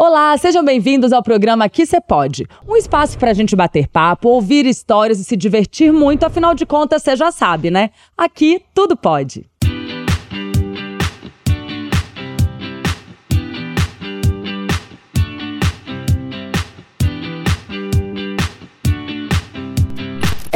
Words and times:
Olá, 0.00 0.38
sejam 0.38 0.64
bem-vindos 0.64 1.12
ao 1.12 1.24
programa 1.24 1.64
Aqui 1.64 1.84
Cê 1.84 2.00
Pode. 2.00 2.46
Um 2.68 2.76
espaço 2.76 3.18
para 3.18 3.32
a 3.32 3.34
gente 3.34 3.56
bater 3.56 3.88
papo, 3.88 4.28
ouvir 4.28 4.64
histórias 4.64 5.18
e 5.18 5.24
se 5.24 5.36
divertir 5.36 5.92
muito, 5.92 6.22
afinal 6.22 6.54
de 6.54 6.64
contas, 6.64 7.02
você 7.02 7.16
já 7.16 7.32
sabe, 7.32 7.68
né? 7.68 7.90
Aqui 8.16 8.62
tudo 8.72 8.96
pode. 8.96 9.44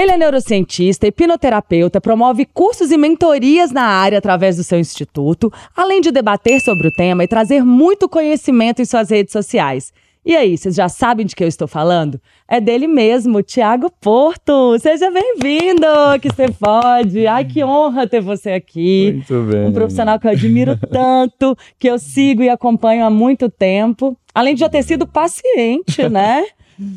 Ele 0.02 0.10
é 0.10 0.16
neurocientista, 0.16 1.06
hipnoterapeuta, 1.06 2.00
promove 2.00 2.44
cursos 2.44 2.90
e 2.90 2.96
mentorias 2.96 3.70
na 3.70 3.84
área 3.84 4.18
através 4.18 4.56
do 4.56 4.64
seu 4.64 4.80
instituto, 4.80 5.48
além 5.76 6.00
de 6.00 6.10
debater 6.10 6.60
sobre 6.60 6.88
o 6.88 6.90
tema 6.90 7.22
e 7.22 7.28
trazer 7.28 7.64
muito 7.64 8.08
conhecimento 8.08 8.82
em 8.82 8.84
suas 8.84 9.10
redes 9.10 9.30
sociais. 9.30 9.92
E 10.26 10.34
aí, 10.34 10.58
vocês 10.58 10.74
já 10.74 10.88
sabem 10.88 11.24
de 11.24 11.36
que 11.36 11.44
eu 11.44 11.46
estou 11.46 11.68
falando? 11.68 12.20
É 12.48 12.60
dele 12.60 12.88
mesmo, 12.88 13.44
Tiago 13.44 13.92
Porto. 14.00 14.76
Seja 14.80 15.08
bem-vindo, 15.08 15.86
que 16.20 16.30
você 16.30 16.48
pode. 16.50 17.24
Ai, 17.28 17.44
que 17.44 17.62
honra 17.62 18.04
ter 18.04 18.20
você 18.20 18.50
aqui. 18.50 19.12
Muito 19.14 19.52
bem. 19.52 19.68
Um 19.68 19.72
profissional 19.72 20.18
que 20.18 20.26
eu 20.26 20.32
admiro 20.32 20.76
tanto, 20.90 21.56
que 21.78 21.88
eu 21.88 21.96
sigo 21.96 22.42
e 22.42 22.48
acompanho 22.48 23.04
há 23.04 23.10
muito 23.10 23.48
tempo. 23.48 24.16
Além 24.34 24.54
de 24.54 24.60
já 24.60 24.68
ter 24.68 24.82
sido 24.82 25.06
paciente, 25.06 26.08
né? 26.10 26.44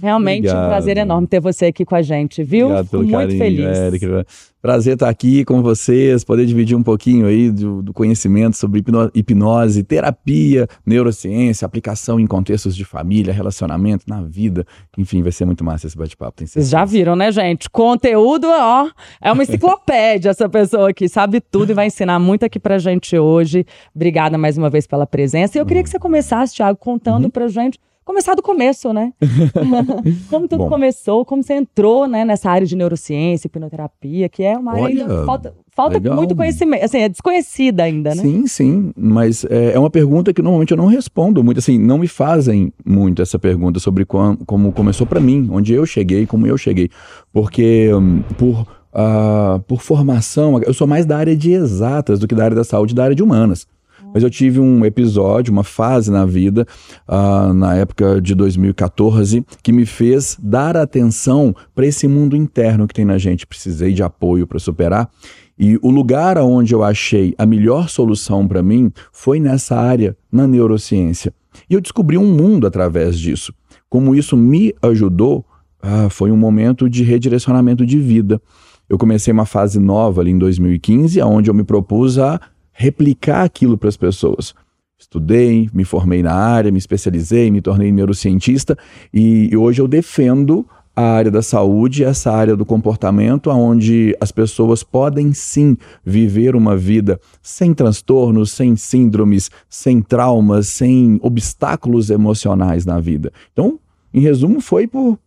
Realmente 0.01 0.47
Obrigado. 0.47 0.65
um 0.65 0.69
prazer 0.69 0.97
enorme 0.97 1.27
ter 1.27 1.39
você 1.39 1.65
aqui 1.65 1.85
com 1.85 1.95
a 1.95 2.01
gente, 2.01 2.43
viu? 2.43 2.67
Obrigado 2.67 2.89
pelo 2.89 3.03
Muito 3.03 3.15
carinho, 3.15 3.37
feliz. 3.37 3.77
Érica. 3.77 4.25
Prazer 4.65 4.93
estar 4.95 5.09
aqui 5.09 5.45
com 5.45 5.61
vocês, 5.61 6.23
poder 6.23 6.43
dividir 6.43 6.75
um 6.75 6.81
pouquinho 6.81 7.27
aí 7.27 7.51
do, 7.51 7.83
do 7.83 7.93
conhecimento 7.93 8.57
sobre 8.57 8.83
hipnose, 9.13 9.83
terapia, 9.83 10.67
neurociência, 10.83 11.67
aplicação 11.67 12.19
em 12.19 12.25
contextos 12.25 12.75
de 12.75 12.83
família, 12.83 13.31
relacionamento, 13.31 14.05
na 14.07 14.23
vida. 14.23 14.65
Enfim, 14.97 15.21
vai 15.21 15.31
ser 15.31 15.45
muito 15.45 15.63
massa 15.63 15.85
esse 15.85 15.95
bate-papo. 15.95 16.47
Vocês 16.47 16.67
já 16.67 16.83
viram, 16.83 17.15
né, 17.15 17.31
gente? 17.31 17.69
Conteúdo, 17.69 18.47
ó, 18.47 18.89
é 19.21 19.31
uma 19.31 19.43
enciclopédia 19.45 20.31
essa 20.31 20.49
pessoa 20.49 20.89
aqui, 20.89 21.07
sabe 21.07 21.39
tudo 21.39 21.69
e 21.69 21.75
vai 21.75 21.85
ensinar 21.85 22.17
muito 22.17 22.43
aqui 22.43 22.59
pra 22.59 22.79
gente 22.79 23.15
hoje. 23.15 23.67
Obrigada 23.95 24.35
mais 24.35 24.57
uma 24.57 24.69
vez 24.69 24.87
pela 24.87 25.05
presença. 25.05 25.59
E 25.59 25.61
eu 25.61 25.65
queria 25.67 25.83
que 25.83 25.91
você 25.91 25.99
começasse, 25.99 26.55
Thiago, 26.55 26.79
contando 26.79 27.25
uhum. 27.25 27.29
pra 27.29 27.47
gente 27.47 27.79
começar 28.05 28.35
do 28.35 28.41
começo, 28.41 28.93
né? 28.93 29.11
como 30.29 30.47
tudo 30.47 30.63
Bom. 30.63 30.69
começou, 30.69 31.25
como 31.25 31.43
você 31.43 31.55
entrou 31.55 32.07
né, 32.07 32.23
nessa 32.23 32.51
área 32.51 32.65
de 32.65 32.75
neurociência, 32.75 33.47
hipnoterapia, 33.47 34.29
que 34.29 34.43
é 34.43 34.55
uma 34.55 34.73
área 34.73 34.83
Olha, 34.83 35.01
ainda 35.01 35.25
falta, 35.25 35.53
falta 35.71 35.99
muito 36.13 36.35
conhecimento, 36.35 36.85
assim, 36.85 36.99
é 36.99 37.09
desconhecida 37.09 37.83
ainda, 37.83 38.13
né? 38.13 38.21
Sim, 38.21 38.47
sim, 38.47 38.91
mas 38.95 39.43
é, 39.45 39.73
é, 39.73 39.79
uma 39.79 39.89
pergunta 39.89 40.31
que 40.31 40.41
normalmente 40.41 40.71
eu 40.71 40.77
não 40.77 40.85
respondo 40.85 41.43
muito, 41.43 41.57
assim, 41.57 41.79
não 41.79 41.97
me 41.97 42.07
fazem 42.07 42.71
muito 42.85 43.23
essa 43.23 43.39
pergunta 43.39 43.79
sobre 43.79 44.05
como, 44.05 44.37
como 44.45 44.71
começou 44.71 45.07
para 45.07 45.19
mim, 45.19 45.49
onde 45.51 45.73
eu 45.73 45.85
cheguei, 45.85 46.27
como 46.27 46.45
eu 46.45 46.57
cheguei, 46.57 46.89
porque 47.33 47.91
um, 47.93 48.21
por 48.37 48.65
Uh, 48.95 49.59
por 49.67 49.81
formação, 49.81 50.57
eu 50.61 50.73
sou 50.73 50.87
mais 50.87 51.05
da 51.05 51.17
área 51.17 51.35
de 51.35 51.51
exatas 51.51 52.17
do 52.17 52.25
que 52.25 52.33
da 52.33 52.45
área 52.45 52.55
da 52.55 52.63
saúde, 52.63 52.95
da 52.95 53.03
área 53.03 53.13
de 53.13 53.21
humanas. 53.21 53.67
Mas 54.15 54.23
eu 54.23 54.29
tive 54.29 54.61
um 54.61 54.85
episódio, 54.85 55.51
uma 55.51 55.65
fase 55.65 56.09
na 56.09 56.25
vida, 56.25 56.65
uh, 57.05 57.53
na 57.53 57.75
época 57.75 58.21
de 58.21 58.33
2014, 58.33 59.45
que 59.61 59.73
me 59.73 59.85
fez 59.85 60.37
dar 60.41 60.77
atenção 60.77 61.53
para 61.75 61.85
esse 61.85 62.07
mundo 62.07 62.33
interno 62.33 62.87
que 62.87 62.93
tem 62.93 63.03
na 63.03 63.17
gente. 63.17 63.45
Precisei 63.45 63.91
de 63.91 64.01
apoio 64.01 64.47
para 64.47 64.57
superar. 64.57 65.11
E 65.59 65.77
o 65.81 65.89
lugar 65.89 66.37
onde 66.37 66.73
eu 66.73 66.81
achei 66.81 67.35
a 67.37 67.45
melhor 67.45 67.89
solução 67.89 68.47
para 68.47 68.63
mim 68.63 68.89
foi 69.11 69.37
nessa 69.37 69.75
área, 69.75 70.15
na 70.31 70.47
neurociência. 70.47 71.33
E 71.69 71.73
eu 71.73 71.81
descobri 71.81 72.17
um 72.17 72.33
mundo 72.33 72.65
através 72.65 73.19
disso. 73.19 73.53
Como 73.89 74.15
isso 74.15 74.37
me 74.37 74.73
ajudou, 74.81 75.43
ah, 75.81 76.07
foi 76.09 76.31
um 76.31 76.37
momento 76.37 76.89
de 76.89 77.03
redirecionamento 77.03 77.85
de 77.85 77.99
vida. 77.99 78.41
Eu 78.87 78.97
comecei 78.97 79.33
uma 79.33 79.45
fase 79.45 79.77
nova 79.77 80.21
ali 80.21 80.31
em 80.31 80.37
2015, 80.37 81.21
onde 81.21 81.49
eu 81.49 81.53
me 81.53 81.65
propus 81.65 82.17
a 82.17 82.39
replicar 82.75 83.43
aquilo 83.43 83.77
para 83.77 83.89
as 83.89 83.97
pessoas. 83.97 84.53
Estudei, 84.99 85.69
me 85.73 85.85
formei 85.85 86.21
na 86.21 86.33
área, 86.33 86.71
me 86.71 86.77
especializei, 86.77 87.49
me 87.49 87.61
tornei 87.61 87.91
neurocientista 87.91 88.77
e, 89.13 89.55
hoje 89.55 89.81
eu 89.81 89.87
defendo 89.87 90.65
a 90.95 91.03
área 91.03 91.29
da 91.29 91.41
saúde, 91.41 92.03
essa 92.03 92.31
área 92.31 92.55
do 92.55 92.65
comportamento, 92.65 93.49
onde 93.49 94.15
as 94.19 94.31
pessoas 94.31 94.81
podem 94.83 95.33
sim 95.33 95.77
viver 96.05 96.55
uma 96.55 96.77
vida 96.77 97.19
sem 97.41 97.73
transtornos, 97.73 98.51
sem 98.51 98.77
síndromes, 98.77 99.51
sem 99.69 100.01
traumas, 100.01 100.67
sem 100.67 101.19
obstáculos 101.21 102.09
emocionais 102.09 102.85
na 102.85 102.99
vida. 102.99 103.31
Então, 103.51 103.77
em 104.13 104.21
resumo, 104.21 104.61
foi 104.61 104.87
por 104.87 105.19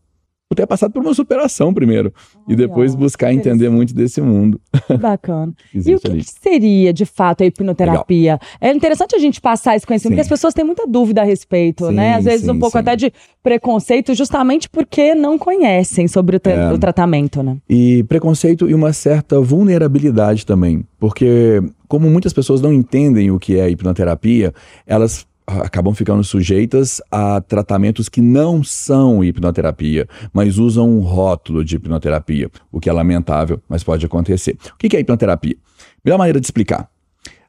ter 0.55 0.67
passado 0.67 0.93
por 0.93 1.03
uma 1.03 1.13
superação 1.13 1.75
primeiro 1.75 2.13
e 2.49 2.57
depois 2.57 2.95
buscar 2.95 3.33
entender 3.33 3.69
muito 3.69 3.95
desse 3.95 4.21
mundo. 4.21 4.59
Bacana. 4.99 5.53
e 5.75 5.95
o 5.95 6.01
que, 6.01 6.11
que, 6.11 6.25
seria, 6.25 6.93
de 6.93 7.05
fato, 7.05 7.43
a 7.43 7.47
hipnoterapia? 7.47 8.33
Legal. 8.33 8.41
É 8.59 8.73
interessante 8.73 9.15
a 9.15 9.19
gente 9.19 9.41
passar 9.43 9.77
esse 9.77 9.87
conhecimento, 9.87 10.13
sim. 10.13 10.17
porque 10.17 10.23
as 10.23 10.29
pessoas 10.29 10.55
têm 10.55 10.65
muita 10.65 10.87
dúvida 10.87 11.21
a 11.21 11.25
respeito, 11.25 11.87
sim, 11.89 11.95
né? 11.95 12.15
Às 12.15 12.25
vezes 12.25 12.47
sim, 12.47 12.51
um 12.51 12.59
pouco 12.59 12.79
até 12.79 12.97
de 12.97 13.13
preconceito, 13.43 14.15
justamente 14.15 14.71
porque 14.71 15.15
não 15.15 15.39
conhecem 15.39 16.09
sobre 16.09 16.39
o, 16.39 16.41
é. 16.45 16.73
o 16.73 16.79
tratamento, 16.79 17.43
né? 17.43 17.59
E 17.69 18.03
preconceito 18.05 18.71
e 18.71 18.75
uma 18.75 18.95
certa 18.95 19.39
vulnerabilidade 19.41 20.47
também, 20.47 20.83
porque 20.99 21.63
como 21.87 22.09
muitas 22.09 22.33
pessoas 22.33 22.63
não 22.63 22.73
entendem 22.73 23.31
o 23.31 23.39
que 23.39 23.59
é 23.59 23.69
hipnoterapia, 23.69 24.55
elas 24.87 25.28
acabam 25.49 25.95
ficando 25.95 26.23
sujeitas 26.23 27.01
a 27.11 27.41
tratamentos 27.41 28.09
que 28.09 28.21
não 28.21 28.63
são 28.63 29.25
hipnoterapia, 29.25 30.07
mas 30.33 30.59
usam 30.59 30.89
um 30.89 31.01
rótulo 31.01 31.65
de 31.65 31.77
hipnoterapia, 31.77 32.51
o 32.71 32.79
que 32.79 32.91
é 32.91 32.93
lamentável, 32.93 33.61
mas 33.69 33.83
pode 33.83 34.05
acontecer. 34.05 34.57
O 34.75 34.77
que 34.77 34.95
é 34.95 35.01
hipnoterapia? 35.01 35.57
Melhor 36.05 36.19
maneira 36.19 36.41
de 36.41 36.47
explicar. 36.47 36.91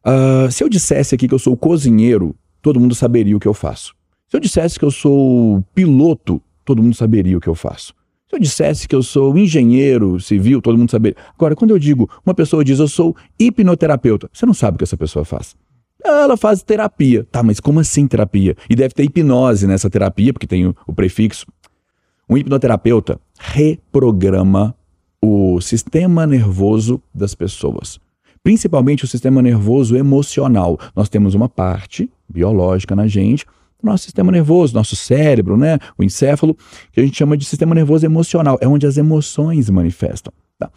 Uh, 0.06 0.50
se 0.50 0.64
eu 0.64 0.70
dissesse 0.70 1.14
aqui 1.14 1.28
que 1.28 1.34
eu 1.34 1.40
sou 1.40 1.58
cozinheiro, 1.58 2.36
todo 2.62 2.80
mundo 2.80 2.96
saberia 2.96 3.36
o 3.36 3.40
que 3.40 3.48
eu 3.48 3.54
faço. 3.54 3.94
Se 4.30 4.38
eu 4.38 4.40
dissesse 4.40 4.80
que 4.80 4.86
eu 4.86 4.92
sou 4.92 5.64
piloto, 5.76 6.42
todo 6.64 6.82
mundo 6.82 6.96
saberia 6.96 7.38
o 7.38 7.42
que 7.42 7.50
eu 7.50 7.56
faço. 7.56 7.94
Se 8.30 8.36
eu 8.36 8.40
dissesse 8.40 8.88
que 8.88 8.96
eu 8.96 9.02
sou 9.02 9.36
engenheiro 9.38 10.20
civil, 10.20 10.62
todo 10.62 10.78
mundo 10.78 10.92
saberia. 10.92 11.18
Agora, 11.36 11.56
quando 11.56 11.72
eu 11.72 11.80
digo, 11.80 12.10
uma 12.26 12.34
pessoa 12.34 12.64
diz 12.64 12.80
eu 12.80 12.88
sou 12.88 13.16
hipnoterapeuta, 13.40 14.30
você 14.32 14.46
não 14.46 14.54
sabe 14.54 14.76
o 14.76 14.78
que 14.78 14.84
essa 14.84 14.96
pessoa 14.96 15.26
faz. 15.26 15.56
Ela 16.04 16.38
faz 16.38 16.64
terapia. 16.64 17.26
Tá, 17.32 17.44
mas 17.44 17.60
como 17.60 17.80
assim 17.80 18.08
terapia? 18.08 18.56
E 18.70 18.76
deve 18.76 18.94
ter 18.94 19.04
hipnose 19.04 19.68
nessa 19.68 19.90
terapia, 19.90 20.34
porque 20.34 20.48
tem 20.48 20.66
o, 20.66 20.76
o 20.88 20.94
prefixo. 20.94 21.46
Um 22.30 22.38
hipnoterapeuta 22.38 23.20
reprograma 23.40 24.76
o 25.22 25.60
sistema 25.60 26.26
nervoso 26.26 27.02
das 27.14 27.36
pessoas, 27.36 28.00
principalmente 28.44 29.04
o 29.04 29.08
sistema 29.08 29.42
nervoso 29.42 29.98
emocional. 29.98 30.80
Nós 30.96 31.10
temos 31.10 31.34
uma 31.34 31.50
parte 31.50 32.10
biológica 32.28 32.96
na 32.96 33.08
gente, 33.08 33.46
nosso 33.82 34.06
sistema 34.06 34.32
nervoso, 34.32 34.76
nosso 34.76 34.96
cérebro, 34.96 35.58
né, 35.58 35.80
o 35.98 36.04
encéfalo, 36.04 36.56
que 36.92 37.00
a 37.00 37.04
gente 37.04 37.18
chama 37.18 37.38
de 37.38 37.46
sistema 37.46 37.74
nervoso 37.74 38.06
emocional, 38.06 38.58
é 38.62 38.68
onde 38.68 38.86
as 38.86 38.98
emoções 38.98 39.70
manifestam. 39.70 40.32
Tá? 40.58 40.70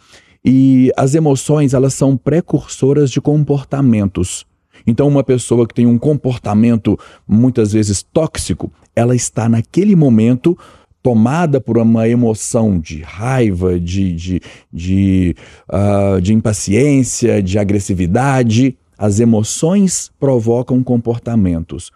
E 0.43 0.91
as 0.97 1.15
emoções, 1.15 1.73
elas 1.73 1.93
são 1.93 2.17
precursoras 2.17 3.11
de 3.11 3.21
comportamentos. 3.21 4.45
Então, 4.85 5.07
uma 5.07 5.23
pessoa 5.23 5.67
que 5.67 5.73
tem 5.73 5.85
um 5.85 5.97
comportamento 5.97 6.97
muitas 7.27 7.73
vezes 7.73 8.03
tóxico, 8.03 8.71
ela 8.95 9.15
está 9.15 9.47
naquele 9.47 9.95
momento 9.95 10.57
tomada 11.01 11.59
por 11.59 11.77
uma 11.77 12.07
emoção 12.07 12.79
de 12.79 13.01
raiva, 13.01 13.77
de, 13.77 14.13
de, 14.13 14.41
de, 14.71 15.35
uh, 15.69 16.21
de 16.21 16.33
impaciência, 16.33 17.43
de 17.43 17.59
agressividade. 17.59 18.77
As 18.97 19.19
emoções 19.19 20.09
provocam 20.17 20.81
comportamentos. 20.81 21.91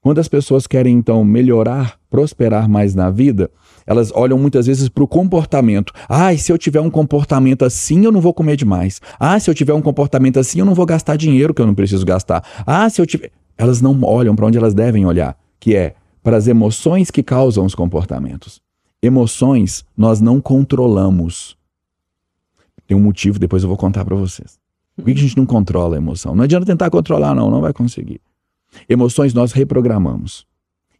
Quando 0.00 0.20
as 0.20 0.28
pessoas 0.28 0.66
querem 0.66 0.96
então 0.96 1.22
melhorar, 1.22 1.98
prosperar 2.08 2.68
mais 2.68 2.94
na 2.94 3.10
vida, 3.10 3.50
elas 3.86 4.10
olham 4.12 4.36
muitas 4.36 4.66
vezes 4.66 4.88
para 4.88 5.04
o 5.04 5.08
comportamento. 5.08 5.92
Ah, 6.08 6.36
se 6.36 6.50
eu 6.50 6.58
tiver 6.58 6.80
um 6.80 6.90
comportamento 6.90 7.64
assim, 7.64 8.04
eu 8.04 8.10
não 8.10 8.20
vou 8.20 8.34
comer 8.34 8.56
demais. 8.56 9.00
Ah, 9.18 9.38
se 9.38 9.48
eu 9.48 9.54
tiver 9.54 9.74
um 9.74 9.80
comportamento 9.80 10.38
assim, 10.38 10.58
eu 10.58 10.64
não 10.64 10.74
vou 10.74 10.84
gastar 10.84 11.16
dinheiro 11.16 11.54
que 11.54 11.62
eu 11.62 11.66
não 11.66 11.74
preciso 11.74 12.04
gastar. 12.04 12.44
Ah, 12.66 12.88
se 12.90 13.00
eu 13.00 13.06
tiver. 13.06 13.30
Elas 13.56 13.80
não 13.80 13.98
olham 14.02 14.34
para 14.34 14.46
onde 14.46 14.58
elas 14.58 14.74
devem 14.74 15.06
olhar, 15.06 15.36
que 15.58 15.74
é 15.74 15.94
para 16.22 16.36
as 16.36 16.48
emoções 16.48 17.10
que 17.10 17.22
causam 17.22 17.64
os 17.64 17.74
comportamentos. 17.74 18.60
Emoções 19.00 19.84
nós 19.96 20.20
não 20.20 20.40
controlamos. 20.40 21.56
Tem 22.86 22.96
um 22.96 23.00
motivo, 23.00 23.38
depois 23.38 23.62
eu 23.62 23.68
vou 23.68 23.78
contar 23.78 24.04
para 24.04 24.16
vocês. 24.16 24.58
Por 24.96 25.04
que 25.04 25.12
a 25.12 25.14
gente 25.14 25.36
não 25.36 25.46
controla 25.46 25.94
a 25.94 25.98
emoção? 25.98 26.34
Não 26.34 26.44
adianta 26.44 26.66
tentar 26.66 26.90
controlar, 26.90 27.34
não, 27.34 27.50
não 27.50 27.60
vai 27.60 27.72
conseguir. 27.72 28.20
Emoções 28.88 29.32
nós 29.32 29.52
reprogramamos. 29.52 30.46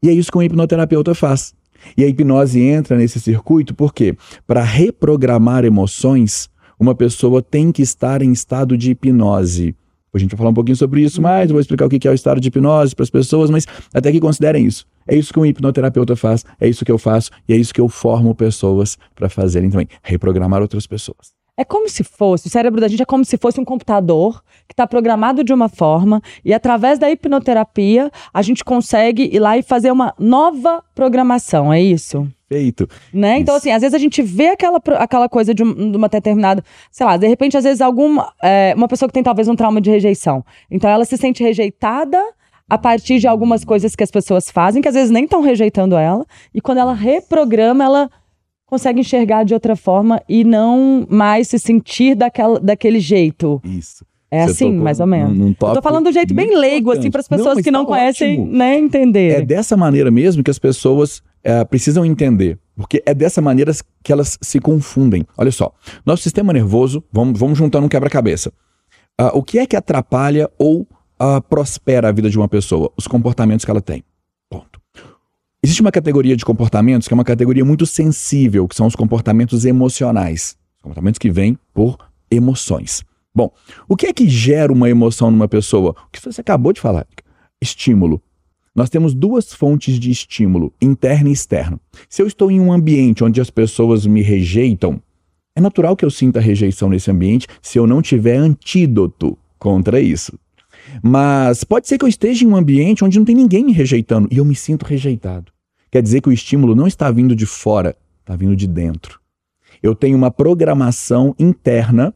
E 0.03 0.09
é 0.09 0.13
isso 0.13 0.31
que 0.31 0.39
um 0.39 0.43
hipnoterapeuta 0.43 1.15
faz. 1.15 1.55
E 1.97 2.05
a 2.05 2.09
hipnose 2.09 2.61
entra 2.61 2.97
nesse 2.97 3.21
circuito 3.21 3.75
porque, 3.75 4.17
para 4.47 4.63
reprogramar 4.63 5.65
emoções, 5.65 6.49
uma 6.79 6.95
pessoa 6.95 7.43
tem 7.43 7.73
que 7.73 7.83
estar 7.83 8.23
em 8.23 8.33
estado 8.33 8.77
de 8.77 8.91
hipnose. 8.91 9.75
A 10.13 10.19
gente 10.19 10.31
vai 10.31 10.39
falar 10.39 10.51
um 10.51 10.55
pouquinho 10.55 10.77
sobre 10.77 11.03
isso 11.03 11.21
mais, 11.21 11.51
vou 11.51 11.61
explicar 11.61 11.85
o 11.85 11.89
que 11.91 12.09
é 12.09 12.11
o 12.11 12.15
estado 12.15 12.41
de 12.41 12.49
hipnose 12.49 12.95
para 12.95 13.03
as 13.03 13.11
pessoas, 13.11 13.51
mas 13.51 13.67
até 13.93 14.11
que 14.11 14.19
considerem 14.19 14.65
isso. 14.65 14.87
É 15.07 15.15
isso 15.15 15.33
que 15.33 15.39
um 15.39 15.45
hipnoterapeuta 15.45 16.17
faz, 16.17 16.43
é 16.59 16.67
isso 16.67 16.85
que 16.85 16.91
eu 16.91 16.99
faço 16.99 17.31
e 17.47 17.53
é 17.53 17.57
isso 17.57 17.75
que 17.75 17.81
eu 17.81 17.89
formo 17.89 18.35
pessoas 18.35 18.97
para 19.15 19.29
fazerem 19.29 19.69
também, 19.69 19.89
reprogramar 20.03 20.63
outras 20.63 20.87
pessoas. 20.87 21.36
É 21.57 21.65
como 21.65 21.89
se 21.89 22.05
fosse, 22.05 22.49
o 22.49 22.51
cérebro 22.51 22.81
da 22.81 22.89
gente 22.89 23.03
é 23.03 23.07
como 23.07 23.25
se 23.25 23.39
fosse 23.39 23.59
um 23.59 23.65
computador 23.65 24.43
que 24.69 24.75
está 24.75 24.87
programado 24.87 25.43
de 25.43 25.55
uma 25.55 25.69
forma 25.71 26.21
e 26.45 26.53
através 26.53 26.99
da 26.99 27.11
hipnoterapia 27.11 28.11
a 28.33 28.43
gente 28.43 28.63
consegue 28.63 29.31
ir 29.33 29.39
lá 29.39 29.57
e 29.57 29.63
fazer 29.63 29.91
uma 29.91 30.13
nova 30.19 30.85
programação, 30.95 31.73
é 31.73 31.81
isso? 31.81 32.29
Feito. 32.49 32.89
Né? 33.13 33.39
Então, 33.39 33.57
assim, 33.57 33.73
às 33.73 33.81
vezes 33.81 33.95
a 33.95 33.99
gente 33.99 34.23
vê 34.23 34.49
aquela, 34.49 34.81
aquela 34.99 35.29
coisa 35.29 35.53
de, 35.53 35.65
um, 35.65 35.91
de 35.91 35.97
uma 35.97 36.09
determinada, 36.09 36.63
sei 36.93 37.05
lá, 37.05 37.17
de 37.17 37.27
repente, 37.27 37.57
às 37.57 37.65
vezes, 37.65 37.81
alguma. 37.81 38.33
É, 38.41 38.73
uma 38.77 38.87
pessoa 38.87 39.09
que 39.09 39.13
tem 39.13 39.23
talvez 39.23 39.49
um 39.49 39.57
trauma 39.57 39.81
de 39.81 39.91
rejeição. 39.91 40.45
Então 40.71 40.89
ela 40.89 41.05
se 41.05 41.17
sente 41.17 41.43
rejeitada 41.43 42.23
a 42.69 42.79
partir 42.79 43.19
de 43.19 43.27
algumas 43.27 43.65
coisas 43.65 43.97
que 43.97 44.03
as 44.03 44.11
pessoas 44.11 44.51
fazem, 44.51 44.81
que 44.81 44.89
às 44.89 44.95
vezes 44.95 45.11
nem 45.11 45.25
estão 45.25 45.41
rejeitando 45.41 45.97
ela, 45.97 46.25
e 46.55 46.61
quando 46.61 46.79
ela 46.79 46.93
reprograma, 46.93 47.85
ela 47.85 48.11
consegue 48.67 49.01
enxergar 49.01 49.45
de 49.45 49.55
outra 49.55 49.77
forma 49.77 50.21
e 50.29 50.45
não 50.45 51.07
mais 51.09 51.49
se 51.49 51.59
sentir 51.59 52.15
daquela, 52.15 52.59
daquele 52.61 53.01
jeito. 53.01 53.61
Isso. 53.65 54.05
É 54.29 54.45
Você 54.45 54.65
assim, 54.65 54.73
mais 54.73 54.99
ou 54.99 55.07
menos. 55.07 55.39
Num, 55.39 55.47
num 55.47 55.51
Eu 55.51 55.75
tô 55.75 55.83
falando 55.83 56.07
do 56.07 56.13
jeito 56.13 56.35
bem 56.35 56.57
leigo, 56.59 56.91
assim, 56.91 57.11
para 57.11 57.21
as 57.21 57.29
pessoas 57.29 57.57
não, 57.57 57.63
que 57.63 57.71
não 57.71 57.85
tá 57.85 57.93
conhecem, 57.93 58.41
ótimo. 58.41 58.57
né, 58.57 58.77
entender. 58.77 59.41
É 59.41 59.43
dessa 59.43 59.77
maneira 59.77 60.11
mesmo 60.11 60.43
que 60.43 60.51
as 60.51 60.59
pessoas 60.59 61.23
é, 61.45 61.65
precisam 61.65 62.05
entender. 62.05 62.59
Porque 62.75 63.03
é 63.07 63.15
dessa 63.15 63.41
maneira 63.41 63.73
que 64.03 64.13
elas 64.13 64.37
se 64.43 64.61
confundem. 64.61 65.25
Olha 65.39 65.53
só, 65.53 65.73
nosso 66.05 66.25
sistema 66.25 66.53
nervoso, 66.53 67.03
vamos, 67.11 67.39
vamos 67.39 67.57
juntar 67.57 67.81
um 67.81 67.89
quebra-cabeça. 67.89 68.53
Uh, 69.19 69.39
o 69.39 69.43
que 69.43 69.59
é 69.59 69.67
que 69.67 69.77
atrapalha 69.77 70.51
ou 70.59 70.83
uh, 70.83 71.41
prospera 71.49 72.09
a 72.09 72.13
vida 72.13 72.29
de 72.29 72.37
uma 72.37 72.49
pessoa? 72.49 72.93
Os 72.97 73.07
comportamentos 73.07 73.65
que 73.65 73.71
ela 73.71 73.81
tem. 73.81 74.05
Ponto. 74.51 74.79
Existe 75.67 75.81
uma 75.81 75.91
categoria 75.91 76.37
de 76.37 76.45
comportamentos 76.45 77.09
que 77.09 77.13
é 77.13 77.17
uma 77.17 77.25
categoria 77.25 77.65
muito 77.65 77.87
sensível, 77.87 78.69
que 78.69 78.77
são 78.77 78.87
os 78.87 78.95
comportamentos 78.95 79.65
emocionais. 79.65 80.57
Os 80.77 80.83
comportamentos 80.83 81.19
que 81.19 81.29
vêm 81.29 81.59
por 81.75 81.99
emoções. 82.31 83.03
Bom, 83.35 83.51
o 83.89 83.97
que 83.97 84.07
é 84.07 84.13
que 84.13 84.29
gera 84.29 84.73
uma 84.73 84.89
emoção 84.89 85.29
numa 85.29 85.49
pessoa? 85.49 85.91
O 85.91 86.11
que 86.13 86.25
você 86.25 86.41
acabou 86.41 86.73
de 86.73 86.81
falar? 86.81 87.05
Estímulo. 87.61 88.23
Nós 88.77 88.89
temos 88.89 89.13
duas 89.13 89.53
fontes 89.53 89.99
de 89.99 90.09
estímulo, 90.09 90.73
interno 90.81 91.31
e 91.31 91.33
externo. 91.33 91.81
Se 92.09 92.23
eu 92.23 92.29
estou 92.29 92.49
em 92.49 92.61
um 92.61 92.73
ambiente 92.73 93.25
onde 93.25 93.41
as 93.41 93.51
pessoas 93.51 94.07
me 94.07 94.23
rejeitam, 94.23 95.03
é 95.57 95.61
natural 95.61 95.97
que 95.97 96.05
eu 96.05 96.11
sinta 96.13 96.39
rejeição 96.39 96.89
nesse 96.89 97.11
ambiente 97.11 97.49
se 97.61 97.77
eu 97.77 97.89
não 97.89 98.01
tiver 98.01 98.37
antídoto 98.37 99.37
contra 99.59 100.01
isso. 100.01 100.39
Mas 101.03 101.65
pode 101.65 101.89
ser 101.89 101.99
que 101.99 102.05
eu 102.05 102.09
esteja 102.09 102.45
em 102.45 102.47
um 102.47 102.55
ambiente 102.55 103.05
onde 103.05 103.19
não 103.19 103.27
tem 103.27 103.35
ninguém 103.35 103.65
me 103.65 103.73
rejeitando 103.73 104.29
e 104.31 104.37
eu 104.37 104.45
me 104.45 104.55
sinto 104.55 104.85
rejeitado. 104.85 105.56
Quer 105.97 106.03
dizer 106.03 106.21
que 106.21 106.29
o 106.29 106.33
estímulo 106.33 106.75
não 106.75 106.87
está 106.87 107.11
vindo 107.11 107.35
de 107.35 107.47
fora, 107.47 107.97
está 108.21 108.37
vindo 108.37 108.55
de 108.55 108.67
dentro. 108.67 109.19
Eu 109.83 109.95
tenho 109.95 110.15
uma 110.15 110.31
programação 110.31 111.35
interna 111.39 112.15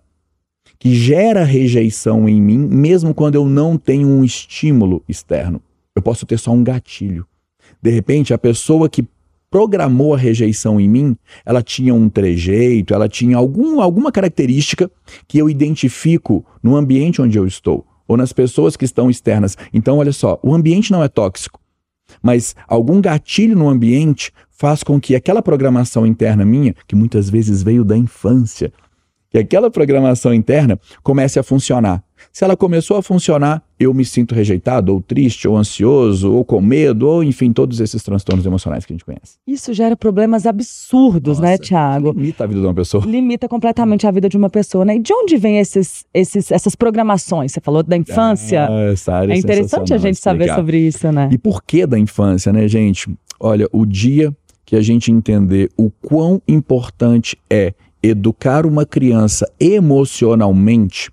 que 0.78 0.94
gera 0.94 1.44
rejeição 1.44 2.28
em 2.28 2.42
mim, 2.42 2.58
mesmo 2.58 3.14
quando 3.14 3.36
eu 3.36 3.46
não 3.46 3.78
tenho 3.78 4.06
um 4.06 4.22
estímulo 4.22 5.02
externo. 5.08 5.62
Eu 5.96 6.02
posso 6.02 6.26
ter 6.26 6.38
só 6.38 6.52
um 6.52 6.62
gatilho. 6.62 7.26
De 7.80 7.88
repente, 7.88 8.34
a 8.34 8.38
pessoa 8.38 8.86
que 8.86 9.02
programou 9.50 10.12
a 10.12 10.18
rejeição 10.18 10.78
em 10.78 10.86
mim, 10.86 11.16
ela 11.42 11.62
tinha 11.62 11.94
um 11.94 12.10
trejeito, 12.10 12.92
ela 12.92 13.08
tinha 13.08 13.38
algum, 13.38 13.80
alguma 13.80 14.12
característica 14.12 14.90
que 15.26 15.38
eu 15.38 15.48
identifico 15.48 16.44
no 16.62 16.76
ambiente 16.76 17.22
onde 17.22 17.38
eu 17.38 17.46
estou 17.46 17.86
ou 18.06 18.14
nas 18.14 18.30
pessoas 18.30 18.76
que 18.76 18.84
estão 18.84 19.08
externas. 19.08 19.56
Então, 19.72 19.96
olha 19.96 20.12
só, 20.12 20.38
o 20.42 20.52
ambiente 20.52 20.92
não 20.92 21.02
é 21.02 21.08
tóxico, 21.08 21.59
mas 22.22 22.54
algum 22.66 23.00
gatilho 23.00 23.56
no 23.56 23.68
ambiente 23.68 24.32
faz 24.50 24.82
com 24.82 25.00
que 25.00 25.14
aquela 25.14 25.40
programação 25.42 26.06
interna 26.06 26.44
minha, 26.44 26.74
que 26.86 26.94
muitas 26.94 27.30
vezes 27.30 27.62
veio 27.62 27.84
da 27.84 27.96
infância, 27.96 28.72
que 29.30 29.38
aquela 29.38 29.70
programação 29.70 30.34
interna 30.34 30.78
comece 31.02 31.38
a 31.38 31.42
funcionar. 31.42 32.02
Se 32.32 32.44
ela 32.44 32.56
começou 32.56 32.96
a 32.96 33.02
funcionar, 33.02 33.62
eu 33.78 33.92
me 33.92 34.04
sinto 34.04 34.34
rejeitado, 34.34 34.92
ou 34.92 35.00
triste, 35.00 35.48
ou 35.48 35.56
ansioso, 35.56 36.32
ou 36.32 36.44
com 36.44 36.60
medo, 36.60 37.08
ou 37.08 37.24
enfim, 37.24 37.52
todos 37.52 37.80
esses 37.80 38.02
transtornos 38.02 38.46
emocionais 38.46 38.84
que 38.84 38.92
a 38.92 38.94
gente 38.94 39.04
conhece. 39.04 39.38
Isso 39.46 39.72
gera 39.72 39.96
problemas 39.96 40.46
absurdos, 40.46 41.40
né, 41.40 41.50
Nossa, 41.50 41.62
né, 41.62 41.66
Tiago? 41.66 42.12
Limita 42.12 42.44
a 42.44 42.46
vida 42.46 42.60
de 42.60 42.66
uma 42.66 42.74
pessoa. 42.74 43.04
Limita 43.04 43.48
completamente 43.48 44.06
a 44.06 44.10
vida 44.10 44.28
de 44.28 44.36
uma 44.36 44.48
pessoa, 44.48 44.84
né? 44.84 44.96
E 44.96 44.98
de 45.00 45.12
onde 45.12 45.36
vem 45.36 45.58
esses, 45.58 46.04
esses, 46.14 46.52
essas 46.52 46.76
programações? 46.76 47.52
Você 47.52 47.60
falou 47.60 47.82
da 47.82 47.96
infância. 47.96 48.68
Ah, 48.68 48.92
essa 48.92 49.12
área 49.12 49.34
é 49.34 49.36
interessante 49.36 49.92
a 49.92 49.98
gente 49.98 50.14
explicar. 50.14 50.46
saber 50.46 50.54
sobre 50.54 50.78
isso, 50.78 51.10
né? 51.10 51.28
E 51.32 51.38
por 51.38 51.62
que 51.64 51.86
da 51.86 51.98
infância, 51.98 52.52
né, 52.52 52.68
gente? 52.68 53.10
Olha, 53.40 53.66
o 53.72 53.84
dia 53.84 54.34
que 54.64 54.76
a 54.76 54.80
gente 54.80 55.10
entender 55.10 55.68
o 55.76 55.90
quão 55.90 56.40
importante 56.46 57.36
é 57.50 57.74
educar 58.02 58.64
uma 58.64 58.86
criança 58.86 59.50
emocionalmente, 59.58 61.10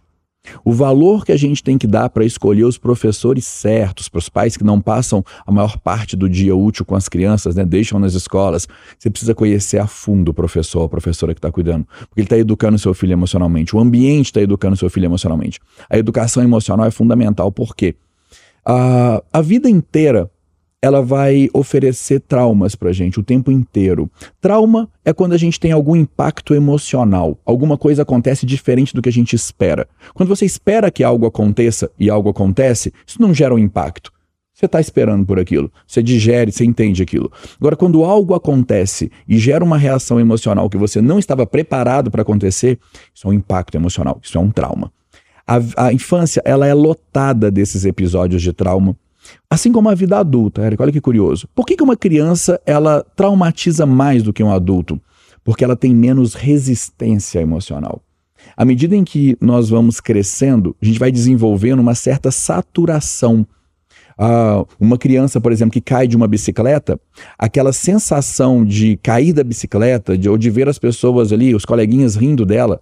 o 0.63 0.73
valor 0.73 1.25
que 1.25 1.31
a 1.31 1.37
gente 1.37 1.63
tem 1.63 1.77
que 1.77 1.87
dar 1.87 2.09
para 2.09 2.25
escolher 2.25 2.63
os 2.63 2.77
professores 2.77 3.45
certos, 3.45 4.09
para 4.09 4.19
os 4.19 4.29
pais 4.29 4.57
que 4.57 4.63
não 4.63 4.79
passam 4.81 5.23
a 5.45 5.51
maior 5.51 5.77
parte 5.77 6.15
do 6.15 6.29
dia 6.29 6.55
útil 6.55 6.85
com 6.85 6.95
as 6.95 7.07
crianças, 7.07 7.55
né, 7.55 7.65
deixam 7.65 7.99
nas 7.99 8.13
escolas, 8.13 8.67
você 8.97 9.09
precisa 9.09 9.33
conhecer 9.33 9.79
a 9.79 9.87
fundo 9.87 10.29
o 10.29 10.33
professor, 10.33 10.83
a 10.83 10.89
professora 10.89 11.33
que 11.33 11.39
está 11.39 11.51
cuidando, 11.51 11.85
porque 12.07 12.21
ele 12.21 12.25
está 12.25 12.37
educando 12.37 12.77
seu 12.77 12.93
filho 12.93 13.13
emocionalmente, 13.13 13.75
o 13.75 13.79
ambiente 13.79 14.27
está 14.27 14.41
educando 14.41 14.75
seu 14.75 14.89
filho 14.89 15.05
emocionalmente. 15.05 15.59
A 15.89 15.97
educação 15.97 16.43
emocional 16.43 16.85
é 16.85 16.91
fundamental, 16.91 17.51
porque 17.51 17.95
a, 18.65 19.23
a 19.31 19.41
vida 19.41 19.69
inteira 19.69 20.29
ela 20.81 21.01
vai 21.01 21.49
oferecer 21.53 22.19
traumas 22.19 22.75
pra 22.75 22.91
gente 22.91 23.19
o 23.19 23.23
tempo 23.23 23.51
inteiro. 23.51 24.09
Trauma 24.39 24.89
é 25.03 25.11
quando 25.11 25.33
a 25.33 25.37
gente 25.37 25.59
tem 25.59 25.71
algum 25.71 25.95
impacto 25.95 26.53
emocional, 26.53 27.37
alguma 27.45 27.77
coisa 27.77 28.03
acontece 28.03 28.45
diferente 28.45 28.93
do 28.93 29.01
que 29.01 29.09
a 29.09 29.13
gente 29.13 29.35
espera. 29.35 29.87
Quando 30.13 30.29
você 30.29 30.45
espera 30.45 30.91
que 30.91 31.03
algo 31.03 31.25
aconteça 31.25 31.89
e 31.99 32.09
algo 32.09 32.29
acontece, 32.29 32.93
isso 33.05 33.21
não 33.21 33.33
gera 33.33 33.53
um 33.53 33.59
impacto. 33.59 34.11
Você 34.53 34.65
está 34.65 34.81
esperando 34.81 35.23
por 35.23 35.39
aquilo, 35.39 35.71
você 35.85 36.01
digere, 36.01 36.51
você 36.51 36.65
entende 36.65 37.03
aquilo. 37.03 37.31
Agora, 37.59 37.75
quando 37.75 38.03
algo 38.03 38.33
acontece 38.33 39.11
e 39.27 39.37
gera 39.37 39.63
uma 39.63 39.77
reação 39.77 40.19
emocional 40.19 40.67
que 40.67 40.77
você 40.77 40.99
não 40.99 41.19
estava 41.19 41.45
preparado 41.45 42.09
para 42.09 42.23
acontecer, 42.23 42.79
isso 43.13 43.27
é 43.27 43.29
um 43.29 43.33
impacto 43.33 43.75
emocional, 43.75 44.19
isso 44.21 44.35
é 44.35 44.41
um 44.41 44.49
trauma. 44.49 44.91
A, 45.45 45.59
a 45.87 45.93
infância 45.93 46.41
ela 46.43 46.65
é 46.65 46.73
lotada 46.73 47.51
desses 47.51 47.85
episódios 47.85 48.41
de 48.41 48.51
trauma 48.51 48.97
Assim 49.49 49.71
como 49.71 49.89
a 49.89 49.95
vida 49.95 50.17
adulta, 50.17 50.61
Érico, 50.61 50.83
olha 50.83 50.91
que 50.91 51.01
curioso. 51.01 51.47
Por 51.55 51.65
que, 51.65 51.75
que 51.75 51.83
uma 51.83 51.95
criança 51.95 52.59
ela 52.65 53.05
traumatiza 53.15 53.85
mais 53.85 54.23
do 54.23 54.33
que 54.33 54.43
um 54.43 54.51
adulto? 54.51 54.99
Porque 55.43 55.63
ela 55.63 55.75
tem 55.75 55.93
menos 55.93 56.33
resistência 56.33 57.39
emocional. 57.39 58.01
À 58.55 58.65
medida 58.65 58.95
em 58.95 59.03
que 59.03 59.37
nós 59.41 59.69
vamos 59.69 59.99
crescendo, 59.99 60.75
a 60.81 60.85
gente 60.85 60.99
vai 60.99 61.11
desenvolvendo 61.11 61.79
uma 61.79 61.95
certa 61.95 62.31
saturação. 62.31 63.45
Ah, 64.17 64.65
uma 64.79 64.97
criança, 64.97 65.39
por 65.39 65.51
exemplo, 65.51 65.71
que 65.71 65.81
cai 65.81 66.07
de 66.07 66.17
uma 66.17 66.27
bicicleta, 66.27 66.99
aquela 67.37 67.71
sensação 67.71 68.65
de 68.65 68.97
cair 68.97 69.31
da 69.31 69.43
bicicleta, 69.43 70.17
de, 70.17 70.27
ou 70.27 70.37
de 70.37 70.49
ver 70.49 70.67
as 70.67 70.79
pessoas 70.79 71.31
ali, 71.31 71.53
os 71.53 71.65
coleguinhas 71.65 72.15
rindo 72.15 72.45
dela, 72.45 72.81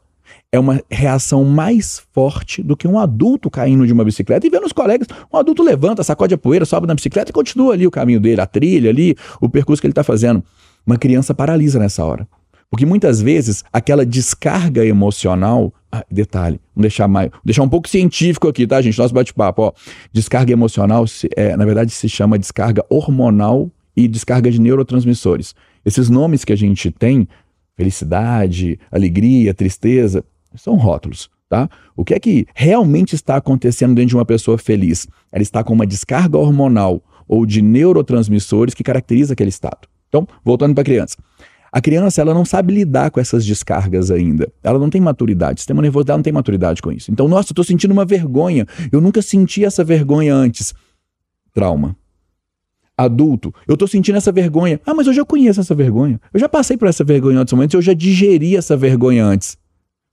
é 0.51 0.59
uma 0.59 0.81
reação 0.89 1.43
mais 1.43 2.01
forte 2.13 2.61
do 2.63 2.75
que 2.75 2.87
um 2.87 2.99
adulto 2.99 3.49
caindo 3.49 3.85
de 3.85 3.93
uma 3.93 4.03
bicicleta 4.03 4.45
e 4.45 4.49
vendo 4.49 4.65
os 4.65 4.71
colegas. 4.71 5.07
Um 5.31 5.37
adulto 5.37 5.63
levanta, 5.63 6.03
sacode 6.03 6.33
a 6.33 6.37
poeira, 6.37 6.65
sobe 6.65 6.87
na 6.87 6.95
bicicleta 6.95 7.31
e 7.31 7.33
continua 7.33 7.73
ali 7.73 7.85
o 7.85 7.91
caminho 7.91 8.19
dele, 8.19 8.41
a 8.41 8.45
trilha 8.45 8.89
ali, 8.89 9.15
o 9.41 9.49
percurso 9.49 9.81
que 9.81 9.87
ele 9.87 9.91
está 9.91 10.03
fazendo. 10.03 10.43
Uma 10.85 10.97
criança 10.97 11.33
paralisa 11.33 11.79
nessa 11.79 12.03
hora. 12.03 12.27
Porque 12.69 12.85
muitas 12.85 13.21
vezes 13.21 13.63
aquela 13.71 14.05
descarga 14.05 14.85
emocional. 14.85 15.73
Ah, 15.91 16.03
detalhe, 16.11 16.59
vamos 16.75 16.83
deixar, 16.83 17.07
mais, 17.07 17.29
vamos 17.29 17.45
deixar 17.45 17.63
um 17.63 17.69
pouco 17.69 17.87
científico 17.87 18.47
aqui, 18.47 18.67
tá, 18.67 18.81
gente? 18.81 18.97
Nosso 18.97 19.13
bate-papo. 19.13 19.73
Descarga 20.11 20.51
emocional, 20.51 21.05
é, 21.35 21.55
na 21.55 21.63
verdade, 21.63 21.91
se 21.91 22.09
chama 22.09 22.37
descarga 22.37 22.83
hormonal 22.89 23.71
e 23.95 24.07
descarga 24.07 24.51
de 24.51 24.59
neurotransmissores. 24.59 25.55
Esses 25.85 26.09
nomes 26.09 26.43
que 26.43 26.51
a 26.51 26.55
gente 26.55 26.91
tem, 26.91 27.27
felicidade, 27.75 28.79
alegria, 28.91 29.53
tristeza, 29.53 30.23
são 30.55 30.75
rótulos, 30.75 31.29
tá? 31.49 31.69
O 31.95 32.03
que 32.03 32.13
é 32.13 32.19
que 32.19 32.47
realmente 32.55 33.13
está 33.13 33.35
acontecendo 33.35 33.93
dentro 33.95 34.09
de 34.09 34.15
uma 34.15 34.25
pessoa 34.25 34.57
feliz? 34.57 35.07
Ela 35.31 35.43
está 35.43 35.63
com 35.63 35.73
uma 35.73 35.85
descarga 35.85 36.37
hormonal 36.37 37.03
ou 37.27 37.45
de 37.45 37.61
neurotransmissores 37.61 38.73
que 38.73 38.83
caracteriza 38.83 39.33
aquele 39.33 39.49
estado. 39.49 39.87
Então, 40.07 40.27
voltando 40.43 40.73
para 40.73 40.81
a 40.81 40.85
criança. 40.85 41.17
A 41.71 41.81
criança 41.81 42.21
ela 42.21 42.33
não 42.33 42.45
sabe 42.45 42.73
lidar 42.73 43.11
com 43.11 43.19
essas 43.19 43.45
descargas 43.45 44.09
ainda. 44.09 44.49
Ela 44.63 44.79
não 44.79 44.89
tem 44.89 45.01
maturidade. 45.01 45.55
O 45.55 45.59
sistema 45.59 45.81
nervoso 45.81 46.05
dela 46.05 46.17
não 46.17 46.23
tem 46.23 46.31
maturidade 46.31 46.81
com 46.81 46.89
isso. 46.89 47.11
Então, 47.11 47.27
nossa, 47.27 47.49
eu 47.49 47.51
estou 47.51 47.65
sentindo 47.65 47.91
uma 47.91 48.05
vergonha. 48.05 48.65
Eu 48.89 49.01
nunca 49.01 49.21
senti 49.21 49.65
essa 49.65 49.83
vergonha 49.83 50.33
antes. 50.33 50.73
Trauma. 51.53 51.97
Adulto, 52.97 53.53
eu 53.67 53.73
estou 53.73 53.87
sentindo 53.87 54.17
essa 54.17 54.31
vergonha. 54.31 54.79
Ah, 54.85 54.93
mas 54.93 55.07
eu 55.07 55.13
já 55.13 55.25
conheço 55.25 55.59
essa 55.59 55.75
vergonha. 55.75 56.19
Eu 56.33 56.39
já 56.39 56.47
passei 56.47 56.77
por 56.77 56.87
essa 56.87 57.03
vergonha 57.03 57.39
antes, 57.39 57.73
eu 57.73 57.81
já 57.81 57.93
digeri 57.93 58.55
essa 58.55 58.77
vergonha 58.77 59.25
antes. 59.25 59.57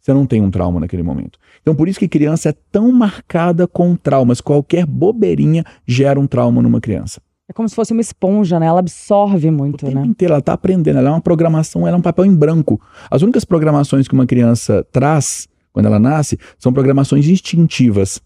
Você 0.00 0.12
não 0.12 0.26
tem 0.26 0.42
um 0.42 0.50
trauma 0.50 0.80
naquele 0.80 1.04
momento. 1.04 1.38
Então, 1.60 1.76
por 1.76 1.88
isso 1.88 1.98
que 1.98 2.08
criança 2.08 2.48
é 2.48 2.54
tão 2.72 2.90
marcada 2.90 3.68
com 3.68 3.94
traumas. 3.94 4.40
Qualquer 4.40 4.84
bobeirinha 4.84 5.64
gera 5.86 6.18
um 6.18 6.26
trauma 6.26 6.60
numa 6.60 6.80
criança. 6.80 7.20
É 7.48 7.52
como 7.52 7.68
se 7.68 7.74
fosse 7.76 7.92
uma 7.92 8.00
esponja, 8.00 8.58
né? 8.58 8.66
Ela 8.66 8.80
absorve 8.80 9.48
muito, 9.50 9.86
o 9.86 9.86
tempo 9.86 10.00
né? 10.00 10.06
inteiro, 10.06 10.32
ela 10.32 10.40
está 10.40 10.54
aprendendo, 10.54 10.98
ela 10.98 11.08
é 11.08 11.12
uma 11.12 11.20
programação, 11.20 11.86
ela 11.86 11.96
é 11.96 11.98
um 11.98 12.02
papel 12.02 12.24
em 12.24 12.34
branco. 12.34 12.80
As 13.08 13.22
únicas 13.22 13.44
programações 13.44 14.08
que 14.08 14.14
uma 14.14 14.26
criança 14.26 14.84
traz 14.90 15.46
quando 15.72 15.86
ela 15.86 16.00
nasce 16.00 16.36
são 16.58 16.72
programações 16.72 17.28
instintivas. 17.28 18.20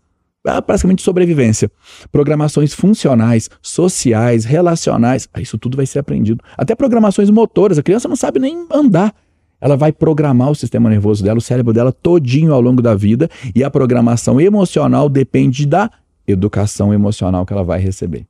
É 0.47 0.61
praticamente 0.61 1.03
sobrevivência. 1.03 1.71
Programações 2.13 2.73
funcionais, 2.73 3.51
sociais, 3.61 4.45
relacionais. 4.45 5.29
Ah, 5.35 5.41
isso 5.41 5.59
tudo 5.59 5.77
vai 5.77 5.87
ser 5.87 5.99
aprendido. 5.99 6.43
Até 6.57 6.75
programações 6.75 7.29
motoras. 7.31 7.79
A 7.79 7.83
criança 7.83 8.09
não 8.09 8.17
sabe 8.17 8.39
nem 8.39 8.67
andar. 8.73 9.13
Ela 9.61 9.77
vai 9.77 9.91
programar 9.91 10.51
o 10.51 10.55
sistema 10.55 10.89
nervoso 10.89 11.25
dela, 11.25 11.39
o 11.39 11.43
cérebro 11.43 11.73
dela 11.73 11.91
todinho 11.91 12.53
ao 12.53 12.61
longo 12.61 12.81
da 12.81 12.95
vida. 12.95 13.29
E 13.55 13.65
a 13.65 13.71
programação 13.71 14.41
emocional 14.41 15.09
depende 15.09 15.67
da 15.67 15.91
educação 16.27 16.95
emocional 16.95 17.45
que 17.45 17.53
ela 17.53 17.65
vai 17.65 17.81
receber. 17.81 18.27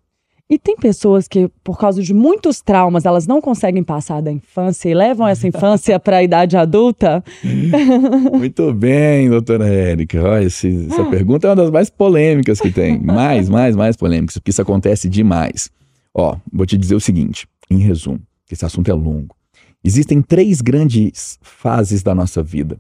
E 0.48 0.60
tem 0.60 0.76
pessoas 0.76 1.26
que, 1.26 1.50
por 1.64 1.76
causa 1.76 2.00
de 2.00 2.14
muitos 2.14 2.60
traumas, 2.60 3.04
elas 3.04 3.26
não 3.26 3.40
conseguem 3.40 3.82
passar 3.82 4.22
da 4.22 4.30
infância 4.30 4.88
e 4.88 4.94
levam 4.94 5.26
essa 5.26 5.48
infância 5.48 5.98
para 5.98 6.18
a 6.18 6.22
idade 6.22 6.56
adulta? 6.56 7.22
Muito 8.32 8.72
bem, 8.72 9.28
doutora 9.28 9.66
Érica. 9.66 10.22
Olha, 10.22 10.44
esse, 10.44 10.86
essa 10.88 11.04
pergunta 11.06 11.48
é 11.48 11.50
uma 11.50 11.56
das 11.56 11.70
mais 11.70 11.90
polêmicas 11.90 12.60
que 12.60 12.70
tem. 12.70 12.96
Mais, 13.02 13.48
mais, 13.48 13.74
mais 13.74 13.96
polêmicas, 13.96 14.38
porque 14.38 14.50
isso 14.50 14.62
acontece 14.62 15.08
demais. 15.08 15.68
Ó, 16.14 16.36
vou 16.52 16.64
te 16.64 16.78
dizer 16.78 16.94
o 16.94 17.00
seguinte, 17.00 17.48
em 17.68 17.78
resumo, 17.78 18.20
que 18.46 18.54
esse 18.54 18.64
assunto 18.64 18.88
é 18.88 18.94
longo. 18.94 19.34
Existem 19.82 20.22
três 20.22 20.60
grandes 20.60 21.38
fases 21.42 22.04
da 22.04 22.14
nossa 22.14 22.42
vida 22.42 22.78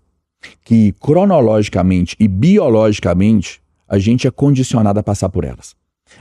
que, 0.64 0.92
cronologicamente 1.00 2.14
e 2.20 2.28
biologicamente, 2.28 3.60
a 3.88 3.98
gente 3.98 4.26
é 4.26 4.30
condicionado 4.30 5.00
a 5.00 5.02
passar 5.02 5.28
por 5.28 5.44
elas. 5.44 5.74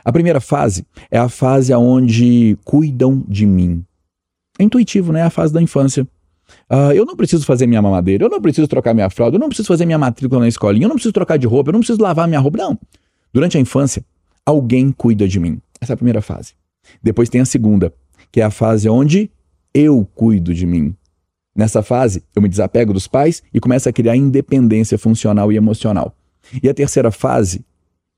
A 0.05 0.11
primeira 0.11 0.39
fase 0.39 0.85
é 1.09 1.17
a 1.17 1.27
fase 1.27 1.73
onde 1.73 2.55
cuidam 2.63 3.23
de 3.27 3.43
mim. 3.47 3.83
É 4.59 4.63
intuitivo, 4.63 5.11
né? 5.11 5.21
É 5.21 5.23
a 5.23 5.31
fase 5.31 5.51
da 5.51 5.59
infância. 5.59 6.07
Uh, 6.69 6.93
eu 6.93 7.07
não 7.07 7.15
preciso 7.15 7.43
fazer 7.43 7.65
minha 7.65 7.81
mamadeira, 7.81 8.23
eu 8.23 8.29
não 8.29 8.39
preciso 8.39 8.67
trocar 8.67 8.93
minha 8.93 9.09
fralda, 9.09 9.35
eu 9.35 9.39
não 9.39 9.47
preciso 9.47 9.67
fazer 9.67 9.83
minha 9.83 9.97
matrícula 9.97 10.41
na 10.41 10.47
escolinha, 10.47 10.85
eu 10.85 10.89
não 10.89 10.95
preciso 10.95 11.11
trocar 11.11 11.37
de 11.37 11.47
roupa, 11.47 11.69
eu 11.69 11.73
não 11.73 11.79
preciso 11.79 11.99
lavar 11.99 12.27
minha 12.27 12.39
roupa. 12.39 12.59
Não. 12.59 12.77
Durante 13.33 13.57
a 13.57 13.59
infância, 13.59 14.05
alguém 14.45 14.91
cuida 14.91 15.27
de 15.27 15.39
mim. 15.39 15.59
Essa 15.81 15.93
é 15.93 15.95
a 15.95 15.97
primeira 15.97 16.21
fase. 16.21 16.53
Depois 17.01 17.27
tem 17.27 17.41
a 17.41 17.45
segunda, 17.45 17.91
que 18.31 18.41
é 18.41 18.43
a 18.43 18.51
fase 18.51 18.87
onde 18.87 19.31
eu 19.73 20.07
cuido 20.13 20.53
de 20.53 20.67
mim. 20.67 20.95
Nessa 21.55 21.81
fase, 21.81 22.23
eu 22.35 22.43
me 22.43 22.47
desapego 22.47 22.93
dos 22.93 23.07
pais 23.07 23.41
e 23.51 23.59
começo 23.59 23.89
a 23.89 23.91
criar 23.91 24.15
independência 24.15 24.99
funcional 24.99 25.51
e 25.51 25.55
emocional. 25.55 26.15
E 26.61 26.69
a 26.69 26.75
terceira 26.75 27.09
fase, 27.09 27.65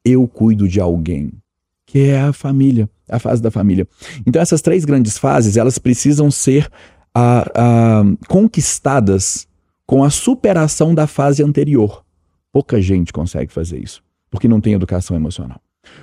eu 0.04 0.28
cuido 0.28 0.68
de 0.68 0.82
alguém 0.82 1.32
que 1.88 2.10
é 2.10 2.20
a 2.20 2.34
família, 2.34 2.88
a 3.10 3.18
fase 3.18 3.42
da 3.42 3.50
família. 3.50 3.88
Então 4.26 4.40
essas 4.40 4.62
três 4.62 4.86
grandes 4.86 5.18
fases, 5.18 5.58
elas 5.58 5.80
precisam 5.80 6.30
ser 6.30 6.70
a, 7.16 7.50
a, 7.56 8.04
conquistadas 8.28 9.48
com 9.86 10.04
a 10.04 10.10
superação 10.10 10.94
da 10.94 11.08
fase 11.08 11.42
anterior. 11.42 12.04
Pouca 12.52 12.80
gente 12.82 13.14
consegue 13.14 13.52
fazer 13.52 13.82
isso, 13.82 14.04
porque 14.30 14.48
não 14.48 14.62
tem 14.62 14.74
educação 14.74 15.16
emocional. 15.16 15.60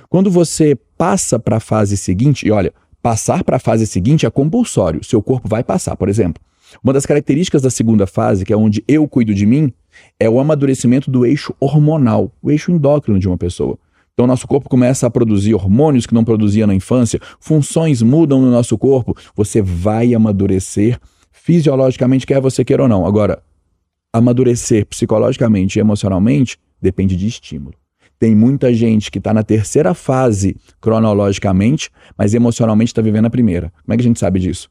Quando 0.09 0.31
você 0.31 0.75
passa 0.97 1.37
para 1.37 1.57
a 1.57 1.59
fase 1.59 1.95
seguinte, 1.95 2.47
e 2.47 2.51
olha, 2.51 2.73
passar 3.01 3.43
para 3.43 3.57
a 3.57 3.59
fase 3.59 3.85
seguinte 3.85 4.25
é 4.25 4.29
compulsório, 4.31 5.03
seu 5.03 5.21
corpo 5.21 5.47
vai 5.47 5.63
passar, 5.63 5.95
por 5.95 6.09
exemplo. 6.09 6.41
Uma 6.83 6.93
das 6.93 7.05
características 7.05 7.61
da 7.61 7.69
segunda 7.69 8.07
fase, 8.07 8.43
que 8.43 8.51
é 8.51 8.57
onde 8.57 8.83
eu 8.87 9.07
cuido 9.07 9.35
de 9.35 9.45
mim, 9.45 9.71
é 10.19 10.27
o 10.27 10.39
amadurecimento 10.39 11.11
do 11.11 11.25
eixo 11.25 11.53
hormonal, 11.59 12.31
o 12.41 12.49
eixo 12.49 12.71
endócrino 12.71 13.19
de 13.19 13.27
uma 13.27 13.37
pessoa. 13.37 13.77
Então, 14.15 14.25
nosso 14.25 14.47
corpo 14.47 14.69
começa 14.69 15.05
a 15.05 15.09
produzir 15.09 15.53
hormônios 15.53 16.05
que 16.05 16.13
não 16.13 16.23
produzia 16.23 16.65
na 16.65 16.73
infância, 16.73 17.19
funções 17.37 18.01
mudam 18.01 18.41
no 18.41 18.49
nosso 18.49 18.77
corpo, 18.77 19.13
você 19.35 19.61
vai 19.61 20.15
amadurecer 20.15 20.97
fisiologicamente, 21.33 22.25
quer 22.25 22.39
você 22.39 22.63
queira 22.63 22.83
ou 22.83 22.87
não. 22.87 23.05
Agora, 23.05 23.43
amadurecer 24.13 24.85
psicologicamente 24.85 25.77
e 25.77 25.81
emocionalmente 25.81 26.57
depende 26.81 27.17
de 27.17 27.27
estímulo. 27.27 27.75
Tem 28.17 28.33
muita 28.33 28.73
gente 28.73 29.11
que 29.11 29.17
está 29.17 29.33
na 29.33 29.43
terceira 29.43 29.93
fase 29.93 30.55
cronologicamente, 30.79 31.89
mas 32.17 32.33
emocionalmente 32.33 32.91
está 32.91 33.01
vivendo 33.01 33.25
a 33.25 33.29
primeira. 33.29 33.69
Como 33.83 33.93
é 33.93 33.97
que 33.97 34.01
a 34.01 34.07
gente 34.07 34.19
sabe 34.19 34.39
disso? 34.39 34.69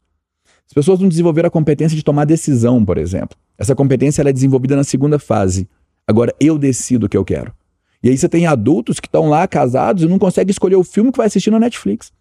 As 0.67 0.73
pessoas 0.73 0.99
não 0.99 1.07
desenvolveram 1.07 1.47
a 1.47 1.51
competência 1.51 1.95
de 1.95 2.03
tomar 2.03 2.25
decisão, 2.25 2.83
por 2.83 2.97
exemplo. 2.97 3.37
Essa 3.59 3.75
competência 3.75 4.23
é 4.23 4.33
desenvolvida 4.33 4.75
na 4.75 4.83
segunda 4.83 5.19
fase. 5.19 5.69
Agora, 6.07 6.33
eu 6.39 6.57
decido 6.57 7.05
o 7.05 7.09
que 7.09 7.15
eu 7.15 7.23
quero. 7.23 7.53
E 8.05 8.09
aí 8.09 8.15
você 8.15 8.29
tem 8.29 8.45
adultos 8.45 8.99
que 8.99 9.07
estão 9.07 9.27
lá 9.29 9.47
casados 9.47 10.03
e 10.03 10.07
não 10.07 10.19
conseguem 10.19 10.51
escolher 10.51 10.75
o 10.75 10.83
filme 10.83 11.11
que 11.11 11.17
vai 11.17 11.25
assistir 11.25 11.49
no 11.49 11.57
Netflix. 11.57 12.11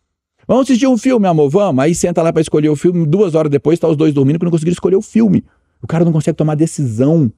Vamos 0.48 0.62
assistir 0.62 0.86
um 0.86 0.96
filme, 0.96 1.26
amor, 1.26 1.50
vamos. 1.50 1.84
Aí 1.84 1.94
senta 1.94 2.22
lá 2.22 2.32
para 2.32 2.40
escolher 2.40 2.70
o 2.70 2.76
filme, 2.76 3.04
duas 3.04 3.34
horas 3.34 3.50
depois 3.50 3.78
tá 3.78 3.86
os 3.86 3.94
dois 3.94 4.14
dormindo 4.14 4.38
porque 4.38 4.46
não 4.46 4.50
conseguiram 4.50 4.72
escolher 4.72 4.96
o 4.96 5.02
filme. 5.02 5.44
O 5.82 5.86
cara 5.86 6.02
não 6.02 6.10
consegue 6.10 6.38
tomar 6.38 6.54
decisão. 6.54 7.30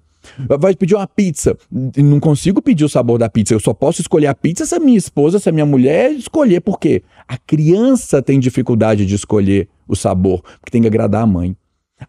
Vai 0.60 0.76
pedir 0.76 0.94
uma 0.94 1.08
pizza. 1.08 1.58
Não 1.72 2.20
consigo 2.20 2.62
pedir 2.62 2.84
o 2.84 2.88
sabor 2.88 3.18
da 3.18 3.28
pizza. 3.28 3.52
Eu 3.52 3.58
só 3.58 3.74
posso 3.74 4.00
escolher 4.00 4.28
a 4.28 4.34
pizza 4.34 4.64
se 4.64 4.76
a 4.76 4.78
minha 4.78 4.96
esposa, 4.96 5.40
se 5.40 5.48
a 5.48 5.52
minha 5.52 5.66
mulher 5.66 6.12
escolher. 6.12 6.60
Por 6.60 6.78
quê? 6.78 7.02
A 7.26 7.36
criança 7.36 8.22
tem 8.22 8.38
dificuldade 8.38 9.04
de 9.04 9.14
escolher 9.16 9.68
o 9.88 9.96
sabor, 9.96 10.40
porque 10.60 10.70
tem 10.70 10.82
que 10.82 10.88
agradar 10.88 11.24
a 11.24 11.26
mãe. 11.26 11.56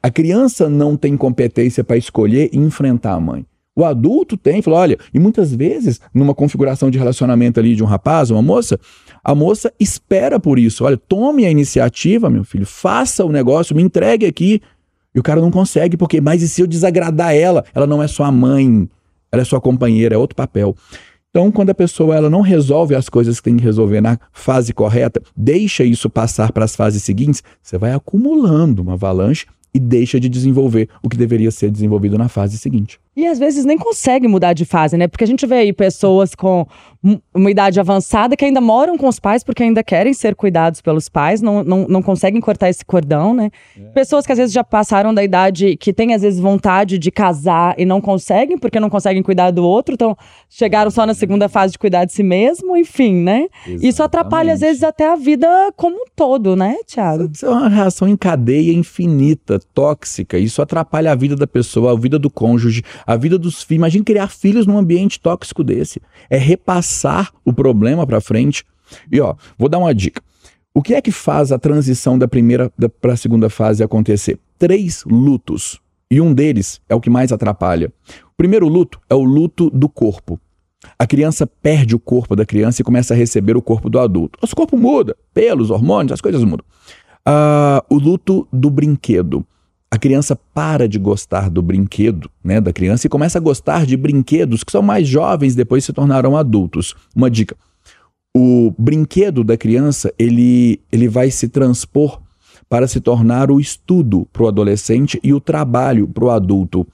A 0.04 0.12
criança 0.12 0.70
não 0.70 0.96
tem 0.96 1.18
competência 1.18 1.84
para 1.84 1.98
escolher 1.98 2.52
e 2.54 2.60
enfrentar 2.60 3.14
a 3.14 3.20
mãe. 3.20 3.44
O 3.78 3.86
adulto 3.86 4.36
tem, 4.36 4.60
fala, 4.60 4.78
olha, 4.78 4.98
e 5.14 5.20
muitas 5.20 5.54
vezes, 5.54 6.02
numa 6.12 6.34
configuração 6.34 6.90
de 6.90 6.98
relacionamento 6.98 7.60
ali 7.60 7.76
de 7.76 7.84
um 7.84 7.86
rapaz, 7.86 8.32
uma 8.32 8.42
moça, 8.42 8.80
a 9.24 9.36
moça 9.36 9.72
espera 9.80 10.40
por 10.40 10.58
isso. 10.58 10.84
Olha, 10.84 10.98
tome 10.98 11.46
a 11.46 11.52
iniciativa, 11.52 12.28
meu 12.28 12.44
filho, 12.44 12.66
faça 12.66 13.24
o 13.24 13.32
negócio, 13.32 13.76
me 13.76 13.84
entregue 13.84 14.26
aqui. 14.26 14.64
E 15.14 15.20
o 15.20 15.22
cara 15.22 15.40
não 15.40 15.52
consegue, 15.52 15.96
porque, 15.96 16.20
mas 16.20 16.42
e 16.42 16.50
se 16.50 16.60
eu 16.60 16.66
desagradar 16.66 17.36
ela? 17.36 17.64
Ela 17.72 17.86
não 17.86 18.02
é 18.02 18.08
sua 18.08 18.32
mãe, 18.32 18.90
ela 19.32 19.44
é 19.44 19.46
sua 19.46 19.62
companheira, 19.62 20.16
é 20.16 20.18
outro 20.18 20.36
papel. 20.36 20.76
Então, 21.30 21.52
quando 21.52 21.70
a 21.70 21.76
pessoa 21.76 22.16
ela 22.16 22.32
não 22.32 22.42
resolve 22.42 22.96
as 22.96 23.08
coisas 23.08 23.40
que 23.40 23.44
tem 23.44 23.58
que 23.58 23.64
resolver 23.64 24.02
na 24.02 24.18
fase 24.34 24.74
correta, 24.74 25.22
deixa 25.36 25.84
isso 25.84 26.10
passar 26.10 26.52
para 26.52 26.66
as 26.66 26.76
fases 26.76 27.04
seguintes, 27.04 27.44
você 27.62 27.78
vai 27.78 27.94
acumulando 27.94 28.82
uma 28.82 28.94
avalanche 28.94 29.46
e 29.72 29.80
deixa 29.80 30.20
de 30.20 30.28
desenvolver 30.28 30.90
o 31.04 31.08
que 31.08 31.16
deveria 31.16 31.52
ser 31.52 31.70
desenvolvido 31.70 32.18
na 32.18 32.28
fase 32.28 32.58
seguinte. 32.58 33.00
E 33.18 33.26
às 33.26 33.40
vezes 33.40 33.66
nem 33.66 33.80
consegue 33.80 34.28
mudar 34.28 34.54
de 34.54 34.64
fase, 34.64 34.96
né? 34.96 35.08
Porque 35.08 35.24
a 35.24 35.28
gente 35.28 35.44
vê 35.48 35.56
aí 35.56 35.74
pessoas 35.74 36.36
com 36.36 36.68
uma 37.34 37.50
idade 37.50 37.80
avançada 37.80 38.36
que 38.36 38.44
ainda 38.44 38.60
moram 38.60 38.98
com 38.98 39.08
os 39.08 39.20
pais 39.20 39.44
porque 39.44 39.64
ainda 39.64 39.84
querem 39.84 40.14
ser 40.14 40.36
cuidados 40.36 40.82
pelos 40.82 41.08
pais, 41.08 41.42
não, 41.42 41.64
não, 41.64 41.88
não 41.88 42.02
conseguem 42.02 42.42
cortar 42.42 42.70
esse 42.70 42.84
cordão, 42.84 43.34
né? 43.34 43.50
É. 43.78 43.82
Pessoas 43.90 44.26
que 44.26 44.32
às 44.32 44.38
vezes 44.38 44.54
já 44.54 44.64
passaram 44.64 45.14
da 45.14 45.24
idade, 45.24 45.78
que 45.78 45.94
têm 45.94 46.14
às 46.14 46.22
vezes 46.22 46.40
vontade 46.40 46.98
de 46.98 47.12
casar 47.12 47.76
e 47.78 47.86
não 47.86 48.02
conseguem 48.02 48.58
porque 48.58 48.80
não 48.80 48.90
conseguem 48.90 49.24
cuidar 49.24 49.52
do 49.52 49.64
outro, 49.64 49.94
então 49.94 50.18
chegaram 50.50 50.92
só 50.92 51.06
na 51.06 51.14
segunda 51.14 51.48
fase 51.48 51.74
de 51.74 51.80
cuidar 51.80 52.06
de 52.06 52.14
si 52.14 52.24
mesmo, 52.24 52.76
enfim, 52.76 53.16
né? 53.16 53.48
Exatamente. 53.66 53.88
Isso 53.88 54.04
atrapalha 54.04 54.54
às 54.54 54.60
vezes 54.60 54.84
até 54.84 55.12
a 55.12 55.16
vida 55.16 55.48
como 55.76 55.96
um 55.96 56.06
todo, 56.16 56.56
né, 56.56 56.78
Tiago? 56.86 57.30
Isso 57.32 57.46
é 57.46 57.50
uma 57.50 57.70
reação 57.70 58.08
em 58.08 58.18
cadeia 58.18 58.74
infinita, 58.74 59.60
tóxica. 59.74 60.38
Isso 60.38 60.62
atrapalha 60.62 61.12
a 61.12 61.16
vida 61.16 61.36
da 61.36 61.48
pessoa, 61.48 61.94
a 61.94 61.96
vida 61.96 62.20
do 62.20 62.30
cônjuge, 62.30 62.84
a 63.08 63.16
vida 63.16 63.38
dos 63.38 63.64
filhos. 63.64 63.80
Imagina 63.80 64.04
criar 64.04 64.28
filhos 64.28 64.68
num 64.68 64.78
ambiente 64.78 65.20
tóxico 65.20 65.64
desse. 65.64 66.02
É 66.30 66.38
repassar 66.38 67.32
o 67.46 67.54
problema 67.54 68.06
para 68.06 68.20
frente. 68.20 68.66
E 69.10 69.22
ó, 69.22 69.36
vou 69.58 69.70
dar 69.70 69.78
uma 69.78 69.96
dica. 69.96 70.22
O 70.74 70.82
que 70.82 70.94
é 70.94 71.02
que 71.02 71.12
faz 71.12 71.52
a 71.52 71.58
transição 71.58 72.20
da 72.20 72.28
primeira 72.28 72.72
para 73.02 73.14
a 73.14 73.18
segunda 73.18 73.50
fase 73.50 73.82
acontecer? 73.82 74.38
Três 74.60 75.04
lutos. 75.06 75.80
E 76.12 76.22
um 76.22 76.34
deles 76.34 76.82
é 76.88 76.94
o 76.94 77.02
que 77.02 77.10
mais 77.10 77.32
atrapalha. 77.32 77.92
O 78.26 78.38
primeiro 78.38 78.68
luto 78.68 79.00
é 79.10 79.16
o 79.16 79.24
luto 79.24 79.70
do 79.70 79.90
corpo. 79.90 80.40
A 81.00 81.08
criança 81.08 81.48
perde 81.48 81.96
o 81.96 82.00
corpo 82.00 82.36
da 82.36 82.46
criança 82.46 82.82
e 82.82 82.86
começa 82.86 83.14
a 83.14 83.18
receber 83.18 83.58
o 83.58 83.62
corpo 83.62 83.90
do 83.90 84.00
adulto. 84.00 84.38
Nosso 84.42 84.56
corpo 84.56 84.78
muda, 84.78 85.16
pelos, 85.34 85.72
hormônios, 85.72 86.12
as 86.12 86.22
coisas 86.22 86.44
mudam. 86.44 86.66
Uh, 87.28 87.82
o 87.90 87.98
luto 87.98 88.48
do 88.54 88.70
brinquedo 88.70 89.46
a 89.90 89.98
criança 89.98 90.36
para 90.54 90.88
de 90.88 91.00
gostar 91.00 91.50
do 91.50 91.62
brinquedo, 91.62 92.30
né, 92.44 92.60
da 92.60 92.74
criança 92.74 93.08
e 93.08 93.10
começa 93.10 93.38
a 93.38 93.42
gostar 93.42 93.86
de 93.86 93.96
brinquedos 93.96 94.64
que 94.64 94.72
são 94.72 94.82
mais 94.82 95.08
jovens 95.08 95.56
depois 95.56 95.86
se 95.86 95.94
tornarão 95.94 96.36
adultos. 96.36 96.94
Uma 97.16 97.30
dica: 97.30 97.56
o 98.36 98.74
brinquedo 98.78 99.44
da 99.44 99.58
criança 99.58 100.14
ele, 100.20 100.82
ele 100.92 101.08
vai 101.08 101.32
se 101.32 101.48
transpor 101.48 102.22
para 102.70 102.88
se 102.88 103.00
tornar 103.00 103.50
o 103.50 103.60
estudo 103.60 104.28
para 104.32 104.44
o 104.44 104.48
adolescente 104.48 105.20
e 105.24 105.34
o 105.34 105.40
trabalho 105.40 106.08
para 106.08 106.26
o 106.26 106.30
adulto. 106.30 106.86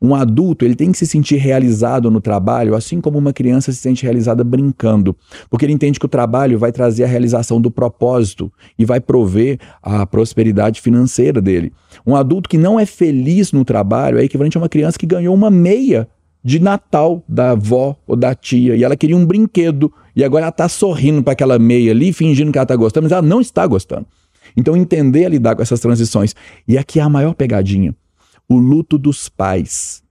Um 0.00 0.14
adulto 0.14 0.64
ele 0.64 0.74
tem 0.74 0.90
que 0.92 0.98
se 0.98 1.06
sentir 1.06 1.36
realizado 1.36 2.10
no 2.10 2.20
trabalho, 2.20 2.74
assim 2.74 3.00
como 3.00 3.18
uma 3.18 3.32
criança 3.32 3.72
se 3.72 3.78
sente 3.78 4.02
realizada 4.04 4.42
brincando, 4.42 5.16
porque 5.48 5.64
ele 5.64 5.72
entende 5.72 5.98
que 5.98 6.06
o 6.06 6.08
trabalho 6.08 6.58
vai 6.58 6.72
trazer 6.72 7.04
a 7.04 7.06
realização 7.06 7.60
do 7.60 7.70
propósito 7.70 8.52
e 8.78 8.84
vai 8.84 9.00
prover 9.00 9.58
a 9.82 10.06
prosperidade 10.06 10.80
financeira 10.80 11.40
dele. 11.40 11.72
Um 12.06 12.16
adulto 12.16 12.48
que 12.48 12.58
não 12.58 12.78
é 12.78 12.86
feliz 12.86 13.52
no 13.52 13.64
trabalho 13.64 14.18
é 14.18 14.24
equivalente 14.24 14.56
a 14.56 14.60
uma 14.60 14.68
criança 14.68 14.98
que 14.98 15.06
ganhou 15.06 15.34
uma 15.34 15.50
meia 15.50 16.08
de 16.44 16.58
Natal 16.58 17.22
da 17.28 17.50
avó 17.52 17.96
ou 18.06 18.16
da 18.16 18.34
tia 18.34 18.74
e 18.74 18.82
ela 18.82 18.96
queria 18.96 19.16
um 19.16 19.24
brinquedo 19.24 19.92
E 20.14 20.24
agora 20.24 20.46
ela 20.46 20.52
tá 20.52 20.68
sorrindo 20.68 21.22
para 21.22 21.32
aquela 21.32 21.58
meia 21.58 21.92
ali, 21.92 22.12
fingindo 22.12 22.50
que 22.50 22.58
ela 22.58 22.66
tá 22.66 22.76
gostando, 22.76 23.04
mas 23.04 23.12
ela 23.12 23.22
não 23.22 23.40
está 23.40 23.66
gostando. 23.66 24.06
Então, 24.56 24.76
entender 24.76 25.24
a 25.24 25.28
lidar 25.28 25.56
com 25.56 25.62
essas 25.62 25.80
transições. 25.80 26.34
E 26.66 26.76
aqui 26.76 27.00
é 27.00 27.02
a 27.02 27.08
maior 27.08 27.34
pegadinha: 27.34 27.94
o 28.48 28.56
luto 28.56 28.98
dos 28.98 29.28
pais. 29.28 30.02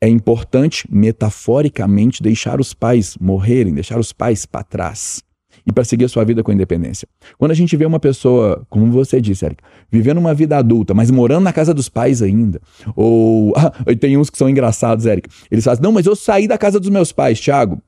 É 0.00 0.08
importante, 0.08 0.86
metaforicamente, 0.90 2.22
deixar 2.22 2.60
os 2.60 2.72
pais 2.72 3.16
morrerem, 3.20 3.74
deixar 3.74 3.98
os 3.98 4.12
pais 4.12 4.46
para 4.46 4.62
trás 4.62 5.22
e 5.66 5.72
para 5.72 5.84
seguir 5.84 6.06
a 6.06 6.08
sua 6.08 6.24
vida 6.24 6.42
com 6.42 6.52
independência. 6.52 7.06
Quando 7.38 7.50
a 7.50 7.54
gente 7.54 7.76
vê 7.76 7.84
uma 7.84 8.00
pessoa, 8.00 8.66
como 8.70 8.90
você 8.90 9.20
disse, 9.20 9.44
Erika, 9.44 9.62
vivendo 9.90 10.18
uma 10.18 10.32
vida 10.32 10.56
adulta, 10.56 10.94
mas 10.94 11.10
morando 11.10 11.44
na 11.44 11.52
casa 11.52 11.74
dos 11.74 11.88
pais 11.88 12.22
ainda, 12.22 12.60
ou 12.96 13.52
ah, 13.58 13.72
tem 13.98 14.16
uns 14.16 14.30
que 14.30 14.38
são 14.38 14.48
engraçados, 14.48 15.04
Erika, 15.06 15.28
eles 15.50 15.64
fazem, 15.64 15.82
não, 15.82 15.92
mas 15.92 16.06
eu 16.06 16.16
saí 16.16 16.48
da 16.48 16.56
casa 16.56 16.80
dos 16.80 16.88
meus 16.88 17.12
pais, 17.12 17.38
Thiago, 17.38 17.80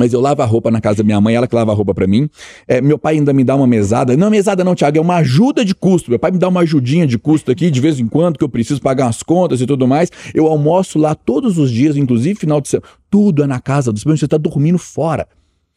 mas 0.00 0.12
eu 0.12 0.20
lavo 0.20 0.42
a 0.42 0.44
roupa 0.44 0.70
na 0.70 0.80
casa 0.80 0.96
da 0.96 1.04
minha 1.04 1.20
mãe, 1.20 1.34
ela 1.34 1.46
que 1.46 1.54
lava 1.54 1.70
a 1.70 1.74
roupa 1.74 1.94
para 1.94 2.06
mim. 2.06 2.28
É, 2.66 2.80
meu 2.80 2.98
pai 2.98 3.14
ainda 3.14 3.32
me 3.32 3.44
dá 3.44 3.54
uma 3.54 3.66
mesada. 3.66 4.16
Não, 4.16 4.30
mesada 4.30 4.64
não, 4.64 4.74
Thiago, 4.74 4.98
é 4.98 5.00
uma 5.00 5.16
ajuda 5.16 5.64
de 5.64 5.74
custo. 5.74 6.10
Meu 6.10 6.18
pai 6.18 6.30
me 6.30 6.38
dá 6.38 6.48
uma 6.48 6.60
ajudinha 6.60 7.06
de 7.06 7.18
custo 7.18 7.50
aqui, 7.50 7.70
de 7.70 7.80
vez 7.80 8.00
em 8.00 8.08
quando, 8.08 8.38
que 8.38 8.44
eu 8.44 8.48
preciso 8.48 8.80
pagar 8.80 9.04
umas 9.04 9.22
contas 9.22 9.60
e 9.60 9.66
tudo 9.66 9.86
mais. 9.86 10.10
Eu 10.34 10.46
almoço 10.46 10.98
lá 10.98 11.14
todos 11.14 11.58
os 11.58 11.70
dias, 11.70 11.96
inclusive 11.96 12.34
final 12.34 12.60
de 12.60 12.68
semana. 12.68 12.88
Tudo 13.10 13.42
é 13.44 13.46
na 13.46 13.60
casa 13.60 13.92
dos 13.92 14.04
meus. 14.04 14.18
Você 14.18 14.26
tá 14.26 14.36
dormindo 14.36 14.78
fora 14.78 15.28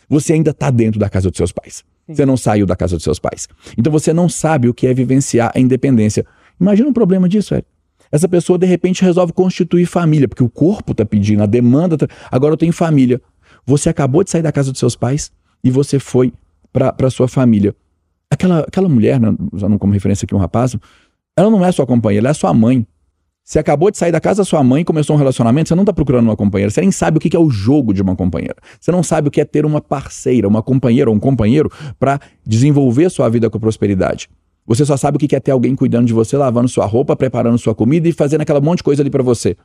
você 0.10 0.34
ainda 0.34 0.52
está 0.52 0.70
dentro 0.70 1.00
da 1.00 1.10
casa 1.10 1.30
dos 1.30 1.38
seus 1.38 1.52
pais. 1.52 1.84
Sim. 2.06 2.16
Você 2.16 2.26
não 2.26 2.38
saiu 2.38 2.66
da 2.66 2.76
casa 2.76 2.96
dos 2.96 3.04
seus 3.04 3.20
pais. 3.20 3.48
Então 3.78 3.92
você 3.92 4.14
não 4.14 4.28
sabe 4.30 4.68
o 4.68 4.74
que 4.74 4.88
é 4.88 4.94
vivenciar 4.94 5.52
a 5.56 5.60
independência. 5.60 6.26
Imagina 6.60 6.90
um 6.90 6.94
problema 6.94 7.28
disso, 7.28 7.54
Eric. 7.54 7.68
Essa 8.12 8.30
pessoa 8.30 8.60
de 8.60 8.68
repente 8.68 9.04
resolve 9.04 9.34
constituir 9.34 9.88
família, 9.88 10.28
porque 10.28 10.44
o 10.44 10.50
corpo 10.50 10.92
está 10.92 11.04
pedindo, 11.04 11.42
a 11.42 11.48
demanda. 11.48 11.98
Tá... 11.98 12.08
Agora 12.32 12.54
eu 12.54 12.58
tenho 12.58 12.72
família. 12.72 13.20
Você 13.66 13.90
acabou 13.90 14.24
de 14.24 14.30
sair 14.30 14.42
da 14.42 14.52
casa 14.52 14.72
dos 14.72 14.80
seus 14.80 14.96
pais 14.96 15.32
e 15.64 15.72
você 15.72 16.00
foi 16.00 16.34
para 16.72 17.10
sua 17.10 17.28
família. 17.28 17.76
Aquela, 18.30 18.60
aquela 18.62 18.90
mulher, 18.90 19.20
né, 19.20 19.34
usando 19.52 19.78
como 19.78 19.94
referência 19.94 20.26
aqui 20.26 20.34
um 20.34 20.40
rapaz, 20.40 20.76
ela 21.38 21.50
não 21.50 21.64
é 21.64 21.72
sua 21.72 21.86
companheira, 21.86 22.24
ela 22.24 22.32
é 22.32 22.34
sua 22.34 22.54
mãe. 22.54 22.86
Você 23.44 23.60
acabou 23.60 23.92
de 23.92 23.98
sair 23.98 24.12
da 24.12 24.22
casa 24.22 24.42
da 24.42 24.46
sua 24.46 24.64
mãe, 24.64 24.86
começou 24.86 25.16
um 25.16 25.20
relacionamento, 25.20 25.68
você 25.68 25.76
não 25.76 25.84
está 25.84 25.92
procurando 25.92 26.26
uma 26.26 26.36
companheira, 26.36 26.72
você 26.72 26.80
nem 26.80 26.92
sabe 26.92 27.18
o 27.18 27.20
que 27.20 27.36
é 27.36 27.40
o 27.40 27.50
jogo 27.50 27.94
de 27.94 28.02
uma 28.02 28.16
companheira. 28.16 28.56
Você 28.80 28.92
não 28.92 29.04
sabe 29.04 29.28
o 29.28 29.32
que 29.32 29.42
é 29.42 29.46
ter 29.46 29.66
uma 29.66 29.82
parceira, 29.82 30.48
uma 30.48 30.64
companheira 30.64 31.10
ou 31.10 31.16
um 31.16 31.20
companheiro 31.20 31.70
para 32.00 32.20
desenvolver 32.46 33.10
sua 33.10 33.30
vida 33.30 33.50
com 33.50 33.60
prosperidade. 33.60 34.30
Você 34.66 34.86
só 34.86 34.96
sabe 34.96 35.18
o 35.18 35.20
que 35.20 35.36
é 35.36 35.40
ter 35.42 35.52
alguém 35.52 35.76
cuidando 35.76 36.08
de 36.08 36.14
você, 36.14 36.38
lavando 36.38 36.70
sua 36.70 36.86
roupa, 36.86 37.16
preparando 37.18 37.58
sua 37.58 37.76
comida 37.76 38.08
e 38.08 38.14
fazendo 38.14 38.42
aquela 38.42 38.62
monte 38.62 38.78
de 38.78 38.84
coisa 38.84 39.04
ali 39.04 39.10
para 39.10 39.22
você. 39.22 39.58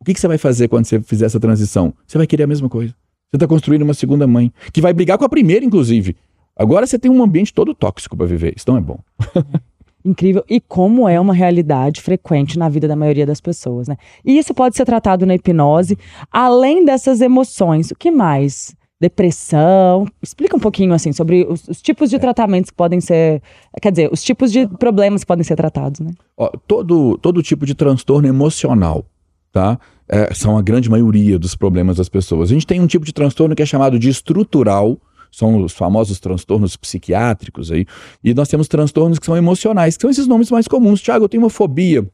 O 0.00 0.04
que 0.04 0.18
você 0.18 0.26
vai 0.26 0.38
fazer 0.38 0.68
quando 0.68 0.86
você 0.86 1.00
fizer 1.00 1.26
essa 1.26 1.38
transição? 1.38 1.92
Você 2.06 2.16
vai 2.16 2.26
querer 2.26 2.44
a 2.44 2.46
mesma 2.46 2.68
coisa. 2.68 2.94
Você 3.30 3.36
está 3.36 3.46
construindo 3.46 3.82
uma 3.82 3.94
segunda 3.94 4.26
mãe, 4.26 4.52
que 4.72 4.80
vai 4.80 4.92
brigar 4.92 5.18
com 5.18 5.24
a 5.24 5.28
primeira, 5.28 5.64
inclusive. 5.64 6.16
Agora 6.56 6.86
você 6.86 6.98
tem 6.98 7.10
um 7.10 7.22
ambiente 7.22 7.52
todo 7.52 7.74
tóxico 7.74 8.16
para 8.16 8.26
viver. 8.26 8.54
Isso 8.56 8.64
não 8.68 8.78
é 8.78 8.80
bom. 8.80 8.98
incrível 10.04 10.44
e 10.48 10.60
como 10.60 11.08
é 11.08 11.20
uma 11.20 11.34
realidade 11.34 12.00
frequente 12.00 12.58
na 12.58 12.68
vida 12.68 12.88
da 12.88 12.96
maioria 12.96 13.26
das 13.26 13.40
pessoas, 13.40 13.88
né? 13.88 13.96
E 14.24 14.38
isso 14.38 14.54
pode 14.54 14.76
ser 14.76 14.84
tratado 14.84 15.26
na 15.26 15.34
hipnose, 15.34 15.98
além 16.32 16.84
dessas 16.84 17.20
emoções. 17.20 17.90
O 17.90 17.94
que 17.94 18.10
mais? 18.10 18.74
Depressão. 19.00 20.06
Explica 20.22 20.56
um 20.56 20.60
pouquinho 20.60 20.92
assim 20.94 21.12
sobre 21.12 21.46
os, 21.48 21.68
os 21.68 21.82
tipos 21.82 22.10
de 22.10 22.16
é. 22.16 22.18
tratamentos 22.18 22.70
que 22.70 22.76
podem 22.76 23.00
ser, 23.00 23.42
quer 23.80 23.90
dizer, 23.90 24.08
os 24.10 24.22
tipos 24.22 24.50
de 24.50 24.66
problemas 24.66 25.22
que 25.22 25.26
podem 25.26 25.44
ser 25.44 25.56
tratados, 25.56 26.00
né? 26.00 26.10
Ó, 26.36 26.50
todo 26.66 27.18
todo 27.18 27.42
tipo 27.42 27.66
de 27.66 27.74
transtorno 27.74 28.26
emocional, 28.26 29.04
tá? 29.52 29.78
É, 30.08 30.32
são 30.34 30.56
a 30.56 30.62
grande 30.62 30.88
maioria 30.88 31.38
dos 31.38 31.54
problemas 31.54 31.96
das 31.96 32.08
pessoas. 32.08 32.50
A 32.50 32.54
gente 32.54 32.66
tem 32.66 32.80
um 32.80 32.86
tipo 32.86 33.04
de 33.04 33.12
transtorno 33.12 33.54
que 33.54 33.62
é 33.62 33.66
chamado 33.66 33.98
de 33.98 34.08
estrutural, 34.08 34.98
são 35.30 35.62
os 35.62 35.72
famosos 35.72 36.18
transtornos 36.18 36.76
psiquiátricos 36.76 37.70
aí. 37.70 37.86
E 38.24 38.32
nós 38.32 38.48
temos 38.48 38.68
transtornos 38.68 39.18
que 39.18 39.26
são 39.26 39.36
emocionais, 39.36 39.96
que 39.96 40.02
são 40.02 40.10
esses 40.10 40.26
nomes 40.26 40.50
mais 40.50 40.66
comuns. 40.66 41.00
Tiago, 41.00 41.24
eu 41.24 41.28
tenho 41.28 41.42
uma 41.42 41.50
fobia, 41.50 42.08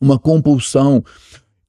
uma 0.00 0.18
compulsão. 0.18 1.04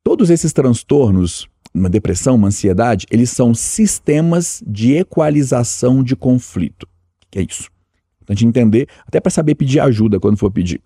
Todos 0.04 0.30
esses 0.30 0.54
transtornos, 0.54 1.48
uma 1.74 1.90
depressão, 1.90 2.36
uma 2.36 2.48
ansiedade, 2.48 3.06
eles 3.12 3.30
são 3.30 3.54
sistemas 3.54 4.64
de 4.66 4.94
equalização 4.94 6.02
de 6.02 6.16
conflito. 6.16 6.88
Que 7.30 7.40
é 7.40 7.42
isso? 7.42 7.70
Gente 8.30 8.46
entender, 8.46 8.88
até 9.06 9.20
para 9.20 9.30
saber 9.30 9.56
pedir 9.56 9.82
ajuda 9.82 10.18
quando 10.18 10.38
for 10.38 10.50
pedir. 10.50 10.82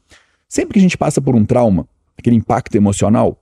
Sempre 0.49 0.73
que 0.73 0.79
a 0.79 0.81
gente 0.81 0.97
passa 0.97 1.21
por 1.21 1.35
um 1.35 1.45
trauma, 1.45 1.87
aquele 2.17 2.35
impacto 2.35 2.75
emocional, 2.75 3.39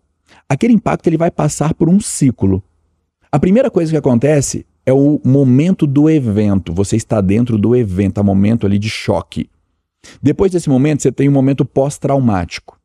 aquele 0.47 0.73
impacto 0.73 1.07
ele 1.07 1.17
vai 1.17 1.31
passar 1.31 1.73
por 1.73 1.89
um 1.89 1.99
ciclo. 1.99 2.63
A 3.31 3.39
primeira 3.39 3.71
coisa 3.71 3.91
que 3.91 3.97
acontece 3.97 4.65
é 4.85 4.93
o 4.93 5.19
momento 5.23 5.87
do 5.87 6.09
evento. 6.09 6.73
Você 6.73 6.95
está 6.95 7.21
dentro 7.21 7.57
do 7.57 7.75
evento, 7.75 8.19
é 8.19 8.23
momento 8.23 8.65
ali 8.65 8.77
de 8.77 8.89
choque. 8.89 9.49
Depois 10.21 10.51
desse 10.51 10.69
momento, 10.69 11.01
você 11.01 11.11
tem 11.11 11.29
um 11.29 11.31
momento 11.31 11.65
pós-traumático. 11.65 12.77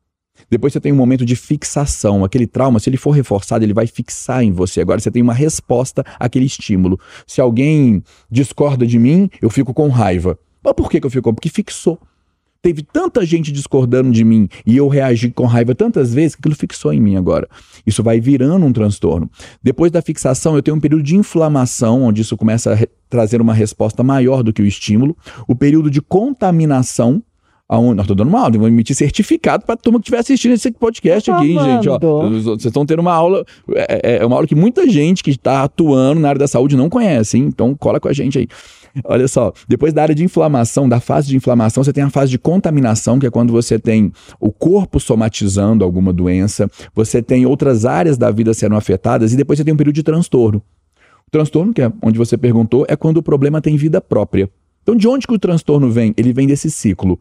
Depois 0.49 0.73
você 0.73 0.79
tem 0.79 0.91
um 0.91 0.95
momento 0.95 1.25
de 1.25 1.35
fixação. 1.35 2.23
Aquele 2.23 2.47
trauma, 2.47 2.79
se 2.79 2.89
ele 2.89 2.97
for 2.97 3.11
reforçado, 3.11 3.63
ele 3.63 3.73
vai 3.73 3.87
fixar 3.87 4.43
em 4.43 4.51
você. 4.51 4.81
Agora 4.81 4.99
você 4.99 5.11
tem 5.11 5.21
uma 5.21 5.33
resposta 5.33 6.03
àquele 6.19 6.45
estímulo. 6.45 6.99
Se 7.27 7.41
alguém 7.41 8.01
discorda 8.31 8.87
de 8.87 8.97
mim, 8.97 9.29
eu 9.41 9.49
fico 9.49 9.73
com 9.73 9.89
raiva. 9.89 10.39
Mas 10.63 10.73
por 10.73 10.89
que, 10.89 10.99
que 10.99 11.05
eu 11.05 11.11
fico? 11.11 11.33
Porque 11.33 11.49
fixou. 11.49 11.99
Teve 12.61 12.83
tanta 12.83 13.25
gente 13.25 13.53
discordando 13.53 14.11
de 14.11 14.21
mim 14.25 14.49
e 14.65 14.75
eu 14.75 14.89
reagi 14.89 15.31
com 15.31 15.45
raiva 15.45 15.73
tantas 15.73 16.13
vezes 16.13 16.35
que 16.35 16.41
aquilo 16.41 16.55
fixou 16.55 16.91
em 16.91 16.99
mim 16.99 17.15
agora. 17.15 17.47
Isso 17.87 18.03
vai 18.03 18.19
virando 18.19 18.65
um 18.65 18.73
transtorno. 18.73 19.29
Depois 19.63 19.89
da 19.93 20.01
fixação, 20.01 20.55
eu 20.57 20.61
tenho 20.61 20.75
um 20.75 20.79
período 20.79 21.01
de 21.01 21.15
inflamação, 21.15 22.03
onde 22.03 22.21
isso 22.21 22.35
começa 22.35 22.73
a 22.73 22.77
trazer 23.09 23.39
uma 23.39 23.53
resposta 23.53 24.03
maior 24.03 24.43
do 24.43 24.51
que 24.51 24.61
o 24.61 24.65
estímulo. 24.65 25.15
O 25.47 25.55
período 25.55 25.89
de 25.89 26.01
contaminação, 26.01 27.23
aonde 27.65 27.95
nós 27.95 28.03
estamos 28.03 28.17
dando 28.17 28.27
uma 28.27 28.41
aula, 28.41 28.57
vou 28.57 28.67
emitir 28.67 28.93
certificado 28.93 29.65
para 29.65 29.75
a 29.75 29.77
turma 29.77 29.97
que 29.97 30.03
estiver 30.03 30.19
assistindo 30.19 30.51
esse 30.51 30.69
podcast 30.69 31.31
aqui, 31.31 31.51
hein, 31.51 31.59
gente. 31.59 31.87
Ó, 31.87 31.97
vocês 31.97 32.65
estão 32.65 32.85
tendo 32.85 32.99
uma 32.99 33.13
aula, 33.13 33.45
é, 33.73 34.01
é, 34.03 34.17
é 34.17 34.25
uma 34.25 34.35
aula 34.35 34.45
que 34.45 34.55
muita 34.55 34.89
gente 34.89 35.23
que 35.23 35.31
está 35.31 35.63
atuando 35.63 36.19
na 36.19 36.27
área 36.27 36.39
da 36.39 36.47
saúde 36.47 36.75
não 36.75 36.89
conhece, 36.89 37.37
hein? 37.37 37.45
então 37.47 37.73
cola 37.73 38.01
com 38.01 38.09
a 38.09 38.13
gente 38.13 38.37
aí. 38.37 38.49
Olha 39.03 39.27
só, 39.27 39.53
depois 39.67 39.93
da 39.93 40.01
área 40.01 40.15
de 40.15 40.23
inflamação, 40.23 40.87
da 40.87 40.99
fase 40.99 41.27
de 41.27 41.35
inflamação, 41.35 41.83
você 41.83 41.93
tem 41.93 42.03
a 42.03 42.09
fase 42.09 42.31
de 42.31 42.39
contaminação, 42.39 43.19
que 43.19 43.27
é 43.27 43.29
quando 43.29 43.51
você 43.51 43.77
tem 43.77 44.11
o 44.39 44.51
corpo 44.51 44.99
somatizando 44.99 45.83
alguma 45.83 46.11
doença, 46.11 46.69
você 46.93 47.21
tem 47.21 47.45
outras 47.45 47.85
áreas 47.85 48.17
da 48.17 48.31
vida 48.31 48.53
sendo 48.53 48.75
afetadas, 48.75 49.33
e 49.33 49.37
depois 49.37 49.57
você 49.57 49.63
tem 49.63 49.73
um 49.73 49.77
período 49.77 49.95
de 49.95 50.03
transtorno. 50.03 50.61
O 51.27 51.31
transtorno, 51.31 51.73
que 51.73 51.81
é 51.81 51.91
onde 52.01 52.17
você 52.17 52.37
perguntou, 52.37 52.85
é 52.87 52.95
quando 52.95 53.17
o 53.17 53.23
problema 53.23 53.61
tem 53.61 53.77
vida 53.77 54.01
própria. 54.01 54.49
Então, 54.81 54.97
de 54.97 55.07
onde 55.07 55.27
que 55.27 55.33
o 55.33 55.37
transtorno 55.37 55.91
vem? 55.91 56.15
Ele 56.17 56.33
vem 56.33 56.47
desse 56.47 56.71
ciclo. 56.71 57.19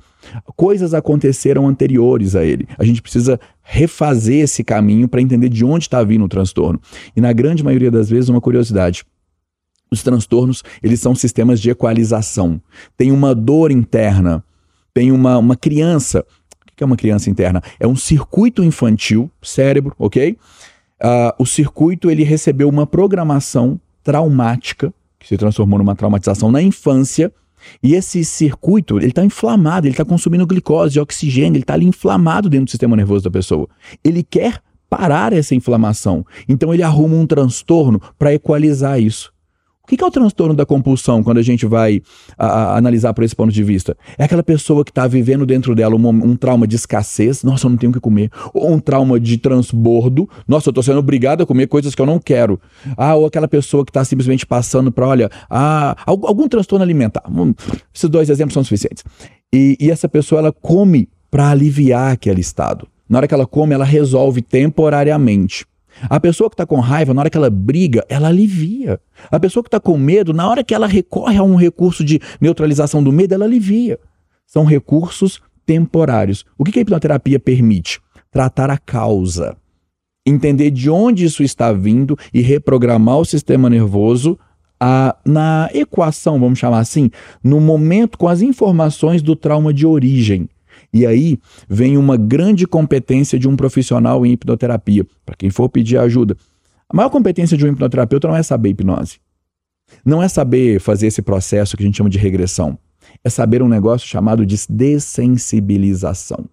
Coisas 0.56 0.94
aconteceram 0.94 1.68
anteriores 1.68 2.34
a 2.34 2.42
ele. 2.42 2.66
A 2.78 2.84
gente 2.84 3.02
precisa 3.02 3.38
refazer 3.62 4.44
esse 4.44 4.64
caminho 4.64 5.06
para 5.06 5.20
entender 5.20 5.50
de 5.50 5.64
onde 5.66 5.84
está 5.84 6.02
vindo 6.02 6.24
o 6.24 6.28
transtorno. 6.28 6.80
E 7.14 7.20
na 7.20 7.30
grande 7.30 7.62
maioria 7.62 7.90
das 7.90 8.08
vezes, 8.08 8.30
uma 8.30 8.40
curiosidade. 8.40 9.04
Os 9.90 10.02
transtornos, 10.02 10.62
eles 10.82 11.00
são 11.00 11.14
sistemas 11.14 11.60
de 11.60 11.70
equalização. 11.70 12.60
Tem 12.96 13.10
uma 13.10 13.34
dor 13.34 13.70
interna, 13.70 14.44
tem 14.92 15.10
uma, 15.12 15.38
uma 15.38 15.56
criança. 15.56 16.24
O 16.62 16.76
que 16.76 16.84
é 16.84 16.86
uma 16.86 16.96
criança 16.96 17.30
interna? 17.30 17.62
É 17.80 17.86
um 17.86 17.96
circuito 17.96 18.62
infantil, 18.62 19.30
cérebro, 19.42 19.94
ok? 19.98 20.36
Uh, 21.02 21.42
o 21.42 21.46
circuito, 21.46 22.10
ele 22.10 22.22
recebeu 22.22 22.68
uma 22.68 22.86
programação 22.86 23.80
traumática, 24.02 24.92
que 25.18 25.26
se 25.26 25.36
transformou 25.36 25.78
numa 25.78 25.96
traumatização 25.96 26.50
na 26.50 26.62
infância, 26.62 27.32
e 27.82 27.94
esse 27.94 28.24
circuito, 28.24 28.98
ele 28.98 29.08
está 29.08 29.24
inflamado, 29.24 29.86
ele 29.86 29.92
está 29.94 30.04
consumindo 30.04 30.46
glicose, 30.46 31.00
oxigênio, 31.00 31.56
ele 31.56 31.62
está 31.62 31.74
ali 31.74 31.86
inflamado 31.86 32.48
dentro 32.48 32.66
do 32.66 32.70
sistema 32.70 32.96
nervoso 32.96 33.24
da 33.24 33.30
pessoa. 33.30 33.68
Ele 34.04 34.22
quer 34.22 34.62
parar 34.88 35.32
essa 35.32 35.54
inflamação. 35.54 36.24
Então 36.48 36.72
ele 36.72 36.82
arruma 36.82 37.16
um 37.16 37.26
transtorno 37.26 38.00
para 38.18 38.32
equalizar 38.32 39.00
isso. 39.00 39.32
O 39.90 39.96
que 39.96 40.04
é 40.04 40.06
o 40.06 40.10
transtorno 40.10 40.54
da 40.54 40.66
compulsão 40.66 41.22
quando 41.22 41.38
a 41.38 41.42
gente 41.42 41.64
vai 41.64 42.02
a, 42.36 42.46
a, 42.46 42.76
analisar 42.76 43.14
por 43.14 43.24
esse 43.24 43.34
ponto 43.34 43.50
de 43.50 43.64
vista? 43.64 43.96
É 44.18 44.24
aquela 44.24 44.42
pessoa 44.42 44.84
que 44.84 44.90
está 44.90 45.06
vivendo 45.06 45.46
dentro 45.46 45.74
dela 45.74 45.96
um, 45.96 46.08
um, 46.08 46.36
trauma 46.36 46.66
de 46.66 46.76
escassez, 46.76 47.42
nossa, 47.42 47.66
eu 47.66 47.70
não 47.70 47.78
tenho 47.78 47.90
o 47.90 47.94
que 47.94 48.00
comer. 48.00 48.30
Ou 48.52 48.70
um 48.70 48.78
trauma 48.78 49.18
de 49.18 49.38
transbordo, 49.38 50.28
nossa, 50.46 50.68
eu 50.68 50.72
estou 50.72 50.82
sendo 50.82 50.98
obrigado 50.98 51.42
a 51.42 51.46
comer 51.46 51.68
coisas 51.68 51.94
que 51.94 52.02
eu 52.02 52.06
não 52.06 52.18
quero. 52.18 52.60
Ah, 52.98 53.14
ou 53.14 53.24
aquela 53.24 53.48
pessoa 53.48 53.82
que 53.82 53.90
está 53.90 54.04
simplesmente 54.04 54.44
passando 54.44 54.92
para, 54.92 55.06
olha, 55.06 55.30
ah, 55.48 55.96
algum, 56.04 56.46
transtorno 56.48 56.84
alimentar. 56.84 57.22
Hum, 57.26 57.54
esses 57.94 58.10
dois 58.10 58.28
exemplos 58.28 58.52
são 58.52 58.62
suficientes. 58.62 59.02
E, 59.50 59.74
e 59.80 59.90
essa 59.90 60.06
pessoa, 60.06 60.40
ela 60.40 60.52
come 60.52 61.08
para 61.30 61.48
aliviar 61.48 62.12
aquele 62.12 62.42
estado. 62.42 62.86
Na 63.08 63.18
hora 63.18 63.28
que 63.28 63.32
ela 63.32 63.46
come, 63.46 63.74
ela 63.74 63.86
resolve 63.86 64.42
temporariamente. 64.42 65.64
A 66.02 66.20
pessoa 66.20 66.50
que 66.50 66.54
está 66.54 66.66
com 66.66 66.80
raiva, 66.80 67.14
na 67.14 67.22
hora 67.22 67.30
que 67.30 67.36
ela 67.36 67.50
briga, 67.50 68.04
ela 68.08 68.28
alivia. 68.28 69.00
A 69.30 69.40
pessoa 69.40 69.62
que 69.62 69.68
está 69.68 69.80
com 69.80 69.96
medo, 69.96 70.32
na 70.32 70.48
hora 70.48 70.62
que 70.62 70.74
ela 70.74 70.86
recorre 70.86 71.38
a 71.38 71.42
um 71.42 71.56
recurso 71.56 72.04
de 72.04 72.20
neutralização 72.40 73.02
do 73.02 73.12
medo, 73.12 73.34
ela 73.34 73.44
alivia. 73.44 73.98
São 74.46 74.64
recursos 74.64 75.40
temporários. 75.66 76.44
O 76.56 76.64
que 76.64 76.78
a 76.78 76.82
hipnoterapia 76.82 77.38
permite? 77.38 78.00
Tratar 78.30 78.70
a 78.70 78.78
causa. 78.78 79.56
Entender 80.26 80.70
de 80.70 80.90
onde 80.90 81.24
isso 81.24 81.42
está 81.42 81.72
vindo 81.72 82.16
e 82.32 82.40
reprogramar 82.40 83.18
o 83.18 83.24
sistema 83.24 83.68
nervoso 83.70 84.38
a, 84.80 85.16
na 85.24 85.68
equação, 85.74 86.38
vamos 86.38 86.58
chamar 86.58 86.78
assim, 86.78 87.10
no 87.42 87.60
momento 87.60 88.16
com 88.16 88.28
as 88.28 88.42
informações 88.42 89.22
do 89.22 89.34
trauma 89.34 89.72
de 89.72 89.86
origem. 89.86 90.48
E 90.92 91.06
aí 91.06 91.38
vem 91.68 91.96
uma 91.96 92.16
grande 92.16 92.66
competência 92.66 93.38
de 93.38 93.48
um 93.48 93.56
profissional 93.56 94.24
em 94.24 94.32
hipnoterapia, 94.32 95.06
para 95.24 95.36
quem 95.36 95.50
for 95.50 95.68
pedir 95.68 95.98
ajuda. 95.98 96.36
A 96.88 96.96
maior 96.96 97.10
competência 97.10 97.56
de 97.56 97.64
um 97.64 97.68
hipnoterapeuta 97.68 98.28
não 98.28 98.36
é 98.36 98.42
saber 98.42 98.70
hipnose. 98.70 99.20
Não 100.04 100.22
é 100.22 100.28
saber 100.28 100.80
fazer 100.80 101.06
esse 101.06 101.22
processo 101.22 101.76
que 101.76 101.82
a 101.82 101.86
gente 101.86 101.96
chama 101.96 102.10
de 102.10 102.18
regressão. 102.18 102.78
É 103.22 103.28
saber 103.28 103.62
um 103.62 103.68
negócio 103.68 104.06
chamado 104.06 104.44
de 104.44 104.56
dessensibilização. 104.68 106.46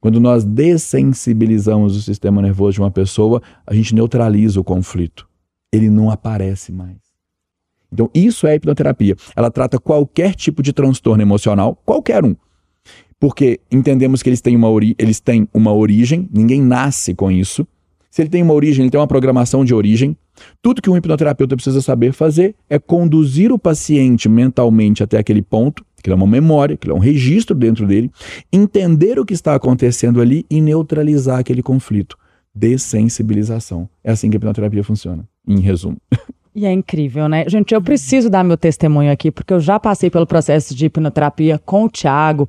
Quando 0.00 0.18
nós 0.18 0.44
dessensibilizamos 0.44 1.96
o 1.96 2.02
sistema 2.02 2.42
nervoso 2.42 2.74
de 2.74 2.80
uma 2.80 2.90
pessoa, 2.90 3.40
a 3.64 3.72
gente 3.72 3.94
neutraliza 3.94 4.60
o 4.60 4.64
conflito. 4.64 5.28
Ele 5.72 5.88
não 5.88 6.10
aparece 6.10 6.72
mais. 6.72 6.96
Então, 7.92 8.10
isso 8.12 8.46
é 8.46 8.56
hipnoterapia. 8.56 9.14
Ela 9.36 9.50
trata 9.50 9.78
qualquer 9.78 10.34
tipo 10.34 10.62
de 10.62 10.72
transtorno 10.72 11.22
emocional, 11.22 11.76
qualquer 11.84 12.24
um 12.24 12.34
porque 13.22 13.60
entendemos 13.70 14.20
que 14.20 14.28
eles 14.28 14.40
têm, 14.40 14.56
uma 14.56 14.68
eles 14.98 15.20
têm 15.20 15.48
uma 15.54 15.72
origem, 15.72 16.28
ninguém 16.34 16.60
nasce 16.60 17.14
com 17.14 17.30
isso. 17.30 17.64
Se 18.10 18.20
ele 18.20 18.28
tem 18.28 18.42
uma 18.42 18.52
origem, 18.52 18.82
ele 18.82 18.90
tem 18.90 18.98
uma 18.98 19.06
programação 19.06 19.64
de 19.64 19.72
origem. 19.72 20.16
Tudo 20.60 20.82
que 20.82 20.90
um 20.90 20.96
hipnoterapeuta 20.96 21.54
precisa 21.54 21.80
saber 21.80 22.12
fazer 22.12 22.56
é 22.68 22.80
conduzir 22.80 23.52
o 23.52 23.58
paciente 23.60 24.28
mentalmente 24.28 25.04
até 25.04 25.18
aquele 25.18 25.40
ponto, 25.40 25.84
que 26.02 26.10
é 26.10 26.14
uma 26.16 26.26
memória, 26.26 26.76
que 26.76 26.90
é 26.90 26.92
um 26.92 26.98
registro 26.98 27.54
dentro 27.54 27.86
dele, 27.86 28.10
entender 28.52 29.20
o 29.20 29.24
que 29.24 29.34
está 29.34 29.54
acontecendo 29.54 30.20
ali 30.20 30.44
e 30.50 30.60
neutralizar 30.60 31.38
aquele 31.38 31.62
conflito. 31.62 32.18
Dessensibilização. 32.52 33.88
É 34.02 34.10
assim 34.10 34.30
que 34.30 34.36
a 34.36 34.38
hipnoterapia 34.38 34.82
funciona, 34.82 35.24
em 35.46 35.60
resumo. 35.60 35.96
E 36.54 36.66
é 36.66 36.72
incrível, 36.72 37.28
né? 37.28 37.48
Gente, 37.48 37.74
eu 37.74 37.80
preciso 37.80 38.28
dar 38.28 38.44
meu 38.44 38.58
testemunho 38.58 39.10
aqui, 39.10 39.30
porque 39.30 39.54
eu 39.54 39.60
já 39.60 39.80
passei 39.80 40.10
pelo 40.10 40.26
processo 40.26 40.74
de 40.74 40.84
hipnoterapia 40.84 41.58
com 41.58 41.84
o 41.84 41.88
Thiago 41.88 42.46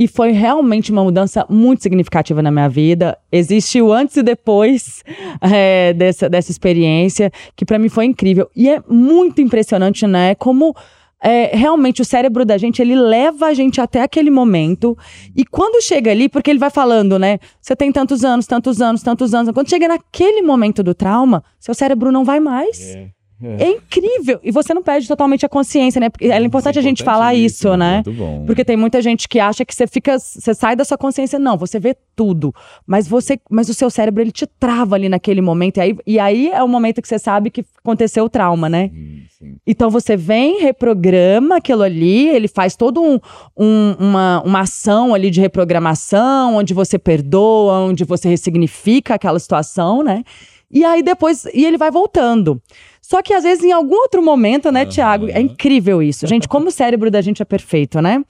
e 0.00 0.08
foi 0.08 0.30
realmente 0.30 0.90
uma 0.90 1.04
mudança 1.04 1.44
muito 1.46 1.82
significativa 1.82 2.40
na 2.40 2.50
minha 2.50 2.70
vida. 2.70 3.18
Existe 3.30 3.82
o 3.82 3.92
antes 3.92 4.16
e 4.16 4.22
depois 4.22 5.04
é, 5.42 5.92
dessa, 5.92 6.26
dessa 6.26 6.50
experiência, 6.50 7.30
que 7.54 7.66
para 7.66 7.78
mim 7.78 7.90
foi 7.90 8.06
incrível. 8.06 8.48
E 8.56 8.66
é 8.66 8.82
muito 8.88 9.42
impressionante, 9.42 10.06
né? 10.06 10.34
Como 10.36 10.74
é, 11.22 11.54
realmente 11.54 12.00
o 12.00 12.04
cérebro 12.06 12.46
da 12.46 12.56
gente, 12.56 12.80
ele 12.80 12.94
leva 12.94 13.48
a 13.48 13.52
gente 13.52 13.78
até 13.78 14.00
aquele 14.00 14.30
momento. 14.30 14.96
E 15.36 15.44
quando 15.44 15.82
chega 15.82 16.10
ali, 16.10 16.30
porque 16.30 16.48
ele 16.48 16.58
vai 16.58 16.70
falando, 16.70 17.18
né? 17.18 17.38
Você 17.60 17.76
tem 17.76 17.92
tantos 17.92 18.24
anos, 18.24 18.46
tantos 18.46 18.80
anos, 18.80 19.02
tantos 19.02 19.34
anos. 19.34 19.52
Quando 19.52 19.68
chega 19.68 19.86
naquele 19.86 20.40
momento 20.40 20.82
do 20.82 20.94
trauma, 20.94 21.44
seu 21.58 21.74
cérebro 21.74 22.10
não 22.10 22.24
vai 22.24 22.40
mais. 22.40 22.80
É. 22.96 23.19
É. 23.42 23.64
é. 23.64 23.70
incrível. 23.70 24.38
E 24.42 24.50
você 24.50 24.74
não 24.74 24.82
perde 24.82 25.08
totalmente 25.08 25.46
a 25.46 25.48
consciência, 25.48 26.00
né? 26.00 26.10
Porque 26.10 26.26
é 26.26 26.40
importante 26.42 26.78
a 26.78 26.82
gente 26.82 27.02
falar 27.02 27.34
isso, 27.34 27.76
né? 27.76 28.02
Muito 28.06 28.12
bom. 28.12 28.44
Porque 28.44 28.64
tem 28.64 28.76
muita 28.76 29.00
gente 29.00 29.28
que 29.28 29.40
acha 29.40 29.64
que 29.64 29.74
você 29.74 29.86
fica, 29.86 30.18
você 30.18 30.54
sai 30.54 30.76
da 30.76 30.84
sua 30.84 30.98
consciência, 30.98 31.38
não, 31.38 31.56
você 31.56 31.80
vê 31.80 31.96
tudo, 32.14 32.54
mas 32.86 33.08
você, 33.08 33.40
mas 33.50 33.68
o 33.68 33.74
seu 33.74 33.88
cérebro 33.88 34.22
ele 34.22 34.30
te 34.30 34.46
trava 34.46 34.94
ali 34.94 35.08
naquele 35.08 35.40
momento 35.40 35.78
e 35.78 35.80
aí, 35.80 35.96
e 36.06 36.18
aí 36.18 36.50
é 36.50 36.62
o 36.62 36.68
momento 36.68 37.00
que 37.00 37.08
você 37.08 37.18
sabe 37.18 37.50
que 37.50 37.64
aconteceu 37.78 38.24
o 38.24 38.28
trauma, 38.28 38.68
né? 38.68 38.90
Sim, 38.92 39.22
sim. 39.38 39.56
Então 39.66 39.88
você 39.88 40.16
vem, 40.16 40.60
reprograma 40.60 41.56
aquilo 41.56 41.82
ali, 41.82 42.28
ele 42.28 42.46
faz 42.48 42.76
todo 42.76 43.00
um, 43.02 43.18
um, 43.56 43.94
uma, 43.98 44.42
uma 44.44 44.60
ação 44.60 45.14
ali 45.14 45.30
de 45.30 45.40
reprogramação, 45.40 46.56
onde 46.56 46.74
você 46.74 46.98
perdoa, 46.98 47.78
onde 47.80 48.04
você 48.04 48.28
ressignifica 48.28 49.14
aquela 49.14 49.38
situação, 49.38 50.02
né? 50.02 50.22
E 50.70 50.84
aí 50.84 51.02
depois, 51.02 51.46
e 51.52 51.64
ele 51.64 51.76
vai 51.76 51.90
voltando. 51.90 52.62
Só 53.02 53.22
que 53.22 53.34
às 53.34 53.42
vezes 53.42 53.64
em 53.64 53.72
algum 53.72 53.96
outro 53.96 54.22
momento, 54.22 54.70
né, 54.70 54.84
uhum. 54.84 54.88
Tiago? 54.88 55.28
É 55.28 55.40
incrível 55.40 56.02
isso. 56.02 56.26
Gente, 56.26 56.46
como 56.46 56.68
o 56.68 56.70
cérebro 56.70 57.10
da 57.10 57.20
gente 57.20 57.42
é 57.42 57.44
perfeito, 57.44 58.00
né? 58.00 58.24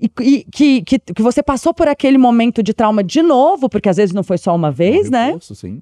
E, 0.00 0.10
e 0.20 0.44
que, 0.44 0.82
que, 0.82 0.98
que, 0.98 1.22
você 1.22 1.42
passou 1.42 1.72
por 1.72 1.86
aquele 1.86 2.18
momento 2.18 2.62
de 2.62 2.74
trauma 2.74 3.04
de 3.04 3.22
novo, 3.22 3.68
porque 3.68 3.88
às 3.88 3.96
vezes 3.96 4.12
não 4.12 4.24
foi 4.24 4.36
só 4.36 4.54
uma 4.54 4.70
vez, 4.70 5.06
é 5.06 5.10
né? 5.10 5.32
Posso, 5.32 5.54
sim. 5.54 5.80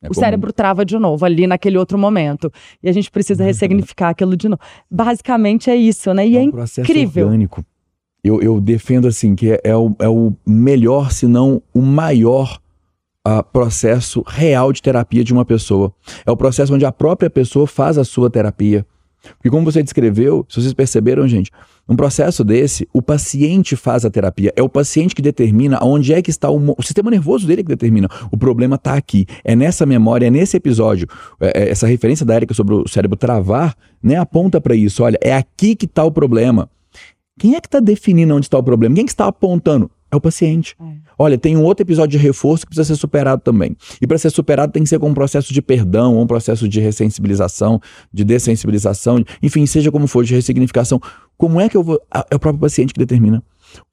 É 0.00 0.06
o 0.06 0.14
como... 0.14 0.20
cérebro 0.20 0.52
trava 0.52 0.84
de 0.84 0.98
novo 0.98 1.24
ali 1.24 1.46
naquele 1.46 1.76
outro 1.76 1.98
momento. 1.98 2.50
E 2.82 2.88
a 2.88 2.92
gente 2.92 3.10
precisa 3.10 3.42
ressignificar 3.44 4.10
aquilo 4.10 4.36
de 4.36 4.48
novo. 4.48 4.60
Basicamente 4.90 5.70
é 5.70 5.76
isso, 5.76 6.12
né? 6.14 6.26
E 6.26 6.36
é, 6.36 6.40
um 6.40 6.48
é 6.48 6.52
processo 6.52 6.90
incrível. 6.90 7.26
orgânico. 7.26 7.64
Eu, 8.22 8.40
eu 8.40 8.60
defendo 8.60 9.06
assim 9.06 9.34
que 9.34 9.52
é, 9.52 9.60
é, 9.64 9.76
o, 9.76 9.94
é 9.98 10.08
o 10.08 10.32
melhor, 10.46 11.12
se 11.12 11.26
não 11.26 11.62
o 11.72 11.80
maior 11.80 12.60
uh, 13.28 13.44
processo 13.52 14.24
real 14.26 14.72
de 14.72 14.80
terapia 14.80 15.22
de 15.22 15.32
uma 15.32 15.44
pessoa. 15.44 15.92
É 16.24 16.30
o 16.30 16.36
processo 16.36 16.74
onde 16.74 16.86
a 16.86 16.92
própria 16.92 17.28
pessoa 17.28 17.66
faz 17.66 17.98
a 17.98 18.04
sua 18.04 18.30
terapia. 18.30 18.86
Porque 19.36 19.50
como 19.50 19.64
você 19.64 19.82
descreveu, 19.82 20.46
se 20.48 20.60
vocês 20.60 20.72
perceberam, 20.72 21.26
gente, 21.26 21.50
um 21.88 21.96
processo 21.96 22.44
desse, 22.44 22.88
o 22.92 23.02
paciente 23.02 23.74
faz 23.74 24.04
a 24.04 24.10
terapia. 24.10 24.52
É 24.54 24.62
o 24.62 24.68
paciente 24.68 25.14
que 25.14 25.20
determina 25.20 25.80
onde 25.82 26.12
é 26.12 26.22
que 26.22 26.30
está 26.30 26.48
o, 26.50 26.74
o 26.76 26.82
sistema 26.82 27.10
nervoso 27.10 27.46
dele 27.46 27.62
que 27.62 27.68
determina. 27.68 28.08
O 28.30 28.36
problema 28.36 28.76
está 28.76 28.94
aqui. 28.94 29.26
É 29.42 29.56
nessa 29.56 29.84
memória, 29.84 30.26
é 30.26 30.30
nesse 30.30 30.56
episódio. 30.56 31.08
É, 31.40 31.62
é, 31.62 31.70
essa 31.70 31.86
referência 31.86 32.24
da 32.24 32.36
Erika 32.36 32.54
sobre 32.54 32.74
o 32.74 32.88
cérebro 32.88 33.16
travar, 33.16 33.74
né, 34.02 34.16
aponta 34.16 34.60
para 34.60 34.74
isso. 34.74 35.02
Olha, 35.02 35.18
é 35.20 35.34
aqui 35.34 35.74
que 35.74 35.86
está 35.86 36.04
o 36.04 36.12
problema. 36.12 36.70
Quem 37.38 37.54
é 37.54 37.60
que 37.60 37.68
está 37.68 37.80
definindo 37.80 38.34
onde 38.34 38.46
está 38.46 38.58
o 38.58 38.62
problema? 38.62 38.94
Quem 38.94 39.02
é 39.02 39.06
que 39.06 39.12
está 39.12 39.26
apontando? 39.26 39.90
É 40.10 40.16
o 40.16 40.20
paciente. 40.20 40.74
É. 40.80 40.84
Olha, 41.18 41.36
tem 41.36 41.56
um 41.56 41.62
outro 41.62 41.82
episódio 41.82 42.18
de 42.18 42.24
reforço 42.24 42.64
que 42.64 42.70
precisa 42.70 42.94
ser 42.94 42.98
superado 42.98 43.42
também. 43.42 43.76
E 44.00 44.06
para 44.06 44.16
ser 44.16 44.30
superado 44.30 44.72
tem 44.72 44.82
que 44.82 44.88
ser 44.88 44.98
com 44.98 45.10
um 45.10 45.14
processo 45.14 45.52
de 45.52 45.60
perdão, 45.60 46.14
ou 46.14 46.22
um 46.22 46.26
processo 46.26 46.68
de 46.68 46.80
ressensibilização, 46.80 47.80
de 48.12 48.24
dessensibilização, 48.24 49.22
enfim, 49.42 49.66
seja 49.66 49.90
como 49.92 50.06
for, 50.06 50.24
de 50.24 50.34
ressignificação. 50.34 51.00
Como 51.36 51.60
é 51.60 51.68
que 51.68 51.76
eu 51.76 51.82
vou. 51.82 52.00
É 52.30 52.34
o 52.34 52.38
próprio 52.38 52.60
paciente 52.60 52.94
que 52.94 52.98
determina. 52.98 53.42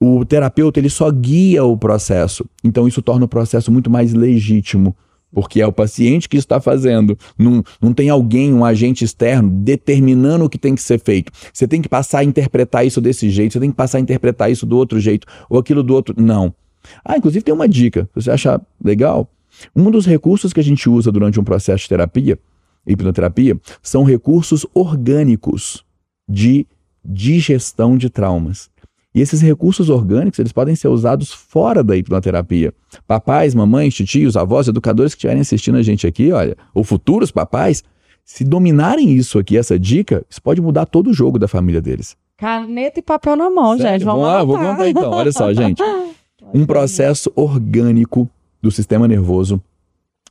O 0.01 0.23
terapeuta, 0.23 0.79
ele 0.79 0.89
só 0.89 1.11
guia 1.11 1.63
o 1.65 1.77
processo. 1.77 2.45
Então 2.63 2.87
isso 2.87 3.01
torna 3.01 3.25
o 3.25 3.27
processo 3.27 3.71
muito 3.71 3.89
mais 3.89 4.13
legítimo 4.13 4.95
porque 5.35 5.61
é 5.61 5.67
o 5.67 5.71
paciente 5.71 6.29
que 6.29 6.37
está 6.37 6.61
fazendo. 6.61 7.17
Não, 7.37 7.61
não 7.81 7.93
tem 7.93 8.09
alguém, 8.09 8.53
um 8.53 8.63
agente 8.63 9.03
externo, 9.03 9.49
determinando 9.49 10.45
o 10.45 10.49
que 10.49 10.57
tem 10.57 10.73
que 10.73 10.81
ser 10.81 10.97
feito. 10.97 11.29
Você 11.53 11.67
tem 11.67 11.81
que 11.81 11.89
passar 11.89 12.19
a 12.19 12.23
interpretar 12.23 12.87
isso 12.87 13.01
desse 13.01 13.29
jeito, 13.29 13.51
você 13.51 13.59
tem 13.59 13.69
que 13.69 13.75
passar 13.75 13.97
a 13.97 14.01
interpretar 14.01 14.49
isso 14.49 14.65
do 14.65 14.77
outro 14.77 14.97
jeito, 14.97 15.27
ou 15.49 15.59
aquilo 15.59 15.83
do 15.83 15.93
outro. 15.93 16.15
Não. 16.17 16.55
Ah, 17.03 17.17
inclusive 17.17 17.43
tem 17.43 17.53
uma 17.53 17.67
dica, 17.67 18.09
se 18.13 18.23
você 18.23 18.31
achar 18.31 18.61
legal. 18.81 19.29
Um 19.75 19.91
dos 19.91 20.05
recursos 20.05 20.53
que 20.53 20.59
a 20.61 20.63
gente 20.63 20.89
usa 20.89 21.11
durante 21.11 21.37
um 21.37 21.43
processo 21.43 21.83
de 21.83 21.89
terapia, 21.89 22.39
hipnoterapia, 22.87 23.59
são 23.83 24.05
recursos 24.05 24.65
orgânicos 24.73 25.83
de 26.29 26.65
digestão 27.03 27.97
de 27.97 28.09
traumas. 28.09 28.69
E 29.15 29.21
esses 29.21 29.41
recursos 29.41 29.89
orgânicos, 29.89 30.37
eles 30.39 30.51
podem 30.51 30.75
ser 30.75 30.89
usados 30.89 31.31
fora 31.31 31.81
da 31.81 31.95
hipnoterapia. 31.95 32.73
Papais, 33.07 33.55
mamães, 33.55 33.93
titios, 33.93 34.35
avós, 34.35 34.67
educadores 34.67 35.13
que 35.13 35.19
estiverem 35.19 35.39
assistindo 35.39 35.77
a 35.77 35.81
gente 35.81 36.05
aqui, 36.05 36.33
olha, 36.33 36.57
ou 36.73 36.83
futuros 36.83 37.31
papais, 37.31 37.81
se 38.25 38.43
dominarem 38.43 39.13
isso 39.13 39.39
aqui, 39.39 39.57
essa 39.57 39.79
dica, 39.79 40.25
isso 40.29 40.41
pode 40.41 40.59
mudar 40.59 40.85
todo 40.85 41.09
o 41.09 41.13
jogo 41.13 41.39
da 41.39 41.47
família 41.47 41.81
deles. 41.81 42.17
Caneta 42.35 42.99
e 42.99 43.01
papel 43.01 43.37
na 43.37 43.49
mão, 43.49 43.77
Sério? 43.77 43.93
gente. 43.93 44.03
Vamos, 44.03 44.23
lá, 44.23 44.43
vou 44.43 44.57
contar 44.57 44.89
então. 44.89 45.09
Olha 45.11 45.31
só, 45.31 45.53
gente. 45.53 45.81
Um 46.53 46.63
processo 46.63 47.31
orgânico 47.35 48.29
do 48.61 48.69
sistema 48.69 49.07
nervoso 49.07 49.59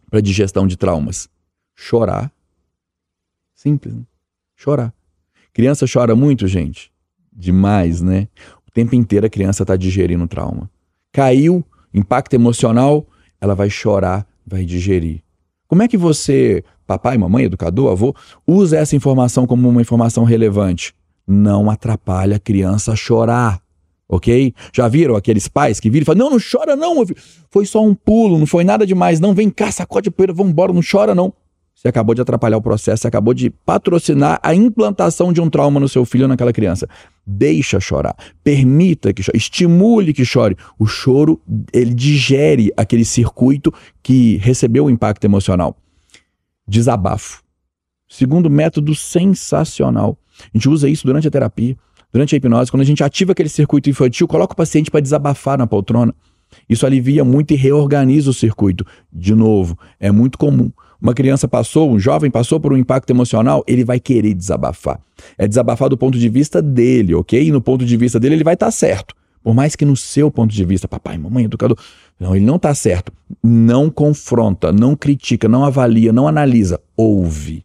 para 0.08 0.20
digestão 0.20 0.64
de 0.64 0.76
traumas. 0.76 1.28
Chorar. 1.74 2.30
Simples, 3.52 3.94
né? 3.94 4.02
Chorar. 4.54 4.94
Criança 5.52 5.86
chora 5.92 6.14
muito, 6.14 6.46
gente. 6.46 6.92
Demais, 7.32 8.00
né? 8.00 8.28
Tempo 8.74 8.94
inteiro 8.94 9.26
a 9.26 9.30
criança 9.30 9.62
está 9.62 9.76
digerindo 9.76 10.24
o 10.24 10.28
trauma. 10.28 10.68
Caiu, 11.12 11.64
impacto 11.94 12.34
emocional, 12.34 13.06
ela 13.40 13.54
vai 13.54 13.70
chorar, 13.70 14.26
vai 14.44 14.64
digerir. 14.64 15.22
Como 15.68 15.82
é 15.82 15.88
que 15.88 15.96
você, 15.96 16.62
papai, 16.86 17.16
mamãe, 17.16 17.44
educador, 17.44 17.92
avô, 17.92 18.14
usa 18.46 18.76
essa 18.76 18.96
informação 18.96 19.46
como 19.46 19.68
uma 19.68 19.80
informação 19.80 20.24
relevante? 20.24 20.92
Não 21.26 21.70
atrapalha 21.70 22.36
a 22.36 22.40
criança 22.40 22.92
a 22.92 22.96
chorar, 22.96 23.62
ok? 24.08 24.52
Já 24.72 24.88
viram 24.88 25.16
aqueles 25.16 25.48
pais 25.48 25.78
que 25.80 25.88
viram 25.88 26.02
e 26.02 26.06
falam: 26.06 26.24
Não, 26.24 26.30
não 26.30 26.38
chora 26.38 26.76
não, 26.76 27.04
foi 27.50 27.64
só 27.64 27.82
um 27.82 27.94
pulo, 27.94 28.38
não 28.38 28.46
foi 28.46 28.64
nada 28.64 28.86
demais, 28.86 29.20
não, 29.20 29.32
vem 29.32 29.48
cá, 29.48 29.70
sacode 29.70 30.08
a 30.08 30.12
poeira, 30.12 30.32
vamos 30.32 30.52
embora, 30.52 30.72
não 30.72 30.82
chora 30.82 31.14
não. 31.14 31.32
Você 31.74 31.88
acabou 31.88 32.14
de 32.14 32.22
atrapalhar 32.22 32.56
o 32.56 32.62
processo, 32.62 33.02
você 33.02 33.08
acabou 33.08 33.34
de 33.34 33.50
patrocinar 33.50 34.38
a 34.42 34.54
implantação 34.54 35.32
de 35.32 35.40
um 35.40 35.50
trauma 35.50 35.80
no 35.80 35.88
seu 35.88 36.04
filho 36.04 36.24
ou 36.24 36.28
naquela 36.28 36.52
criança. 36.52 36.88
Deixa 37.26 37.80
chorar, 37.80 38.14
permita 38.42 39.12
que 39.12 39.22
chore, 39.22 39.38
estimule 39.38 40.12
que 40.12 40.24
chore. 40.24 40.56
O 40.78 40.86
choro, 40.86 41.40
ele 41.72 41.94
digere 41.94 42.70
aquele 42.76 43.04
circuito 43.04 43.72
que 44.02 44.36
recebeu 44.36 44.84
o 44.84 44.90
impacto 44.90 45.24
emocional. 45.24 45.76
Desabafo. 46.68 47.42
Segundo 48.06 48.50
método 48.50 48.94
sensacional. 48.94 50.18
A 50.42 50.58
gente 50.58 50.68
usa 50.68 50.88
isso 50.88 51.06
durante 51.06 51.26
a 51.26 51.30
terapia, 51.30 51.76
durante 52.12 52.34
a 52.34 52.38
hipnose, 52.38 52.70
quando 52.70 52.82
a 52.82 52.86
gente 52.86 53.02
ativa 53.02 53.32
aquele 53.32 53.48
circuito 53.48 53.88
infantil, 53.88 54.28
coloca 54.28 54.52
o 54.52 54.56
paciente 54.56 54.90
para 54.90 55.00
desabafar 55.00 55.56
na 55.56 55.66
poltrona. 55.66 56.14
Isso 56.68 56.84
alivia 56.84 57.24
muito 57.24 57.52
e 57.52 57.56
reorganiza 57.56 58.30
o 58.30 58.34
circuito. 58.34 58.84
De 59.10 59.34
novo, 59.34 59.78
é 59.98 60.12
muito 60.12 60.36
comum 60.36 60.70
uma 61.04 61.12
criança 61.12 61.46
passou, 61.46 61.92
um 61.92 61.98
jovem 61.98 62.30
passou 62.30 62.58
por 62.58 62.72
um 62.72 62.78
impacto 62.78 63.10
emocional, 63.10 63.62
ele 63.66 63.84
vai 63.84 64.00
querer 64.00 64.32
desabafar. 64.32 64.98
É 65.36 65.46
desabafar 65.46 65.90
do 65.90 65.98
ponto 65.98 66.18
de 66.18 66.30
vista 66.30 66.62
dele, 66.62 67.14
ok? 67.14 67.46
E 67.46 67.52
no 67.52 67.60
ponto 67.60 67.84
de 67.84 67.94
vista 67.94 68.18
dele, 68.18 68.36
ele 68.36 68.42
vai 68.42 68.54
estar 68.54 68.66
tá 68.66 68.72
certo. 68.72 69.14
Por 69.42 69.54
mais 69.54 69.76
que 69.76 69.84
no 69.84 69.94
seu 69.94 70.30
ponto 70.30 70.54
de 70.54 70.64
vista, 70.64 70.88
papai, 70.88 71.18
mamãe, 71.18 71.44
educador, 71.44 71.76
não, 72.18 72.34
ele 72.34 72.46
não 72.46 72.56
está 72.56 72.74
certo. 72.74 73.12
Não 73.42 73.90
confronta, 73.90 74.72
não 74.72 74.96
critica, 74.96 75.46
não 75.46 75.62
avalia, 75.62 76.10
não 76.10 76.26
analisa, 76.26 76.80
ouve. 76.96 77.62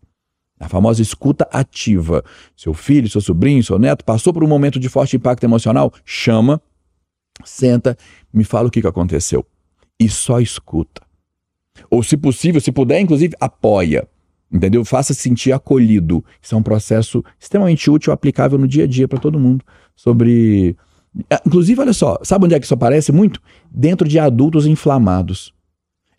A 0.60 0.67
famosa 0.67 1.02
escuta 1.02 1.47
ativa. 1.49 2.21
Seu 2.58 2.73
filho, 2.73 3.10
seu 3.10 3.21
sobrinho, 3.21 3.63
seu 3.63 3.80
neto 3.80 4.04
passou 4.04 4.34
por 4.34 4.43
um 4.43 4.47
momento 4.47 4.78
de 4.78 4.89
forte 4.89 5.15
impacto 5.15 5.45
emocional, 5.45 5.93
chama, 6.04 6.62
senta, 7.45 7.97
me 8.34 8.43
fala 8.43 8.67
o 8.67 8.71
que, 8.71 8.82
que 8.82 8.88
aconteceu. 8.88 9.45
E 9.97 10.10
só 10.10 10.41
escuta. 10.41 11.08
Ou, 11.89 12.03
se 12.03 12.17
possível, 12.17 12.59
se 12.61 12.71
puder, 12.71 12.99
inclusive, 12.99 13.35
apoia. 13.39 14.07
Entendeu? 14.51 14.83
Faça 14.83 15.13
se 15.13 15.21
sentir 15.21 15.51
acolhido. 15.51 16.23
Isso 16.41 16.55
é 16.55 16.57
um 16.57 16.63
processo 16.63 17.23
extremamente 17.39 17.89
útil, 17.89 18.11
aplicável 18.11 18.57
no 18.57 18.67
dia 18.67 18.85
a 18.85 18.87
dia 18.87 19.07
para 19.07 19.19
todo 19.19 19.39
mundo. 19.39 19.63
Sobre. 19.95 20.75
É, 21.29 21.39
inclusive, 21.45 21.79
olha 21.79 21.93
só, 21.93 22.17
sabe 22.23 22.45
onde 22.45 22.55
é 22.55 22.59
que 22.59 22.65
isso 22.65 22.73
aparece 22.73 23.11
muito? 23.11 23.41
Dentro 23.69 24.07
de 24.07 24.17
adultos 24.17 24.65
inflamados. 24.65 25.53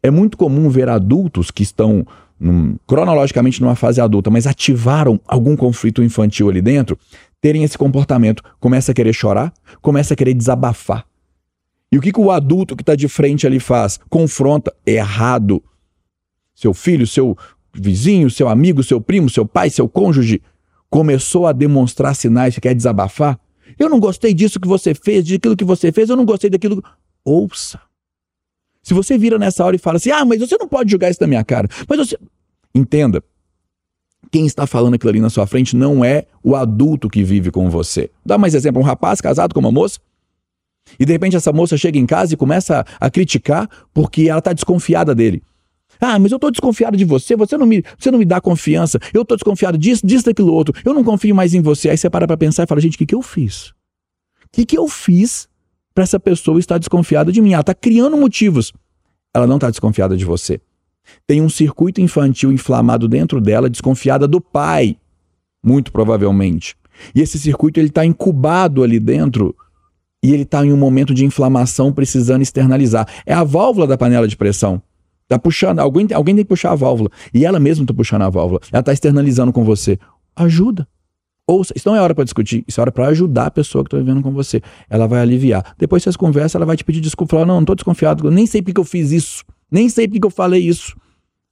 É 0.02 0.10
muito 0.10 0.36
comum 0.36 0.68
ver 0.68 0.88
adultos 0.88 1.50
que 1.50 1.62
estão 1.62 2.06
num, 2.38 2.76
cronologicamente 2.86 3.60
numa 3.60 3.74
fase 3.74 4.00
adulta, 4.00 4.30
mas 4.30 4.46
ativaram 4.46 5.20
algum 5.26 5.54
conflito 5.54 6.02
infantil 6.02 6.48
ali 6.48 6.62
dentro, 6.62 6.98
terem 7.40 7.64
esse 7.64 7.76
comportamento. 7.76 8.42
Começa 8.58 8.92
a 8.92 8.94
querer 8.94 9.12
chorar, 9.12 9.52
começa 9.82 10.14
a 10.14 10.16
querer 10.16 10.34
desabafar. 10.34 11.04
E 11.92 11.98
o 11.98 12.00
que, 12.00 12.12
que 12.12 12.20
o 12.20 12.30
adulto 12.30 12.76
que 12.76 12.82
está 12.82 12.94
de 12.94 13.08
frente 13.08 13.46
ali 13.46 13.58
faz? 13.58 13.98
Confronta. 14.08 14.72
Errado. 14.86 15.62
Seu 16.54 16.72
filho, 16.72 17.06
seu 17.06 17.36
vizinho, 17.74 18.30
seu 18.30 18.48
amigo, 18.48 18.82
seu 18.82 19.00
primo, 19.00 19.28
seu 19.28 19.46
pai, 19.46 19.70
seu 19.70 19.88
cônjuge 19.88 20.42
começou 20.88 21.46
a 21.46 21.52
demonstrar 21.52 22.14
sinais 22.14 22.54
que 22.54 22.60
quer 22.60 22.74
desabafar. 22.74 23.38
Eu 23.78 23.88
não 23.88 24.00
gostei 24.00 24.34
disso 24.34 24.58
que 24.58 24.68
você 24.68 24.94
fez, 24.94 25.24
daquilo 25.24 25.56
que 25.56 25.64
você 25.64 25.92
fez, 25.92 26.10
eu 26.10 26.16
não 26.16 26.24
gostei 26.24 26.50
daquilo. 26.50 26.82
Ouça. 27.24 27.80
Se 28.82 28.92
você 28.92 29.16
vira 29.16 29.38
nessa 29.38 29.64
hora 29.64 29.76
e 29.76 29.78
fala 29.78 29.96
assim, 29.96 30.10
ah, 30.10 30.24
mas 30.24 30.40
você 30.40 30.56
não 30.58 30.66
pode 30.66 30.90
jogar 30.90 31.10
isso 31.10 31.20
na 31.20 31.26
minha 31.26 31.44
cara. 31.44 31.68
Mas 31.88 31.98
você. 31.98 32.18
Entenda. 32.74 33.22
Quem 34.30 34.46
está 34.46 34.66
falando 34.66 34.94
aquilo 34.94 35.10
ali 35.10 35.20
na 35.20 35.30
sua 35.30 35.46
frente 35.46 35.76
não 35.76 36.04
é 36.04 36.26
o 36.42 36.54
adulto 36.54 37.08
que 37.08 37.22
vive 37.22 37.50
com 37.50 37.70
você. 37.70 38.10
Dá 38.24 38.36
mais 38.36 38.54
exemplo: 38.54 38.80
um 38.80 38.84
rapaz 38.84 39.20
casado 39.20 39.54
com 39.54 39.60
uma 39.60 39.72
moça. 39.72 39.98
E 40.98 41.04
de 41.04 41.12
repente 41.12 41.36
essa 41.36 41.52
moça 41.52 41.76
chega 41.76 41.98
em 41.98 42.06
casa 42.06 42.34
e 42.34 42.36
começa 42.36 42.80
a, 42.80 43.06
a 43.06 43.10
criticar 43.10 43.68
porque 43.92 44.28
ela 44.28 44.38
está 44.38 44.52
desconfiada 44.52 45.14
dele. 45.14 45.42
Ah, 46.00 46.18
mas 46.18 46.32
eu 46.32 46.36
estou 46.36 46.50
desconfiado 46.50 46.96
de 46.96 47.04
você, 47.04 47.36
você 47.36 47.58
não, 47.58 47.66
me, 47.66 47.82
você 47.98 48.10
não 48.10 48.18
me 48.18 48.24
dá 48.24 48.40
confiança, 48.40 48.98
eu 49.12 49.22
estou 49.22 49.36
desconfiado 49.36 49.76
disso, 49.76 50.06
disso, 50.06 50.24
daquilo 50.24 50.52
outro, 50.52 50.74
eu 50.84 50.94
não 50.94 51.04
confio 51.04 51.34
mais 51.34 51.52
em 51.52 51.60
você. 51.60 51.90
Aí 51.90 51.98
você 51.98 52.08
para 52.08 52.26
para 52.26 52.36
pensar 52.36 52.64
e 52.64 52.66
fala, 52.66 52.80
gente, 52.80 52.94
o 52.94 52.98
que, 52.98 53.06
que 53.06 53.14
eu 53.14 53.22
fiz? 53.22 53.68
O 53.68 54.52
que, 54.52 54.64
que 54.64 54.78
eu 54.78 54.88
fiz 54.88 55.50
para 55.94 56.04
essa 56.04 56.18
pessoa 56.18 56.58
estar 56.58 56.78
desconfiada 56.78 57.30
de 57.32 57.40
mim. 57.40 57.52
Ela 57.52 57.60
está 57.60 57.74
criando 57.74 58.16
motivos. 58.16 58.72
Ela 59.34 59.46
não 59.46 59.56
está 59.56 59.70
desconfiada 59.70 60.16
de 60.16 60.24
você. 60.24 60.60
Tem 61.26 61.40
um 61.40 61.48
circuito 61.48 62.00
infantil 62.00 62.52
inflamado 62.52 63.08
dentro 63.08 63.40
dela, 63.40 63.68
desconfiada 63.68 64.26
do 64.28 64.40
pai, 64.40 64.96
muito 65.62 65.92
provavelmente. 65.92 66.76
E 67.14 67.20
esse 67.20 67.38
circuito 67.38 67.80
ele 67.80 67.88
está 67.88 68.04
incubado 68.04 68.82
ali 68.82 69.00
dentro 69.00 69.54
e 70.22 70.32
ele 70.32 70.42
está 70.42 70.64
em 70.64 70.72
um 70.72 70.76
momento 70.76 71.14
de 71.14 71.24
inflamação 71.24 71.92
precisando 71.92 72.42
externalizar. 72.42 73.06
É 73.24 73.32
a 73.32 73.44
válvula 73.44 73.86
da 73.86 73.96
panela 73.96 74.28
de 74.28 74.36
pressão. 74.36 74.82
Tá 75.26 75.38
puxando, 75.38 75.78
alguém, 75.78 76.08
alguém 76.12 76.34
tem 76.34 76.44
que 76.44 76.48
puxar 76.48 76.72
a 76.72 76.74
válvula. 76.74 77.08
E 77.32 77.46
ela 77.46 77.60
mesma 77.60 77.84
está 77.84 77.94
puxando 77.94 78.22
a 78.22 78.28
válvula. 78.28 78.60
Ela 78.72 78.80
está 78.80 78.92
externalizando 78.92 79.52
com 79.52 79.64
você. 79.64 79.98
Ajuda. 80.34 80.86
Ouça, 81.46 81.72
isso 81.74 81.88
não 81.88 81.96
é 81.96 82.00
hora 82.00 82.14
para 82.14 82.22
discutir, 82.22 82.64
isso 82.68 82.80
é 82.80 82.82
hora 82.82 82.92
para 82.92 83.08
ajudar 83.08 83.46
a 83.46 83.50
pessoa 83.50 83.82
que 83.82 83.88
está 83.88 83.96
vivendo 83.96 84.22
com 84.22 84.30
você. 84.30 84.62
Ela 84.88 85.08
vai 85.08 85.20
aliviar. 85.20 85.74
Depois 85.76 86.02
vocês 86.02 86.16
conversam, 86.16 86.60
ela 86.60 86.66
vai 86.66 86.76
te 86.76 86.84
pedir 86.84 87.00
desculpa, 87.00 87.32
falar: 87.32 87.46
não, 87.46 87.54
não 87.54 87.62
estou 87.62 87.74
desconfiado, 87.74 88.30
nem 88.30 88.46
sei 88.46 88.62
porque 88.62 88.78
eu 88.78 88.84
fiz 88.84 89.10
isso, 89.10 89.44
nem 89.68 89.88
sei 89.88 90.06
porque 90.06 90.24
eu 90.24 90.30
falei 90.30 90.60
isso. 90.60 90.96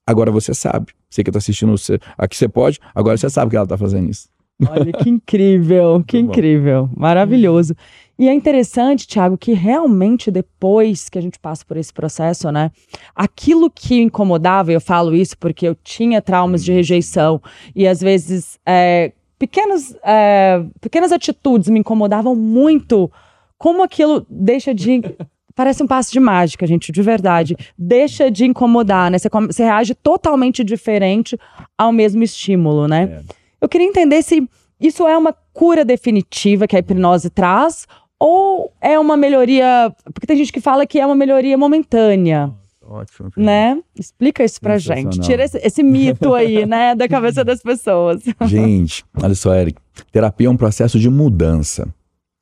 Agora 0.07 0.31
você 0.31 0.55
sabe. 0.55 0.93
Você 1.11 1.25
que 1.25 1.31
está 1.31 1.39
assistindo 1.39 1.75
aqui, 2.17 2.37
você 2.37 2.49
pode, 2.49 2.79
agora 2.95 3.17
você 3.17 3.29
sabe 3.29 3.51
que 3.51 3.57
ela 3.57 3.65
está 3.65 3.77
fazendo 3.77 4.09
isso. 4.09 4.29
Olha 4.69 4.93
que 4.93 5.11
incrível, 5.11 6.03
que 6.07 6.19
incrível, 6.19 6.89
maravilhoso. 6.97 7.75
E 8.19 8.29
é 8.29 8.35
interessante, 8.35 9.07
Thiago, 9.07 9.39
que 9.39 9.53
realmente 9.53 10.29
depois 10.29 11.09
que 11.09 11.17
a 11.17 11.21
gente 11.21 11.39
passa 11.39 11.65
por 11.65 11.77
esse 11.77 11.93
processo, 11.93 12.51
né, 12.51 12.73
aquilo 13.15 13.71
que 13.71 14.01
incomodava, 14.01 14.73
eu 14.73 14.81
falo 14.81 15.15
isso 15.15 15.39
porque 15.39 15.69
eu 15.69 15.77
tinha 15.77 16.21
traumas 16.21 16.65
de 16.65 16.73
rejeição 16.73 17.41
e 17.77 17.87
às 17.87 18.01
vezes 18.01 18.59
é, 18.67 19.13
pequenas, 19.39 19.97
é, 20.03 20.65
pequenas 20.81 21.13
atitudes 21.13 21.69
me 21.69 21.79
incomodavam 21.79 22.35
muito. 22.35 23.11
Como 23.57 23.83
aquilo 23.83 24.27
deixa 24.29 24.75
de. 24.75 25.01
Parece 25.55 25.83
um 25.83 25.89
passo 25.89 26.13
de 26.13 26.21
mágica, 26.21 26.67
gente, 26.69 26.93
de 26.93 27.03
verdade. 27.03 27.57
Deixa 27.77 28.31
de 28.31 28.45
incomodar, 28.45 29.11
né? 29.11 29.19
Você, 29.19 29.29
você 29.29 29.65
reage 29.65 29.93
totalmente 29.93 30.63
diferente 30.63 31.37
ao 31.77 31.91
mesmo 31.91 32.23
estímulo, 32.23 32.87
né? 32.87 33.23
É. 33.29 33.35
Eu 33.61 33.69
queria 33.69 33.87
entender 33.87 34.23
se 34.23 34.49
isso 34.81 35.07
é 35.09 35.19
uma 35.19 35.33
cura 35.53 35.85
definitiva 35.85 36.69
que 36.69 36.77
a 36.77 36.79
hipnose 36.79 37.29
traz 37.29 37.89
ou 38.19 38.73
é 38.81 38.99
uma 38.99 39.17
melhoria. 39.17 39.93
Porque 40.13 40.27
tem 40.27 40.37
gente 40.37 40.53
que 40.53 40.61
fala 40.61 40.87
que 40.87 40.99
é 40.99 41.07
uma 41.07 41.15
melhoria 41.15 41.57
momentânea. 41.57 42.53
Ótimo. 42.83 43.31
Né? 43.37 43.79
Explica 43.95 44.43
isso 44.43 44.61
pra 44.61 44.79
gente. 44.79 45.21
Tira 45.21 45.45
esse, 45.45 45.59
esse 45.59 45.83
mito 45.83 46.35
aí, 46.35 46.65
né, 46.67 46.95
da 46.95 47.07
cabeça 47.07 47.45
das 47.45 47.63
pessoas. 47.63 48.23
Gente, 48.47 49.05
olha 49.23 49.35
só, 49.35 49.55
Eric. 49.55 49.79
Terapia 50.11 50.47
é 50.47 50.51
um 50.51 50.57
processo 50.57 50.99
de 50.99 51.11
mudança. 51.11 51.87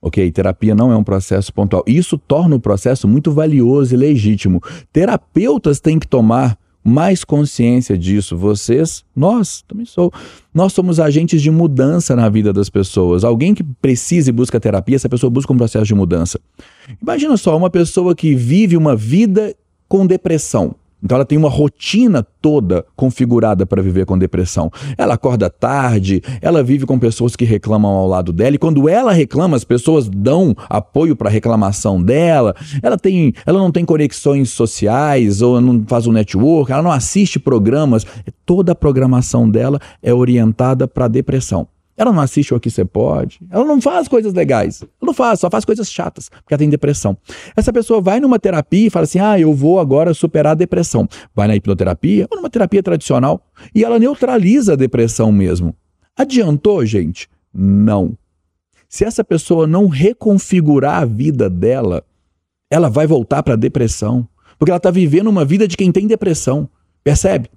Ok? 0.01 0.31
Terapia 0.31 0.73
não 0.73 0.93
é 0.93 0.97
um 0.97 1.03
processo 1.03 1.53
pontual. 1.53 1.83
Isso 1.85 2.17
torna 2.17 2.55
o 2.55 2.61
processo 2.61 3.09
muito 3.09 3.33
valioso 3.33 3.93
e 3.93 3.97
legítimo. 3.97 4.63
Terapeutas 4.93 5.81
têm 5.81 5.99
que 5.99 6.07
tomar 6.07 6.57
mais 6.87 7.25
consciência 7.25 7.99
disso. 7.99 8.37
Vocês, 8.37 9.05
nós, 9.15 9.65
também 9.67 9.85
sou. 9.85 10.13
Nós 10.55 10.73
somos 10.73 11.01
agentes 11.01 11.43
de 11.43 11.51
mudança 11.51 12.15
na 12.15 12.29
vida 12.29 12.53
das 12.53 12.71
pessoas. 12.71 13.25
Alguém 13.25 13.53
que 13.53 13.65
precisa 13.65 14.31
e 14.31 14.33
busca 14.33 14.61
terapia, 14.61 14.95
essa 14.95 15.09
pessoa 15.09 15.29
busca 15.29 15.53
um 15.53 15.57
processo 15.57 15.85
de 15.85 15.95
mudança. 15.95 16.39
Imagina 17.03 17.37
só, 17.37 17.57
uma 17.57 17.69
pessoa 17.69 18.15
que 18.15 18.37
vive 18.37 18.77
uma 18.77 18.95
vida 18.95 19.53
com 19.89 20.07
depressão. 20.07 20.77
Então 21.03 21.17
ela 21.17 21.25
tem 21.25 21.37
uma 21.37 21.49
rotina 21.49 22.27
toda 22.41 22.85
configurada 22.97 23.67
para 23.67 23.83
viver 23.83 24.07
com 24.07 24.19
depressão. 24.19 24.71
Ela 24.97 25.15
acorda 25.15 25.51
tarde, 25.51 26.23
ela 26.41 26.63
vive 26.63 26.87
com 26.87 26.99
pessoas 26.99 27.37
que 27.37 27.45
reclamam 27.45 27.91
ao 27.91 28.09
lado 28.09 28.33
dela 28.33 28.57
e 28.57 28.59
quando 28.59 28.89
ela 28.89 29.13
reclama, 29.13 29.57
as 29.57 29.65
pessoas 29.65 30.09
dão 30.09 30.55
apoio 30.69 31.15
para 31.15 31.29
a 31.29 31.33
reclamação 31.33 32.03
dela. 32.03 32.55
Ela 32.83 32.97
tem, 32.97 33.35
ela 33.45 33.59
não 33.59 33.71
tem 33.71 33.85
conexões 33.85 34.51
sociais 34.51 35.43
ou 35.43 35.61
não 35.61 35.85
faz 35.87 36.07
um 36.07 36.13
network, 36.13 36.73
ela 36.73 36.83
não 36.83 36.93
assiste 36.93 37.39
programas. 37.39 38.07
Toda 38.45 38.73
a 38.73 38.75
programação 38.75 39.49
dela 39.49 39.79
é 40.03 40.15
orientada 40.15 40.89
para 40.89 41.05
a 41.05 41.09
depressão. 41.09 41.69
Ela 41.97 42.13
não 42.13 42.21
assiste 42.21 42.53
o 42.53 42.57
Aqui 42.57 42.71
Você 42.71 42.85
Pode. 42.85 43.41
Ela 43.51 43.65
não 43.65 43.81
faz 43.81 44.07
coisas 44.07 44.35
legais. 44.35 44.83
Ela 44.83 44.91
não 45.03 45.15
faz, 45.15 45.41
só 45.41 45.49
faz 45.49 45.65
coisas 45.65 45.91
chatas, 45.91 46.29
porque 46.29 46.53
ela 46.53 46.59
tem 46.59 46.69
depressão. 46.69 47.17
Essa 47.57 47.73
pessoa 47.73 48.01
vai 48.01 48.21
numa 48.21 48.39
terapia 48.39 48.87
e 48.87 48.91
fala 48.91 49.05
assim: 49.05 49.19
ah, 49.19 49.39
eu 49.39 49.55
vou 49.55 49.81
agora 49.81 50.13
superar 50.13 50.53
a 50.53 50.57
depressão. 50.57 51.09
Vai 51.35 51.49
na 51.49 51.57
hipnoterapia 51.57 52.27
ou 52.31 52.37
numa 52.37 52.51
terapia 52.51 52.83
tradicional 52.83 53.41
e 53.75 53.83
ela 53.85 53.99
neutraliza 53.99 54.75
a 54.75 54.77
depressão 54.77 55.33
mesmo. 55.33 55.75
Adiantou, 56.17 56.85
gente? 56.85 57.29
Não. 57.53 58.17
Se 58.89 59.05
essa 59.05 59.25
pessoa 59.25 59.67
não 59.67 59.89
reconfigurar 59.89 61.03
a 61.03 61.05
vida 61.05 61.51
dela, 61.51 62.05
ela 62.71 62.89
vai 62.89 63.07
voltar 63.07 63.43
para 63.43 63.55
a 63.55 63.57
depressão. 63.57 64.29
Porque 64.59 64.71
ela 64.71 64.79
está 64.79 64.91
vivendo 64.91 65.29
uma 65.29 65.45
vida 65.45 65.69
de 65.69 65.77
quem 65.77 65.93
tem 65.93 66.07
depressão. 66.07 66.69
Percebe? 67.05 67.51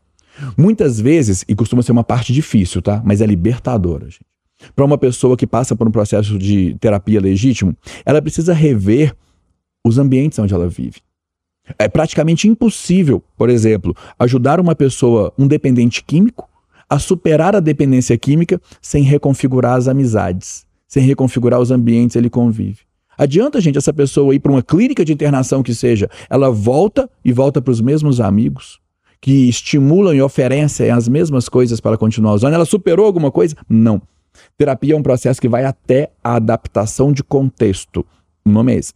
Muitas 0.58 1.00
vezes, 1.00 1.44
e 1.48 1.56
costuma 1.56 1.82
ser 1.82 1.92
uma 1.92 2.04
parte 2.04 2.34
difícil, 2.34 2.82
tá? 2.82 3.02
Mas 3.06 3.22
é 3.22 3.26
libertadora, 3.26 4.06
gente. 4.06 4.29
Para 4.76 4.86
uma 4.86 4.98
pessoa 4.98 5.38
que 5.38 5.48
passa 5.48 5.76
por 5.76 5.88
um 5.88 5.92
processo 5.92 6.38
de 6.38 6.76
terapia 6.80 7.20
legítimo, 7.20 7.76
ela 8.06 8.22
precisa 8.22 8.54
rever 8.54 9.16
os 9.86 9.98
ambientes 9.98 10.38
onde 10.40 10.54
ela 10.54 10.68
vive. 10.68 11.02
É 11.78 11.88
praticamente 11.88 12.48
impossível, 12.48 13.24
por 13.38 13.50
exemplo, 13.50 13.96
ajudar 14.18 14.60
uma 14.60 14.76
pessoa, 14.76 15.34
um 15.38 15.48
dependente 15.48 16.04
químico, 16.04 16.50
a 16.90 16.98
superar 16.98 17.56
a 17.56 17.60
dependência 17.60 18.18
química 18.18 18.60
sem 18.82 19.04
reconfigurar 19.04 19.78
as 19.78 19.88
amizades, 19.88 20.66
sem 20.88 21.04
reconfigurar 21.04 21.60
os 21.60 21.70
ambientes 21.70 22.16
ele 22.16 22.30
convive. 22.30 22.80
Adianta, 23.16 23.62
gente, 23.62 23.78
essa 23.78 23.94
pessoa 23.94 24.34
ir 24.34 24.40
para 24.40 24.52
uma 24.52 24.64
clínica 24.64 25.04
de 25.06 25.14
internação 25.14 25.62
que 25.62 25.76
seja, 25.76 26.10
ela 26.30 26.50
volta 26.50 27.10
e 27.24 27.32
volta 27.32 27.62
para 27.62 27.72
os 27.72 27.82
mesmos 27.82 28.20
amigos, 28.22 28.80
que 29.22 29.50
estimulam 29.50 30.16
e 30.16 30.22
oferecem 30.22 30.90
as 30.90 31.08
mesmas 31.08 31.50
coisas 31.50 31.80
para 31.80 31.98
continuar 31.98 32.34
usando. 32.34 32.54
Ela 32.54 32.66
superou 32.66 33.06
alguma 33.06 33.30
coisa? 33.30 33.56
Não. 33.68 34.02
Terapia 34.58 34.94
é 34.94 34.98
um 34.98 35.04
processo 35.04 35.42
que 35.42 35.50
vai 35.50 35.66
até 35.66 36.10
a 36.24 36.36
adaptação 36.36 37.12
de 37.12 37.24
contexto. 37.24 38.06
O 38.46 38.50
nome 38.50 38.74
é 38.74 38.78
esse. 38.78 38.94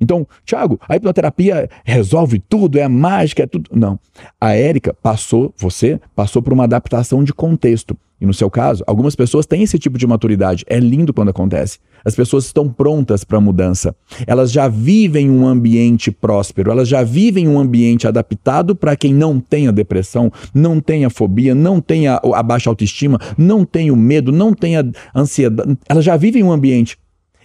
Então, 0.00 0.26
Tiago, 0.44 0.78
a 0.86 0.96
hipnoterapia 0.96 1.68
resolve 1.84 2.38
tudo, 2.38 2.78
é 2.78 2.86
mágica, 2.88 3.44
é 3.44 3.46
tudo. 3.46 3.70
Não. 3.72 3.98
A 4.40 4.54
Érica 4.54 4.94
passou, 4.94 5.54
você 5.56 6.00
passou 6.14 6.42
por 6.42 6.52
uma 6.52 6.64
adaptação 6.64 7.24
de 7.24 7.32
contexto. 7.32 7.96
E 8.20 8.26
no 8.26 8.34
seu 8.34 8.50
caso, 8.50 8.82
algumas 8.86 9.14
pessoas 9.14 9.46
têm 9.46 9.62
esse 9.62 9.78
tipo 9.78 9.96
de 9.96 10.06
maturidade. 10.06 10.64
É 10.66 10.78
lindo 10.78 11.14
quando 11.14 11.28
acontece. 11.28 11.78
As 12.04 12.14
pessoas 12.14 12.46
estão 12.46 12.68
prontas 12.68 13.22
para 13.22 13.38
a 13.38 13.40
mudança. 13.40 13.94
Elas 14.26 14.50
já 14.50 14.66
vivem 14.66 15.30
um 15.30 15.46
ambiente 15.46 16.10
próspero, 16.10 16.70
elas 16.70 16.88
já 16.88 17.02
vivem 17.02 17.46
um 17.46 17.58
ambiente 17.58 18.08
adaptado 18.08 18.74
para 18.74 18.96
quem 18.96 19.14
não 19.14 19.38
tem 19.38 19.68
a 19.68 19.70
depressão, 19.70 20.32
não 20.52 20.80
tem 20.80 21.04
a 21.04 21.10
fobia, 21.10 21.54
não 21.54 21.80
tem 21.80 22.08
a, 22.08 22.20
baixa 22.42 22.70
autoestima, 22.70 23.18
não 23.36 23.64
tem 23.64 23.90
o 23.90 23.96
medo, 23.96 24.32
não 24.32 24.52
tem 24.52 24.76
a 24.76 24.84
ansiedade. 25.14 25.78
Elas 25.88 26.04
já 26.04 26.16
vivem 26.16 26.42
um 26.42 26.52
ambiente. 26.52 26.98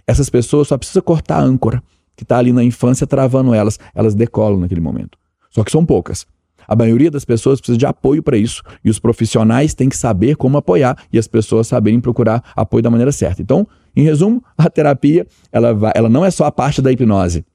Essas 0.07 0.29
pessoas 0.29 0.67
só 0.67 0.77
precisam 0.77 1.03
cortar 1.03 1.37
a 1.37 1.43
âncora 1.43 1.81
que 2.15 2.23
está 2.23 2.37
ali 2.37 2.53
na 2.53 2.63
infância 2.63 3.07
travando 3.07 3.53
elas. 3.53 3.79
Elas 3.93 4.15
decolam 4.15 4.59
naquele 4.59 4.81
momento. 4.81 5.17
Só 5.49 5.63
que 5.63 5.71
são 5.71 5.85
poucas. 5.85 6.25
A 6.67 6.75
maioria 6.75 7.11
das 7.11 7.25
pessoas 7.25 7.59
precisa 7.59 7.77
de 7.77 7.85
apoio 7.85 8.21
para 8.21 8.37
isso 8.37 8.61
e 8.83 8.89
os 8.89 8.99
profissionais 8.99 9.73
têm 9.73 9.89
que 9.89 9.97
saber 9.97 10.35
como 10.35 10.57
apoiar 10.57 10.97
e 11.11 11.17
as 11.17 11.27
pessoas 11.27 11.67
saberem 11.67 11.99
procurar 11.99 12.43
apoio 12.55 12.83
da 12.83 12.89
maneira 12.89 13.11
certa. 13.11 13.41
Então, 13.41 13.67
em 13.95 14.03
resumo, 14.03 14.43
a 14.57 14.69
terapia 14.69 15.25
ela, 15.51 15.73
vai, 15.73 15.91
ela 15.95 16.09
não 16.09 16.25
é 16.25 16.31
só 16.31 16.45
a 16.45 16.51
parte 16.51 16.81
da 16.81 16.91
hipnose, 16.91 17.45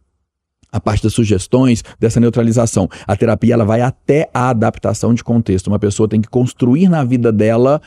a 0.71 0.81
parte 0.81 1.03
das 1.03 1.15
sugestões, 1.15 1.83
dessa 1.99 2.21
neutralização. 2.21 2.89
A 3.07 3.17
terapia 3.17 3.55
ela 3.55 3.65
vai 3.65 3.81
até 3.81 4.29
a 4.33 4.51
adaptação 4.51 5.15
de 5.15 5.25
contexto. 5.25 5.69
Uma 5.69 5.79
pessoa 5.79 6.09
tem 6.09 6.21
que 6.21 6.29
construir 6.29 6.89
na 6.89 7.05
vida 7.05 7.33
dela 7.33 7.81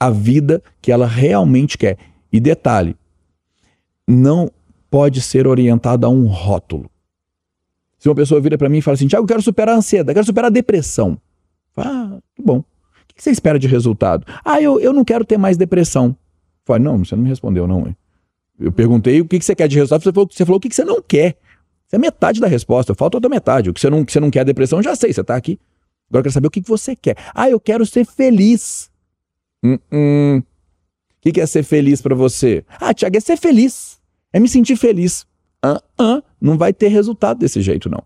a 0.00 0.10
vida 0.10 0.62
que 0.80 0.90
ela 0.90 1.06
realmente 1.06 1.78
quer. 1.78 1.98
E 2.32 2.40
detalhe, 2.40 2.96
não 4.08 4.50
pode 4.90 5.20
ser 5.20 5.46
orientada 5.46 6.06
a 6.06 6.10
um 6.10 6.26
rótulo. 6.26 6.90
Se 8.04 8.08
uma 8.10 8.14
pessoa 8.14 8.38
vira 8.38 8.58
para 8.58 8.68
mim 8.68 8.76
e 8.76 8.82
fala 8.82 8.96
assim, 8.96 9.06
Tiago, 9.06 9.24
eu 9.24 9.26
quero 9.26 9.40
superar 9.40 9.74
a 9.74 9.78
ansiedade, 9.78 10.14
quero 10.14 10.26
superar 10.26 10.50
a 10.50 10.52
depressão. 10.52 11.18
Ah, 11.74 12.18
que 12.36 12.42
bom. 12.42 12.58
O 12.58 12.64
que 13.14 13.22
você 13.22 13.30
espera 13.30 13.58
de 13.58 13.66
resultado? 13.66 14.26
Ah, 14.44 14.60
eu, 14.60 14.78
eu 14.78 14.92
não 14.92 15.02
quero 15.06 15.24
ter 15.24 15.38
mais 15.38 15.56
depressão. 15.56 16.14
Falei, 16.66 16.82
não, 16.82 17.02
você 17.02 17.16
não 17.16 17.22
me 17.22 17.30
respondeu, 17.30 17.66
não. 17.66 17.96
Eu 18.60 18.70
perguntei 18.70 19.22
o 19.22 19.26
que 19.26 19.40
você 19.40 19.54
quer 19.54 19.68
de 19.68 19.76
resultado, 19.76 20.02
você 20.02 20.12
falou, 20.12 20.28
você 20.30 20.44
falou 20.44 20.58
o 20.58 20.60
que 20.60 20.68
você 20.70 20.84
não 20.84 21.00
quer. 21.00 21.38
Isso 21.86 21.96
é 21.96 21.98
metade 21.98 22.42
da 22.42 22.46
resposta, 22.46 22.94
falta 22.94 23.16
outra 23.16 23.30
metade. 23.30 23.70
O 23.70 23.72
que 23.72 23.80
você 23.80 23.88
não, 23.88 24.04
que 24.04 24.12
você 24.12 24.20
não 24.20 24.30
quer 24.30 24.44
depressão, 24.44 24.82
já 24.82 24.94
sei, 24.94 25.10
você 25.10 25.22
está 25.22 25.34
aqui. 25.34 25.58
Agora 26.10 26.20
eu 26.20 26.24
quero 26.24 26.34
saber 26.34 26.48
o 26.48 26.50
que 26.50 26.60
você 26.60 26.94
quer. 26.94 27.16
Ah, 27.34 27.48
eu 27.48 27.58
quero 27.58 27.86
ser 27.86 28.04
feliz. 28.04 28.90
Hum, 29.64 29.78
hum. 29.90 30.42
O 31.24 31.32
que 31.32 31.40
é 31.40 31.46
ser 31.46 31.62
feliz 31.62 32.02
para 32.02 32.14
você? 32.14 32.66
Ah, 32.68 32.92
Tiago, 32.92 33.16
é 33.16 33.20
ser 33.20 33.38
feliz. 33.38 33.98
É 34.30 34.38
me 34.38 34.46
sentir 34.46 34.76
feliz 34.76 35.26
ah, 35.64 35.82
ah, 35.98 36.22
não 36.44 36.58
vai 36.58 36.74
ter 36.74 36.88
resultado 36.88 37.38
desse 37.38 37.62
jeito, 37.62 37.88
não. 37.88 38.02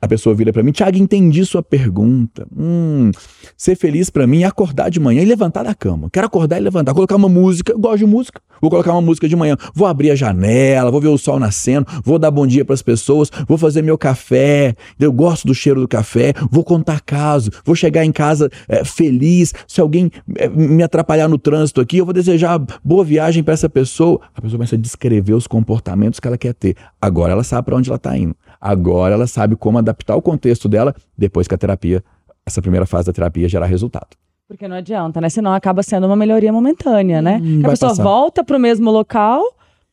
A 0.00 0.08
pessoa 0.08 0.34
vira 0.34 0.52
para 0.52 0.62
mim, 0.62 0.72
Tiago, 0.72 0.96
entendi 0.98 1.44
sua 1.44 1.62
pergunta. 1.62 2.46
Hum, 2.56 3.10
ser 3.56 3.76
feliz 3.76 4.10
para 4.10 4.26
mim 4.26 4.42
é 4.42 4.46
acordar 4.46 4.90
de 4.90 5.00
manhã 5.00 5.22
e 5.22 5.24
levantar 5.24 5.64
da 5.64 5.74
cama. 5.74 6.08
Quero 6.10 6.26
acordar 6.26 6.58
e 6.58 6.60
levantar, 6.60 6.94
colocar 6.94 7.16
uma 7.16 7.28
música, 7.28 7.74
gosto 7.76 7.98
de 7.98 8.06
música. 8.06 8.40
Vou 8.60 8.70
colocar 8.70 8.92
uma 8.92 9.02
música 9.02 9.28
de 9.28 9.36
manhã, 9.36 9.56
vou 9.74 9.86
abrir 9.86 10.10
a 10.10 10.14
janela, 10.14 10.90
vou 10.90 11.00
ver 11.00 11.08
o 11.08 11.18
sol 11.18 11.38
nascendo, 11.38 11.86
vou 12.04 12.18
dar 12.18 12.30
bom 12.30 12.46
dia 12.46 12.64
para 12.64 12.74
as 12.74 12.82
pessoas, 12.82 13.30
vou 13.46 13.56
fazer 13.56 13.82
meu 13.82 13.96
café. 13.96 14.74
Eu 14.98 15.12
gosto 15.12 15.46
do 15.46 15.54
cheiro 15.54 15.80
do 15.80 15.88
café, 15.88 16.32
vou 16.50 16.64
contar 16.64 17.00
caso, 17.00 17.50
vou 17.64 17.76
chegar 17.76 18.04
em 18.04 18.12
casa 18.12 18.50
é, 18.68 18.84
feliz. 18.84 19.54
Se 19.66 19.80
alguém 19.80 20.10
é, 20.36 20.48
me 20.48 20.82
atrapalhar 20.82 21.28
no 21.28 21.38
trânsito 21.38 21.80
aqui, 21.80 21.98
eu 21.98 22.04
vou 22.04 22.14
desejar 22.14 22.58
boa 22.84 23.04
viagem 23.04 23.42
para 23.42 23.54
essa 23.54 23.68
pessoa. 23.68 24.20
A 24.34 24.40
pessoa 24.40 24.58
começa 24.58 24.74
a 24.74 24.78
descrever 24.78 25.34
os 25.34 25.46
comportamentos 25.46 26.18
que 26.18 26.26
ela 26.26 26.38
quer 26.38 26.54
ter. 26.54 26.76
Agora 27.00 27.32
ela 27.32 27.44
sabe 27.44 27.66
para 27.66 27.76
onde 27.76 27.88
ela 27.88 27.96
está 27.96 28.16
indo. 28.16 28.34
Agora 28.60 29.14
ela 29.14 29.26
sabe 29.26 29.56
como 29.56 29.78
adaptar 29.78 30.16
o 30.16 30.22
contexto 30.22 30.68
dela 30.68 30.94
depois 31.16 31.46
que 31.46 31.54
a 31.54 31.58
terapia, 31.58 32.02
essa 32.44 32.60
primeira 32.60 32.86
fase 32.86 33.06
da 33.06 33.12
terapia 33.12 33.48
gerar 33.48 33.66
resultado. 33.66 34.16
Porque 34.48 34.66
não 34.66 34.76
adianta, 34.76 35.20
né? 35.20 35.28
Senão 35.28 35.52
acaba 35.52 35.82
sendo 35.82 36.06
uma 36.06 36.16
melhoria 36.16 36.52
momentânea, 36.52 37.20
né? 37.20 37.38
Hum, 37.42 37.60
a 37.64 37.68
pessoa 37.68 37.90
passar. 37.90 38.02
volta 38.02 38.42
para 38.42 38.56
o 38.56 38.60
mesmo 38.60 38.90
local, 38.90 39.42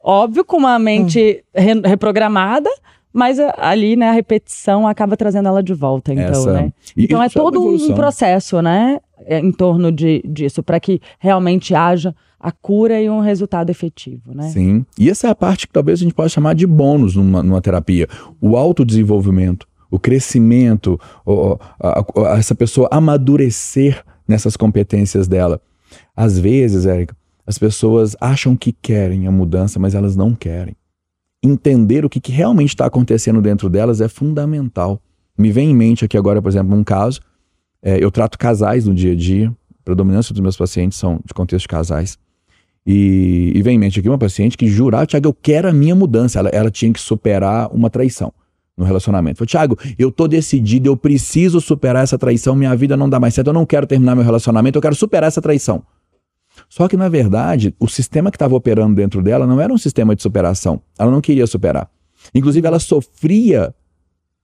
óbvio, 0.01 0.45
com 0.45 0.58
uma 0.58 0.80
mente 0.80 1.43
hum. 1.54 1.62
re 1.62 1.82
reprogramada, 1.89 2.69
mas 3.12 3.38
ali, 3.58 3.95
né, 3.95 4.10
a 4.10 4.12
repetição 4.12 4.86
acaba 4.88 5.15
trazendo 5.15 5.47
ela 5.47 5.63
de 5.63 5.73
volta, 5.73 6.13
então, 6.13 6.25
Essa... 6.25 6.51
né? 6.51 6.73
Então 6.97 7.23
é, 7.23 7.28
é 7.28 7.30
todo 7.30 7.65
um 7.65 7.93
processo, 7.93 8.62
né, 8.62 8.99
em 9.25 9.54
torno 9.54 9.89
de, 9.89 10.21
disso, 10.25 10.62
para 10.62 10.82
que 10.82 11.01
realmente 11.17 11.73
haja 11.73 12.13
a 12.45 12.51
cura 12.51 13.01
e 13.01 13.10
um 13.10 13.21
resultado 13.21 13.71
efetivo, 13.71 14.31
né? 14.31 14.49
Sim. 14.49 14.86
E 14.99 15.10
essa 15.10 15.25
é 15.25 15.31
a 15.31 15.36
parte 15.36 15.65
que 15.65 15.73
talvez 15.73 15.99
a 15.99 16.03
gente 16.03 16.13
possa 16.13 16.29
chamar 16.29 16.53
de 16.53 16.67
bônus 16.67 17.15
numa, 17.15 17.41
numa 17.41 17.60
terapia. 17.60 18.08
O 18.39 18.55
autodesenvolvimento, 18.55 19.67
o 19.89 19.97
crescimento, 19.97 20.99
o, 21.25 21.58
a, 21.79 22.01
a, 22.01 22.38
essa 22.38 22.53
pessoa 22.53 22.88
amadurecer 22.91 24.05
nessas 24.27 24.55
competências 24.55 25.27
dela. 25.27 25.60
Às 26.15 26.38
vezes, 26.38 26.86
Érica, 26.86 27.17
as 27.47 27.58
pessoas 27.58 28.15
acham 28.21 28.55
que 28.55 28.71
querem 28.71 29.25
a 29.25 29.31
mudança, 29.31 29.79
mas 29.79 29.95
elas 29.95 30.15
não 30.15 30.36
querem. 30.36 30.75
Entender 31.41 32.05
o 32.05 32.10
que, 32.10 32.19
que 32.19 32.31
realmente 32.31 32.69
está 32.69 32.86
acontecendo 32.86 33.41
dentro 33.41 33.71
delas 33.71 34.01
é 34.01 34.08
fundamental. 34.08 35.01
Me 35.36 35.51
vem 35.51 35.71
em 35.71 35.75
mente 35.75 36.05
aqui 36.05 36.15
agora, 36.15 36.39
por 36.43 36.49
exemplo, 36.49 36.77
um 36.77 36.84
caso. 36.84 37.21
É, 37.81 38.03
eu 38.03 38.12
trato 38.12 38.38
casais 38.38 38.86
no 38.86 38.93
dia 38.93 39.13
a 39.13 39.15
dia. 39.15 39.49
A 39.49 39.84
predominância 39.84 40.31
dos 40.31 40.41
meus 40.41 40.55
pacientes 40.55 40.99
são 40.99 41.19
de 41.25 41.34
contexto 41.34 41.63
de 41.63 41.69
casais. 41.69 42.19
E, 42.85 43.51
e 43.55 43.61
vem 43.63 43.75
em 43.75 43.79
mente 43.79 43.99
aqui 43.99 44.07
uma 44.07 44.17
paciente 44.17 44.57
que 44.57 44.67
jurava, 44.67 45.05
Tiago, 45.05 45.27
eu 45.27 45.33
quero 45.33 45.67
a 45.67 45.73
minha 45.73 45.95
mudança. 45.95 46.39
Ela, 46.39 46.49
ela 46.49 46.69
tinha 46.69 46.93
que 46.93 46.99
superar 46.99 47.69
uma 47.73 47.89
traição 47.89 48.31
no 48.77 48.85
relacionamento. 48.85 49.39
Falei, 49.39 49.47
Tiago, 49.47 49.77
eu 49.97 50.11
tô 50.11 50.27
decidido, 50.27 50.89
eu 50.89 50.97
preciso 50.97 51.59
superar 51.61 52.03
essa 52.03 52.17
traição, 52.17 52.55
minha 52.55 52.75
vida 52.75 52.95
não 52.95 53.09
dá 53.09 53.19
mais 53.19 53.33
certo, 53.33 53.47
eu 53.47 53.53
não 53.53 53.65
quero 53.65 53.87
terminar 53.87 54.15
meu 54.15 54.23
relacionamento, 54.23 54.77
eu 54.77 54.81
quero 54.81 54.95
superar 54.95 55.27
essa 55.27 55.41
traição. 55.41 55.81
Só 56.69 56.87
que, 56.87 56.95
na 56.95 57.09
verdade, 57.09 57.73
o 57.79 57.87
sistema 57.87 58.31
que 58.31 58.35
estava 58.35 58.55
operando 58.55 58.95
dentro 58.95 59.21
dela 59.21 59.47
não 59.47 59.59
era 59.59 59.73
um 59.73 59.77
sistema 59.77 60.15
de 60.15 60.21
superação. 60.21 60.81
Ela 60.97 61.11
não 61.11 61.21
queria 61.21 61.47
superar. 61.47 61.89
Inclusive, 62.33 62.65
ela 62.65 62.79
sofria, 62.79 63.73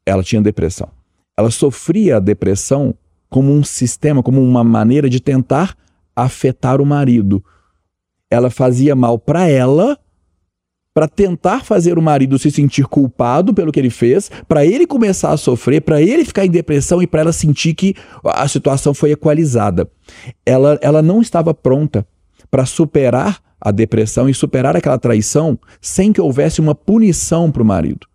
ela 0.06 0.24
tinha 0.24 0.42
depressão. 0.42 0.90
Ela 1.38 1.50
sofria 1.50 2.18
a 2.18 2.20
depressão 2.20 2.94
como 3.30 3.54
um 3.54 3.64
sistema, 3.64 4.22
como 4.22 4.42
uma 4.44 4.64
maneira 4.64 5.10
de 5.10 5.20
tentar 5.20 5.76
afetar 6.16 6.82
o 6.82 6.86
marido 6.86 7.44
ela 8.32 8.50
fazia 8.50 8.96
mal 8.96 9.20
para 9.20 9.48
ela, 9.48 10.00
para 10.94 11.08
tentar 11.08 11.64
fazer 11.64 11.98
o 11.98 12.02
marido 12.02 12.40
se 12.40 12.50
sentir 12.50 12.86
culpado 12.88 13.54
pelo 13.54 13.72
que 13.72 13.80
ele 13.80 13.90
fez, 13.90 14.32
para 14.48 14.66
ele 14.66 14.88
começar 14.88 15.32
a 15.32 15.38
sofrer, 15.38 15.82
para 15.82 16.02
ele 16.02 16.26
ficar 16.26 16.46
em 16.46 16.50
depressão 16.50 17.02
e 17.02 17.08
para 17.08 17.22
ela 17.22 17.34
sentir 17.34 17.74
que 17.74 17.94
a 18.24 18.48
situação 18.48 18.94
foi 18.94 19.12
equalizada. 19.12 19.90
Ela, 20.46 20.80
ela 20.82 21.02
não 21.02 21.22
estava 21.22 21.54
pronta 21.54 22.08
para 22.50 22.66
superar 22.66 23.40
a 23.60 23.70
depressão 23.70 24.28
e 24.28 24.34
superar 24.34 24.76
aquela 24.76 24.98
traição 24.98 25.60
sem 25.80 26.12
que 26.12 26.20
houvesse 26.20 26.60
uma 26.60 26.74
punição 26.74 27.52
para 27.52 27.62
o 27.62 27.66
marido 27.66 28.11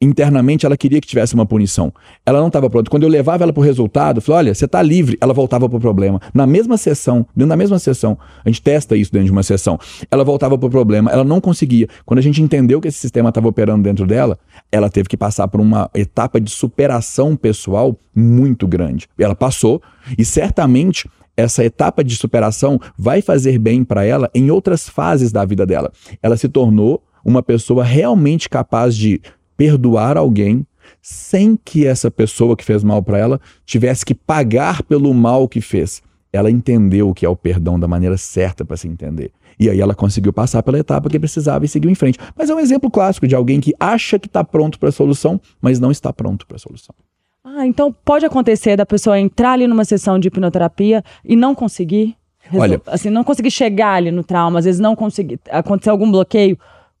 internamente 0.00 0.64
ela 0.64 0.76
queria 0.76 1.00
que 1.00 1.06
tivesse 1.06 1.34
uma 1.34 1.44
punição. 1.44 1.92
Ela 2.24 2.40
não 2.40 2.46
estava 2.46 2.70
pronta. 2.70 2.90
Quando 2.90 3.02
eu 3.02 3.08
levava 3.08 3.42
ela 3.42 3.52
para 3.52 3.60
o 3.60 3.64
resultado, 3.64 4.18
eu 4.18 4.22
falei, 4.22 4.38
olha, 4.38 4.54
você 4.54 4.64
está 4.64 4.80
livre. 4.80 5.18
Ela 5.20 5.34
voltava 5.34 5.68
para 5.68 5.76
o 5.76 5.80
problema. 5.80 6.20
Na 6.32 6.46
mesma 6.46 6.76
sessão, 6.76 7.26
dentro 7.34 7.48
da 7.48 7.56
mesma 7.56 7.78
sessão, 7.78 8.16
a 8.44 8.48
gente 8.48 8.62
testa 8.62 8.96
isso 8.96 9.12
dentro 9.12 9.26
de 9.26 9.32
uma 9.32 9.42
sessão. 9.42 9.78
Ela 10.10 10.22
voltava 10.22 10.56
para 10.56 10.66
o 10.66 10.70
problema, 10.70 11.10
ela 11.10 11.24
não 11.24 11.40
conseguia. 11.40 11.88
Quando 12.06 12.18
a 12.18 12.22
gente 12.22 12.40
entendeu 12.40 12.80
que 12.80 12.88
esse 12.88 12.98
sistema 12.98 13.30
estava 13.30 13.48
operando 13.48 13.82
dentro 13.82 14.06
dela, 14.06 14.38
ela 14.70 14.88
teve 14.88 15.08
que 15.08 15.16
passar 15.16 15.48
por 15.48 15.60
uma 15.60 15.90
etapa 15.94 16.40
de 16.40 16.50
superação 16.50 17.34
pessoal 17.34 17.98
muito 18.14 18.66
grande. 18.66 19.08
Ela 19.18 19.34
passou 19.34 19.82
e 20.16 20.24
certamente 20.24 21.08
essa 21.36 21.64
etapa 21.64 22.02
de 22.02 22.16
superação 22.16 22.80
vai 22.96 23.22
fazer 23.22 23.58
bem 23.58 23.84
para 23.84 24.04
ela 24.04 24.28
em 24.34 24.50
outras 24.50 24.88
fases 24.88 25.30
da 25.30 25.44
vida 25.44 25.64
dela. 25.64 25.92
Ela 26.20 26.36
se 26.36 26.48
tornou 26.48 27.02
uma 27.24 27.42
pessoa 27.42 27.84
realmente 27.84 28.48
capaz 28.48 28.96
de 28.96 29.20
perdoar 29.58 30.16
alguém 30.16 30.64
sem 31.02 31.58
que 31.62 31.86
essa 31.86 32.10
pessoa 32.10 32.56
que 32.56 32.64
fez 32.64 32.82
mal 32.84 33.02
para 33.02 33.18
ela 33.18 33.40
tivesse 33.66 34.06
que 34.06 34.14
pagar 34.14 34.82
pelo 34.84 35.12
mal 35.12 35.48
que 35.48 35.60
fez. 35.60 36.00
Ela 36.32 36.50
entendeu 36.50 37.08
o 37.08 37.14
que 37.14 37.26
é 37.26 37.28
o 37.28 37.36
perdão 37.36 37.78
da 37.78 37.88
maneira 37.88 38.16
certa 38.16 38.64
para 38.64 38.76
se 38.76 38.86
entender. 38.86 39.32
E 39.58 39.68
aí 39.68 39.80
ela 39.80 39.94
conseguiu 39.94 40.32
passar 40.32 40.62
pela 40.62 40.78
etapa 40.78 41.10
que 41.10 41.18
precisava 41.18 41.64
e 41.64 41.68
seguiu 41.68 41.90
em 41.90 41.94
frente. 41.94 42.18
Mas 42.36 42.48
é 42.48 42.54
um 42.54 42.60
exemplo 42.60 42.88
clássico 42.90 43.26
de 43.26 43.34
alguém 43.34 43.60
que 43.60 43.74
acha 43.80 44.18
que 44.18 44.28
está 44.28 44.44
pronto 44.44 44.78
para 44.78 44.90
a 44.90 44.92
solução, 44.92 45.40
mas 45.60 45.80
não 45.80 45.90
está 45.90 46.12
pronto 46.12 46.46
para 46.46 46.56
a 46.56 46.60
solução. 46.60 46.94
Ah, 47.42 47.66
então 47.66 47.92
pode 48.04 48.24
acontecer 48.24 48.76
da 48.76 48.86
pessoa 48.86 49.18
entrar 49.18 49.52
ali 49.52 49.66
numa 49.66 49.84
sessão 49.84 50.18
de 50.18 50.28
hipnoterapia 50.28 51.02
e 51.24 51.34
não 51.34 51.54
conseguir? 51.54 52.16
Olha, 52.54 52.80
assim, 52.86 53.10
não 53.10 53.24
conseguir 53.24 53.50
chegar 53.50 53.94
ali 53.94 54.10
no 54.10 54.22
trauma, 54.22 54.58
às 54.58 54.64
vezes 54.64 54.80
não 54.80 54.94
conseguir 54.94 55.40
acontecer 55.50 55.90
algum 55.90 56.10
bloqueio 56.10 56.56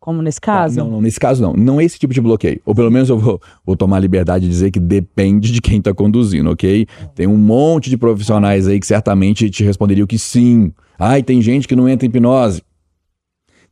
como 0.08 0.22
nesse 0.22 0.40
caso? 0.40 0.78
Não, 0.78 0.90
não, 0.90 1.00
nesse 1.02 1.20
caso 1.20 1.42
não. 1.42 1.52
Não 1.52 1.78
é 1.78 1.84
esse 1.84 1.98
tipo 1.98 2.14
de 2.14 2.20
bloqueio. 2.22 2.62
Ou 2.64 2.74
pelo 2.74 2.90
menos 2.90 3.10
eu 3.10 3.18
vou, 3.18 3.38
vou 3.62 3.76
tomar 3.76 3.98
a 3.98 4.00
liberdade 4.00 4.46
de 4.46 4.50
dizer 4.50 4.70
que 4.70 4.80
depende 4.80 5.52
de 5.52 5.60
quem 5.60 5.80
está 5.80 5.92
conduzindo, 5.92 6.50
ok? 6.50 6.86
Tem 7.14 7.26
um 7.26 7.36
monte 7.36 7.90
de 7.90 7.98
profissionais 7.98 8.66
aí 8.66 8.80
que 8.80 8.86
certamente 8.86 9.50
te 9.50 9.62
responderiam 9.62 10.06
que 10.06 10.18
sim. 10.18 10.72
Ai, 10.98 11.22
tem 11.22 11.42
gente 11.42 11.68
que 11.68 11.76
não 11.76 11.86
entra 11.86 12.06
em 12.06 12.08
hipnose. 12.08 12.62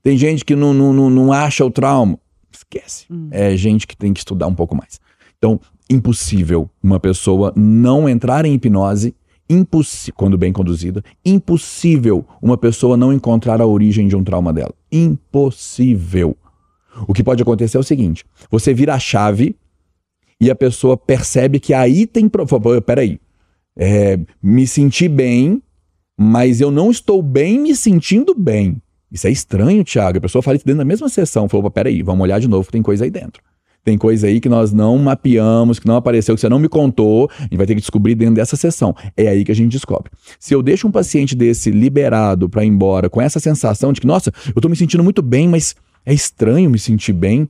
Tem 0.03 0.19
gente 0.19 0.45
que 0.45 0.55
não, 0.55 0.75
não, 0.75 0.93
não, 0.93 1.09
não 1.09 1.33
acha 1.33 1.65
o 1.65 1.71
trauma. 1.71 2.19
esquece. 2.53 3.07
Hum. 3.11 3.29
É 3.31 3.57
gente 3.57 3.87
que 3.87 3.97
tem 3.97 4.13
que 4.13 4.21
estudar 4.21 4.47
um 4.47 4.55
pouco 4.55 4.77
mais. 4.77 5.01
Então, 5.39 5.59
impossível 5.89 6.69
uma 6.83 7.01
pessoa 7.01 7.51
não 7.57 8.07
entrar 8.07 8.45
em 8.45 8.53
hipnose, 8.53 9.15
quando 10.15 10.37
bem 10.37 10.53
conduzida, 10.53 11.03
impossível 11.25 12.25
uma 12.43 12.57
pessoa 12.57 12.97
não 12.97 13.13
encontrar 13.13 13.61
a 13.61 13.67
origem 13.67 14.09
de 14.09 14.17
um 14.17 14.25
trauma 14.25 14.53
dela. 14.53 14.75
Impossível. 14.91 16.37
O 17.07 17.13
que 17.13 17.23
pode 17.23 17.43
acontecer 17.43 17.77
é 17.77 17.81
o 17.81 17.85
seguinte: 17.85 18.25
você 18.51 18.73
vira 18.73 18.95
a 18.95 18.99
chave 18.99 19.57
e 20.41 20.51
a 20.51 20.55
pessoa 20.55 20.97
percebe 20.97 21.61
que 21.61 21.75
aí 21.75 22.07
tem. 22.07 22.31
Peraí, 22.85 23.21
é, 23.77 24.19
me 24.43 24.67
senti 24.67 25.09
bem, 25.09 25.63
mas 26.17 26.61
eu 26.61 26.71
não 26.71 26.91
estou 26.91 27.23
bem 27.23 27.61
me 27.61 27.75
sentindo 27.75 28.35
bem. 28.35 28.81
Isso 29.11 29.27
é 29.27 29.31
estranho, 29.31 29.85
Thiago. 29.85 30.19
A 30.19 30.21
pessoa 30.21 30.43
fala 30.43 30.57
isso 30.57 30.67
dentro 30.67 30.79
da 30.79 30.85
mesma 30.85 31.09
sessão. 31.09 31.49
Falou, 31.49 31.71
peraí, 31.71 32.03
vamos 32.03 32.23
olhar 32.23 32.41
de 32.41 32.49
novo 32.49 32.71
tem 32.71 32.83
coisa 32.83 33.05
aí 33.05 33.11
dentro. 33.11 33.43
Tem 33.87 33.97
coisa 33.97 34.27
aí 34.27 34.41
que 34.41 34.49
nós 34.49 34.73
não 34.73 34.99
mapeamos, 34.99 35.79
que 35.79 35.87
não 35.87 35.95
apareceu, 35.95 36.35
que 36.35 36.41
você 36.41 36.49
não 36.49 36.59
me 36.59 36.69
contou. 36.69 37.31
A 37.39 37.43
gente 37.45 37.57
vai 37.57 37.67
ter 37.67 37.77
que 37.77 37.81
descobrir 37.81 38.17
dentro 38.17 38.35
dessa 38.35 38.57
sessão. 38.57 38.93
É 39.17 39.29
aí 39.29 39.45
que 39.45 39.53
a 39.53 39.55
gente 39.55 39.71
descobre. 39.71 40.11
Se 40.41 40.53
eu 40.53 40.61
deixo 40.61 40.89
um 40.89 40.91
paciente 40.91 41.37
desse 41.37 41.71
liberado 41.71 42.49
para 42.49 42.65
ir 42.65 42.67
embora 42.67 43.09
com 43.09 43.23
essa 43.23 43.39
sensação 43.39 43.93
de 43.93 44.01
que, 44.01 44.07
nossa, 44.09 44.33
eu 44.49 44.61
tô 44.61 44.69
me 44.69 44.75
sentindo 44.75 45.05
muito 45.05 45.23
bem, 45.23 45.47
mas 45.47 45.77
é 46.05 46.13
estranho 46.13 46.69
me 46.69 46.81
sentir 46.81 47.13
bem. 47.13 47.49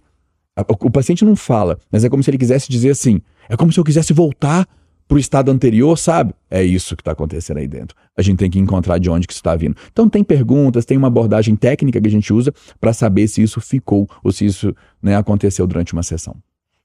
O 0.79 0.91
paciente 0.91 1.25
não 1.25 1.35
fala, 1.35 1.79
mas 1.91 2.05
é 2.05 2.11
como 2.11 2.23
se 2.23 2.29
ele 2.29 2.37
quisesse 2.37 2.71
dizer 2.71 2.91
assim: 2.91 3.23
é 3.49 3.57
como 3.57 3.73
se 3.73 3.81
eu 3.81 3.85
quisesse 3.85 4.13
voltar 4.13 4.69
para 5.09 5.17
o 5.17 5.19
estado 5.19 5.51
anterior, 5.51 5.97
sabe? 5.97 6.35
É 6.51 6.63
isso 6.63 6.97
que 6.97 7.03
está 7.03 7.13
acontecendo 7.13 7.59
aí 7.59 7.69
dentro. 7.69 7.97
A 8.17 8.23
gente 8.23 8.39
tem 8.39 8.51
que 8.51 8.59
encontrar 8.59 8.99
de 8.99 9.09
onde 9.09 9.27
que 9.27 9.33
isso 9.33 9.41
está 9.41 9.55
vindo. 9.55 9.77
Então 9.93 10.09
tem 10.09 10.25
perguntas, 10.25 10.85
tem 10.85 10.97
uma 10.97 11.09
abordagem 11.09 11.55
técnica 11.55 12.01
que 12.01 12.09
a 12.09 12.11
gente 12.11 12.33
usa 12.33 12.53
para 12.81 12.93
saber 12.93 13.29
se 13.29 13.43
isso 13.43 13.61
ficou 13.61 14.09
ou 14.23 14.33
se 14.33 14.45
isso 14.45 14.75
né, 15.03 15.17
aconteceu 15.17 15.67
durante 15.67 15.93
uma 15.93 16.03
sessão. 16.03 16.37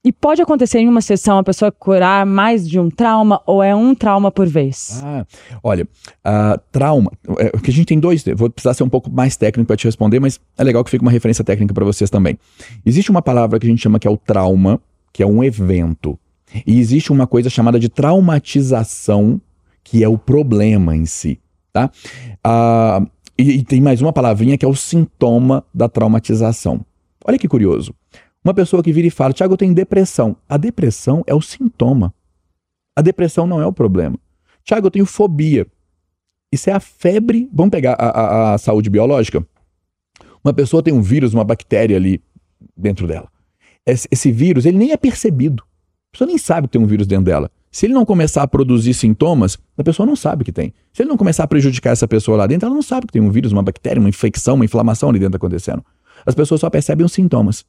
E 0.04 0.10
pode 0.10 0.42
acontecer 0.42 0.80
em 0.80 0.88
uma 0.88 1.00
sessão 1.00 1.38
a 1.38 1.44
pessoa 1.44 1.70
curar 1.70 2.26
mais 2.26 2.68
de 2.68 2.76
um 2.76 2.90
trauma 2.90 3.40
ou 3.46 3.62
é 3.62 3.72
um 3.72 3.94
trauma 3.94 4.32
por 4.32 4.48
vez? 4.48 5.00
Ah, 5.00 5.24
olha, 5.62 5.84
uh, 5.84 6.60
trauma, 6.72 7.12
é, 7.38 7.50
que 7.50 7.70
a 7.70 7.72
gente 7.72 7.86
tem 7.86 8.00
dois, 8.00 8.24
vou 8.36 8.50
precisar 8.50 8.74
ser 8.74 8.82
um 8.82 8.88
pouco 8.88 9.08
mais 9.08 9.36
técnico 9.36 9.68
para 9.68 9.76
te 9.76 9.84
responder, 9.84 10.18
mas 10.18 10.40
é 10.58 10.64
legal 10.64 10.82
que 10.82 10.90
fique 10.90 11.02
uma 11.02 11.10
referência 11.10 11.44
técnica 11.44 11.72
para 11.72 11.84
vocês 11.84 12.10
também. 12.10 12.36
Existe 12.84 13.12
uma 13.12 13.22
palavra 13.22 13.60
que 13.60 13.66
a 13.66 13.70
gente 13.70 13.80
chama 13.80 14.00
que 14.00 14.08
é 14.08 14.10
o 14.10 14.16
trauma, 14.16 14.80
que 15.12 15.22
é 15.22 15.26
um 15.26 15.44
evento. 15.44 16.18
E 16.66 16.78
existe 16.78 17.12
uma 17.12 17.26
coisa 17.26 17.48
chamada 17.48 17.78
de 17.78 17.88
traumatização, 17.88 19.40
que 19.82 20.02
é 20.04 20.08
o 20.08 20.18
problema 20.18 20.96
em 20.96 21.06
si, 21.06 21.40
tá? 21.72 21.90
Ah, 22.42 23.04
e, 23.38 23.58
e 23.58 23.64
tem 23.64 23.80
mais 23.80 24.00
uma 24.00 24.12
palavrinha 24.12 24.58
que 24.58 24.64
é 24.64 24.68
o 24.68 24.74
sintoma 24.74 25.64
da 25.74 25.88
traumatização. 25.88 26.84
Olha 27.24 27.38
que 27.38 27.48
curioso. 27.48 27.94
Uma 28.44 28.52
pessoa 28.52 28.82
que 28.82 28.92
vira 28.92 29.06
e 29.06 29.10
fala, 29.10 29.32
Tiago, 29.32 29.54
eu 29.54 29.58
tenho 29.58 29.74
depressão. 29.74 30.36
A 30.48 30.56
depressão 30.56 31.22
é 31.26 31.34
o 31.34 31.40
sintoma. 31.40 32.12
A 32.96 33.00
depressão 33.00 33.46
não 33.46 33.60
é 33.60 33.66
o 33.66 33.72
problema. 33.72 34.18
Tiago, 34.64 34.88
eu 34.88 34.90
tenho 34.90 35.06
fobia. 35.06 35.66
Isso 36.52 36.68
é 36.68 36.72
a 36.72 36.80
febre. 36.80 37.48
Vamos 37.52 37.70
pegar 37.70 37.94
a, 37.94 38.08
a, 38.08 38.54
a 38.54 38.58
saúde 38.58 38.90
biológica? 38.90 39.46
Uma 40.44 40.52
pessoa 40.52 40.82
tem 40.82 40.92
um 40.92 41.00
vírus, 41.00 41.32
uma 41.32 41.44
bactéria 41.44 41.96
ali 41.96 42.20
dentro 42.76 43.06
dela. 43.06 43.28
Esse, 43.86 44.08
esse 44.10 44.30
vírus, 44.30 44.66
ele 44.66 44.76
nem 44.76 44.92
é 44.92 44.96
percebido. 44.96 45.62
Pessoa 46.12 46.28
nem 46.28 46.36
sabe 46.36 46.68
que 46.68 46.72
tem 46.72 46.82
um 46.82 46.86
vírus 46.86 47.06
dentro 47.06 47.24
dela. 47.24 47.50
Se 47.70 47.86
ele 47.86 47.94
não 47.94 48.04
começar 48.04 48.42
a 48.42 48.46
produzir 48.46 48.92
sintomas, 48.92 49.58
a 49.78 49.82
pessoa 49.82 50.06
não 50.06 50.14
sabe 50.14 50.44
que 50.44 50.52
tem. 50.52 50.74
Se 50.92 51.02
ele 51.02 51.08
não 51.08 51.16
começar 51.16 51.44
a 51.44 51.46
prejudicar 51.46 51.90
essa 51.90 52.06
pessoa 52.06 52.36
lá 52.36 52.46
dentro, 52.46 52.66
ela 52.66 52.74
não 52.74 52.82
sabe 52.82 53.06
que 53.06 53.14
tem 53.14 53.22
um 53.22 53.30
vírus, 53.30 53.50
uma 53.50 53.62
bactéria, 53.62 53.98
uma 53.98 54.10
infecção, 54.10 54.56
uma 54.56 54.64
inflamação 54.66 55.08
ali 55.08 55.18
dentro 55.18 55.36
acontecendo. 55.36 55.82
As 56.26 56.34
pessoas 56.34 56.60
só 56.60 56.68
percebem 56.68 57.06
os 57.06 57.12
sintomas. 57.12 57.64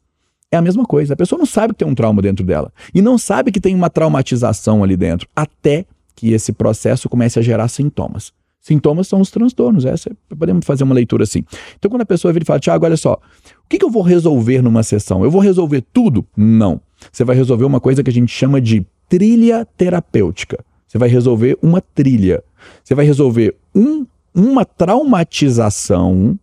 É 0.51 0.57
a 0.57 0.61
mesma 0.61 0.83
coisa. 0.83 1.13
A 1.13 1.17
pessoa 1.17 1.39
não 1.39 1.45
sabe 1.45 1.73
que 1.73 1.79
tem 1.79 1.87
um 1.87 1.95
trauma 1.95 2.21
dentro 2.21 2.45
dela. 2.45 2.71
E 2.93 3.01
não 3.01 3.17
sabe 3.17 3.49
que 3.49 3.61
tem 3.61 3.73
uma 3.73 3.89
traumatização 3.89 4.83
ali 4.83 4.97
dentro. 4.97 5.25
Até 5.33 5.85
que 6.13 6.33
esse 6.33 6.51
processo 6.51 7.07
comece 7.07 7.39
a 7.39 7.41
gerar 7.41 7.69
sintomas. 7.69 8.33
Sintomas 8.63 9.09
são 9.09 9.19
os 9.19 9.29
transtornos. 9.29 9.83
Essa, 9.83 10.09
podemos 10.39 10.65
fazer 10.65 10.85
uma 10.85 10.95
leitura 10.95 11.25
assim. 11.25 11.43
Então, 11.77 11.91
quando 11.91 12.03
a 12.03 12.05
pessoa 12.05 12.31
vira 12.31 12.43
e 12.43 12.47
fala, 12.47 12.61
Tiago, 12.61 12.85
olha 12.85 12.95
só, 12.95 13.15
o 13.15 13.69
que, 13.69 13.77
que 13.77 13.83
eu 13.83 13.91
vou 13.91 14.01
resolver 14.01 14.61
numa 14.61 14.81
sessão? 14.83 15.21
Eu 15.21 15.29
vou 15.29 15.41
resolver 15.41 15.83
tudo? 15.91 16.25
Não. 16.35 16.79
Você 17.11 17.25
vai 17.25 17.35
resolver 17.35 17.65
uma 17.65 17.81
coisa 17.81 18.01
que 18.01 18.09
a 18.09 18.13
gente 18.13 18.31
chama 18.31 18.61
de 18.61 18.85
trilha 19.09 19.67
terapêutica. 19.77 20.63
Você 20.87 20.97
vai 20.97 21.09
resolver 21.09 21.57
uma 21.61 21.81
trilha. 21.81 22.41
Você 22.81 22.95
vai 22.95 23.05
resolver 23.05 23.53
um, 23.75 24.05
uma 24.33 24.63
traumatização, 24.63 26.39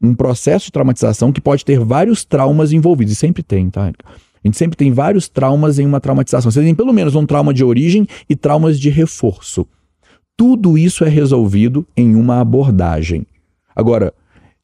um 0.00 0.14
processo 0.14 0.66
de 0.66 0.72
traumatização 0.72 1.32
que 1.32 1.40
pode 1.40 1.64
ter 1.64 1.80
vários 1.80 2.24
traumas 2.24 2.72
envolvidos. 2.72 3.14
E 3.14 3.16
sempre 3.16 3.42
tem, 3.42 3.68
tá? 3.68 3.86
A 3.86 3.92
gente 4.46 4.56
sempre 4.56 4.76
tem 4.76 4.92
vários 4.92 5.28
traumas 5.28 5.80
em 5.80 5.86
uma 5.86 6.00
traumatização. 6.00 6.52
Você 6.52 6.62
tem 6.62 6.74
pelo 6.74 6.92
menos 6.92 7.16
um 7.16 7.26
trauma 7.26 7.52
de 7.52 7.64
origem 7.64 8.06
e 8.28 8.36
traumas 8.36 8.78
de 8.78 8.90
reforço. 8.90 9.66
Tudo 10.38 10.78
isso 10.78 11.04
é 11.04 11.08
resolvido 11.08 11.84
em 11.96 12.14
uma 12.14 12.40
abordagem. 12.40 13.26
Agora, 13.74 14.14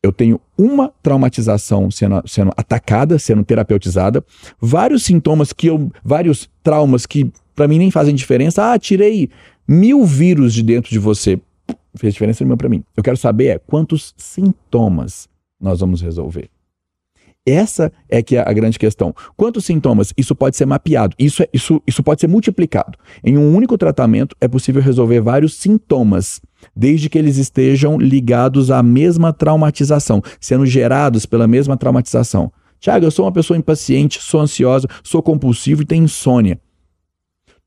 eu 0.01 0.13
tenho 0.13 0.41
uma 0.57 0.93
traumatização 1.03 1.91
sendo, 1.91 2.23
sendo 2.29 2.53
atacada, 2.57 3.19
sendo 3.19 3.45
terapeutizada, 3.45 4.25
vários 4.61 5.03
sintomas 5.03 5.53
que 5.53 5.67
eu. 5.67 5.91
vários 6.05 6.49
traumas 6.63 7.07
que 7.07 7.29
para 7.57 7.67
mim 7.67 7.79
nem 7.79 7.91
fazem 7.91 8.15
diferença. 8.15 8.73
Ah, 8.73 8.79
tirei 8.79 9.29
mil 9.67 10.05
vírus 10.05 10.55
de 10.55 10.63
dentro 10.63 10.93
de 10.93 10.99
você. 11.01 11.41
Fez 11.97 12.15
diferença 12.15 12.45
nenhuma 12.45 12.57
para 12.57 12.69
mim. 12.69 12.85
Eu 12.97 13.03
quero 13.03 13.17
saber 13.17 13.47
é 13.47 13.59
quantos 13.59 14.15
sintomas 14.17 15.29
nós 15.61 15.81
vamos 15.81 16.01
resolver. 16.01 16.51
Essa 17.47 17.93
é 18.09 18.23
que 18.23 18.37
é 18.37 18.41
a 18.41 18.53
grande 18.53 18.79
questão. 18.79 19.15
Quantos 19.37 19.67
sintomas? 19.67 20.15
Isso 20.17 20.35
pode 20.35 20.57
ser 20.57 20.65
mapeado, 20.65 21.15
isso, 21.19 21.43
é, 21.43 21.49
isso, 21.53 21.83
isso 21.87 22.03
pode 22.03 22.21
ser 22.21 22.27
multiplicado. 22.27 22.99
Em 23.23 23.37
um 23.37 23.55
único 23.55 23.77
tratamento 23.77 24.35
é 24.41 24.49
possível 24.49 24.81
resolver 24.81 25.21
vários 25.21 25.55
sintomas 25.55 26.41
desde 26.75 27.11
que 27.11 27.19
eles 27.19 27.37
estejam 27.37 27.99
ligados 27.99 28.71
à 28.71 28.83
mesma 28.83 29.33
traumatização, 29.33 30.23
sendo 30.41 30.65
gerados 30.65 31.27
pela 31.27 31.47
mesma 31.47 31.77
traumatização. 31.77 32.51
Tiago, 32.81 33.05
eu 33.05 33.11
sou 33.11 33.27
uma 33.27 33.33
pessoa 33.33 33.59
impaciente, 33.59 34.23
sou 34.23 34.41
ansiosa, 34.41 34.89
sou 35.03 35.23
compulsivo 35.23 35.83
e 35.83 35.87
tenho 35.87 36.05
insônia. 36.05 36.59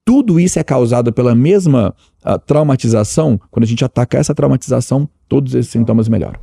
Tudo 0.03 0.39
isso 0.39 0.57
é 0.57 0.63
causado 0.63 1.11
pela 1.11 1.35
mesma 1.35 1.93
uh, 2.25 2.39
traumatização. 2.39 3.39
Quando 3.51 3.65
a 3.65 3.67
gente 3.67 3.83
atacar 3.83 4.21
essa 4.21 4.33
traumatização, 4.33 5.07
todos 5.27 5.53
esses 5.53 5.71
sintomas 5.71 6.07
melhoram. 6.07 6.39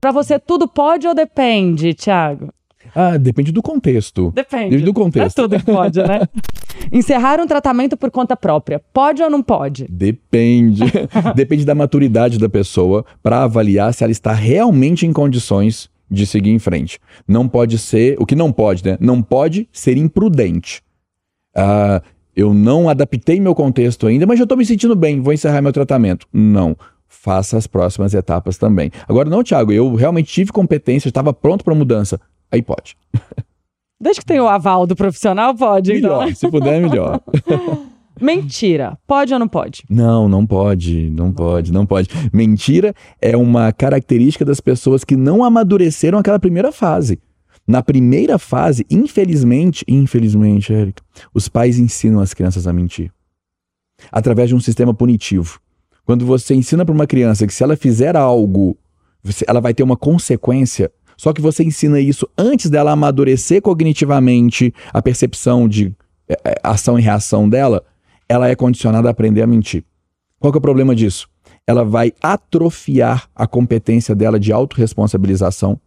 Para 0.00 0.12
você, 0.12 0.38
tudo 0.38 0.68
pode 0.68 1.06
ou 1.06 1.14
depende, 1.14 1.94
Tiago? 1.94 2.52
Ah, 2.94 3.16
depende 3.16 3.52
do 3.52 3.62
contexto. 3.62 4.32
Depende. 4.34 4.64
Depende 4.64 4.84
do 4.84 4.94
contexto. 4.94 5.38
É 5.38 5.48
tudo 5.48 5.64
pode, 5.64 6.02
né? 6.02 6.20
Encerrar 6.92 7.40
um 7.40 7.46
tratamento 7.46 7.96
por 7.96 8.10
conta 8.10 8.36
própria. 8.36 8.80
Pode 8.92 9.22
ou 9.22 9.28
não 9.28 9.42
pode? 9.42 9.86
Depende. 9.90 10.82
depende 11.34 11.64
da 11.64 11.74
maturidade 11.74 12.38
da 12.38 12.48
pessoa 12.48 13.04
para 13.22 13.42
avaliar 13.42 13.92
se 13.92 14.04
ela 14.04 14.12
está 14.12 14.32
realmente 14.32 15.06
em 15.06 15.12
condições 15.12 15.90
de 16.10 16.24
seguir 16.26 16.50
em 16.50 16.58
frente. 16.58 16.98
Não 17.26 17.48
pode 17.48 17.76
ser. 17.78 18.16
O 18.18 18.24
que 18.24 18.34
não 18.34 18.52
pode, 18.52 18.84
né? 18.84 18.96
Não 19.00 19.20
pode 19.20 19.68
ser 19.72 19.96
imprudente. 19.96 20.82
Ah, 21.54 22.00
eu 22.34 22.54
não 22.54 22.88
adaptei 22.88 23.40
meu 23.40 23.54
contexto 23.54 24.06
ainda, 24.06 24.24
mas 24.24 24.38
já 24.38 24.44
estou 24.44 24.56
me 24.56 24.64
sentindo 24.64 24.94
bem, 24.94 25.20
vou 25.20 25.32
encerrar 25.32 25.60
meu 25.60 25.72
tratamento. 25.72 26.26
Não 26.32 26.76
faça 27.08 27.56
as 27.56 27.66
próximas 27.66 28.14
etapas 28.14 28.58
também. 28.58 28.90
Agora, 29.08 29.28
não, 29.28 29.42
Thiago, 29.42 29.72
eu 29.72 29.94
realmente 29.94 30.32
tive 30.32 30.52
competência, 30.52 31.08
estava 31.08 31.32
pronto 31.32 31.64
para 31.64 31.74
mudança 31.74 32.20
aí 32.50 32.62
pode. 32.62 32.96
Desde 34.00 34.20
que 34.20 34.26
tem 34.26 34.40
o 34.40 34.46
aval 34.46 34.86
do 34.86 34.94
profissional, 34.94 35.54
pode. 35.54 35.92
Melhor, 35.92 36.24
então. 36.24 36.34
se 36.34 36.48
puder, 36.48 36.80
melhor. 36.80 37.20
Mentira, 38.20 38.98
pode 39.06 39.32
ou 39.32 39.38
não 39.38 39.46
pode? 39.46 39.84
Não, 39.88 40.28
não 40.28 40.44
pode, 40.44 41.08
não 41.10 41.32
pode, 41.32 41.72
não 41.72 41.86
pode. 41.86 42.08
Mentira 42.32 42.92
é 43.20 43.36
uma 43.36 43.72
característica 43.72 44.44
das 44.44 44.60
pessoas 44.60 45.04
que 45.04 45.16
não 45.16 45.44
amadureceram 45.44 46.18
aquela 46.18 46.38
primeira 46.38 46.72
fase. 46.72 47.20
Na 47.64 47.80
primeira 47.80 48.38
fase, 48.38 48.84
infelizmente, 48.90 49.84
infelizmente, 49.86 50.72
Érica, 50.72 51.02
os 51.32 51.48
pais 51.48 51.78
ensinam 51.78 52.18
as 52.18 52.34
crianças 52.34 52.66
a 52.66 52.72
mentir. 52.72 53.12
Através 54.10 54.48
de 54.48 54.54
um 54.54 54.60
sistema 54.60 54.92
punitivo. 54.92 55.60
Quando 56.08 56.24
você 56.24 56.54
ensina 56.54 56.86
para 56.86 56.94
uma 56.94 57.06
criança 57.06 57.46
que 57.46 57.52
se 57.52 57.62
ela 57.62 57.76
fizer 57.76 58.16
algo, 58.16 58.78
ela 59.46 59.60
vai 59.60 59.74
ter 59.74 59.82
uma 59.82 59.94
consequência, 59.94 60.90
só 61.18 61.34
que 61.34 61.40
você 61.42 61.62
ensina 61.62 62.00
isso 62.00 62.26
antes 62.38 62.70
dela 62.70 62.92
amadurecer 62.92 63.60
cognitivamente 63.60 64.72
a 64.90 65.02
percepção 65.02 65.68
de 65.68 65.94
é, 66.26 66.32
é, 66.46 66.54
ação 66.62 66.98
e 66.98 67.02
reação 67.02 67.46
dela, 67.46 67.84
ela 68.26 68.48
é 68.48 68.56
condicionada 68.56 69.06
a 69.06 69.10
aprender 69.10 69.42
a 69.42 69.46
mentir. 69.46 69.84
Qual 70.40 70.50
que 70.50 70.56
é 70.56 70.60
o 70.60 70.62
problema 70.62 70.96
disso? 70.96 71.28
Ela 71.66 71.84
vai 71.84 72.14
atrofiar 72.22 73.28
a 73.36 73.46
competência 73.46 74.14
dela 74.14 74.40
de 74.40 74.50
autorresponsabilização 74.50 75.78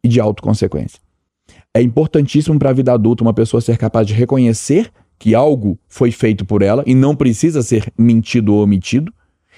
e 0.00 0.06
de 0.06 0.20
autoconsequência. 0.20 1.00
É 1.74 1.82
importantíssimo 1.82 2.56
para 2.56 2.70
a 2.70 2.72
vida 2.72 2.92
adulta 2.92 3.24
uma 3.24 3.34
pessoa 3.34 3.60
ser 3.60 3.76
capaz 3.78 4.06
de 4.06 4.14
reconhecer 4.14 4.92
que 5.18 5.34
algo 5.34 5.76
foi 5.88 6.12
feito 6.12 6.44
por 6.44 6.62
ela 6.62 6.84
e 6.86 6.94
não 6.94 7.16
precisa 7.16 7.62
ser 7.62 7.92
mentido 7.98 8.54
ou 8.54 8.62
omitido. 8.62 9.12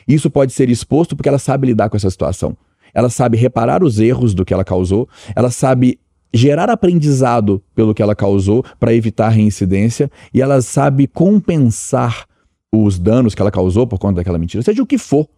Isso 0.08 0.30
pode 0.30 0.52
ser 0.52 0.70
exposto 0.70 1.14
porque 1.14 1.28
ela 1.28 1.38
sabe 1.38 1.66
lidar 1.66 1.90
com 1.90 1.96
essa 1.96 2.10
situação 2.10 2.56
ela 2.92 3.10
sabe 3.10 3.36
reparar 3.36 3.82
os 3.82 3.98
erros 3.98 4.34
do 4.34 4.44
que 4.44 4.52
ela 4.52 4.64
causou, 4.64 5.08
ela 5.34 5.50
sabe 5.50 5.98
gerar 6.32 6.68
aprendizado 6.68 7.62
pelo 7.74 7.94
que 7.94 8.02
ela 8.02 8.14
causou 8.14 8.64
para 8.78 8.94
evitar 8.94 9.30
reincidência 9.30 10.10
e 10.32 10.42
ela 10.42 10.60
sabe 10.60 11.06
compensar 11.06 12.26
os 12.72 12.98
danos 12.98 13.34
que 13.34 13.40
ela 13.40 13.50
causou 13.50 13.86
por 13.86 13.98
conta 13.98 14.16
daquela 14.16 14.38
mentira, 14.38 14.62
seja 14.62 14.82
o 14.82 14.86
que 14.86 14.98
for. 14.98 15.28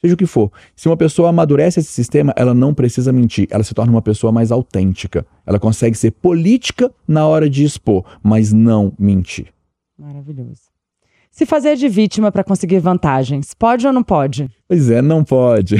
Seja 0.00 0.14
o 0.14 0.16
que 0.16 0.24
for. 0.24 0.50
Se 0.74 0.88
uma 0.88 0.96
pessoa 0.96 1.28
amadurece 1.28 1.78
esse 1.78 1.92
sistema, 1.92 2.32
ela 2.34 2.54
não 2.54 2.72
precisa 2.72 3.12
mentir. 3.12 3.46
Ela 3.50 3.62
se 3.62 3.74
torna 3.74 3.92
uma 3.92 4.00
pessoa 4.00 4.32
mais 4.32 4.50
autêntica. 4.50 5.26
Ela 5.44 5.58
consegue 5.58 5.94
ser 5.94 6.12
política 6.12 6.90
na 7.06 7.26
hora 7.26 7.50
de 7.50 7.64
expor, 7.64 8.02
mas 8.22 8.50
não 8.50 8.94
mentir. 8.98 9.48
Maravilhoso. 9.98 10.69
Se 11.30 11.46
fazer 11.46 11.76
de 11.76 11.88
vítima 11.88 12.32
para 12.32 12.42
conseguir 12.42 12.80
vantagens, 12.80 13.54
pode 13.54 13.86
ou 13.86 13.92
não 13.92 14.02
pode? 14.02 14.50
Pois 14.68 14.90
é, 14.90 15.00
não 15.00 15.22
pode. 15.22 15.76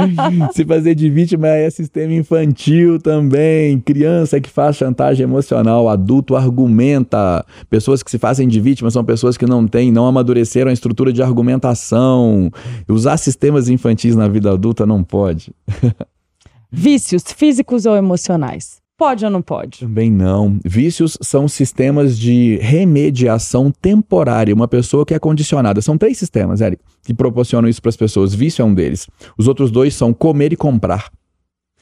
Se 0.52 0.64
fazer 0.64 0.94
de 0.94 1.08
vítima 1.08 1.48
é 1.48 1.68
sistema 1.70 2.12
infantil 2.12 3.00
também. 3.00 3.80
Criança 3.80 4.40
que 4.40 4.48
faz 4.48 4.76
chantagem 4.76 5.24
emocional, 5.24 5.88
adulto 5.88 6.36
argumenta. 6.36 7.44
Pessoas 7.68 8.02
que 8.02 8.10
se 8.10 8.18
fazem 8.18 8.46
de 8.46 8.60
vítima 8.60 8.90
são 8.90 9.02
pessoas 9.02 9.36
que 9.36 9.46
não 9.46 9.66
têm, 9.66 9.90
não 9.90 10.06
amadureceram 10.06 10.70
a 10.70 10.74
estrutura 10.74 11.12
de 11.12 11.22
argumentação. 11.22 12.50
Usar 12.86 13.16
sistemas 13.16 13.68
infantis 13.68 14.14
na 14.14 14.28
vida 14.28 14.52
adulta 14.52 14.84
não 14.84 15.02
pode. 15.02 15.52
Vícios 16.70 17.24
físicos 17.36 17.84
ou 17.84 17.96
emocionais? 17.96 18.80
Pode 19.00 19.24
ou 19.24 19.30
não 19.30 19.40
pode? 19.40 19.78
Também 19.78 20.12
não. 20.12 20.60
Vícios 20.62 21.16
são 21.22 21.48
sistemas 21.48 22.18
de 22.18 22.58
remediação 22.60 23.72
temporária. 23.72 24.54
Uma 24.54 24.68
pessoa 24.68 25.06
que 25.06 25.14
é 25.14 25.18
condicionada. 25.18 25.80
São 25.80 25.96
três 25.96 26.18
sistemas, 26.18 26.60
Eric, 26.60 26.82
que 27.02 27.14
proporcionam 27.14 27.66
isso 27.66 27.80
para 27.80 27.88
as 27.88 27.96
pessoas. 27.96 28.34
Vício 28.34 28.60
é 28.60 28.64
um 28.66 28.74
deles. 28.74 29.08
Os 29.38 29.48
outros 29.48 29.70
dois 29.70 29.94
são 29.94 30.12
comer 30.12 30.52
e 30.52 30.56
comprar. 30.56 31.10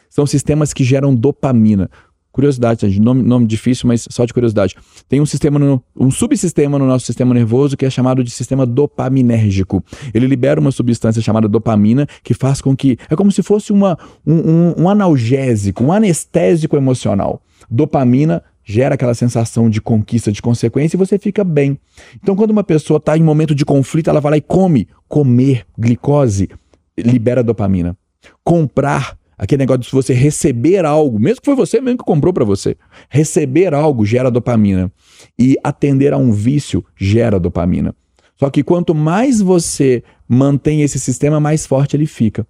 São 0.09 0.27
sistemas 0.27 0.73
que 0.73 0.85
geram 0.85 1.13
dopamina. 1.13 1.91
Curiosidade, 2.39 2.89
gente, 2.89 3.01
nome, 3.01 3.21
nome 3.21 3.49
difícil, 3.49 3.89
mas 3.89 4.07
só 4.09 4.25
de 4.25 4.33
curiosidade. 4.33 4.77
Tem 5.09 5.21
um 5.21 5.27
sistema, 5.27 5.59
no, 5.59 5.83
um 5.99 6.09
subsistema 6.09 6.79
no 6.79 6.87
nosso 6.87 7.05
sistema 7.05 7.35
nervoso 7.35 7.77
que 7.77 7.85
é 7.85 7.91
chamado 7.91 8.23
de 8.23 8.31
sistema 8.31 8.65
dopaminérgico. 8.65 9.83
Ele 10.15 10.25
libera 10.29 10.61
uma 10.61 10.71
substância 10.71 11.21
chamada 11.21 11.49
dopamina 11.49 12.07
que 12.23 12.35
faz 12.35 12.61
com 12.61 12.77
que. 12.77 12.97
É 13.11 13.17
como 13.17 13.33
se 13.33 13.43
fosse 13.43 13.73
uma, 13.73 13.99
um, 14.25 14.35
um, 14.35 14.83
um 14.83 14.89
analgésico, 14.89 15.83
um 15.83 15.93
anestésico 15.93 16.77
emocional. 16.77 17.43
Dopamina 17.69 18.41
gera 18.65 18.95
aquela 18.95 19.15
sensação 19.15 19.69
de 19.69 19.81
conquista, 19.81 20.31
de 20.31 20.41
consequência 20.41 20.97
e 20.97 20.97
você 20.97 21.19
fica 21.19 21.43
bem. 21.43 21.77
Então, 22.23 22.37
quando 22.37 22.53
uma 22.53 22.63
pessoa 22.63 22.99
está 22.99 23.19
em 23.19 23.23
momento 23.25 23.53
de 23.53 23.65
conflito, 23.65 24.11
ela 24.11 24.21
vai 24.21 24.31
lá 24.31 24.37
e 24.37 24.43
come. 24.43 24.87
Comer, 25.09 25.67
glicose, 25.77 26.49
libera 26.97 27.43
dopamina. 27.43 27.97
Comprar 28.45 29.18
Aquele 29.39 29.61
negócio 29.61 29.83
de 29.83 29.91
você 29.91 30.13
receber 30.13 30.85
algo, 30.85 31.19
mesmo 31.19 31.41
que 31.41 31.47
foi 31.47 31.55
você 31.55 31.81
mesmo 31.81 31.99
que 31.99 32.05
comprou 32.05 32.33
para 32.33 32.45
você. 32.45 32.77
Receber 33.09 33.73
algo 33.73 34.05
gera 34.05 34.31
dopamina. 34.31 34.91
E 35.39 35.57
atender 35.63 36.13
a 36.13 36.17
um 36.17 36.33
vício 36.33 36.85
gera 36.97 37.39
dopamina. 37.39 37.95
Só 38.37 38.51
que 38.51 38.65
quanto 38.65 38.95
mais 38.95 39.41
você 39.41 40.03
mantém 40.29 40.83
esse 40.83 40.99
sistema, 40.99 41.39
mais 41.39 41.65
forte 41.67 41.97
ele 41.97 42.07
fica. 42.07 42.45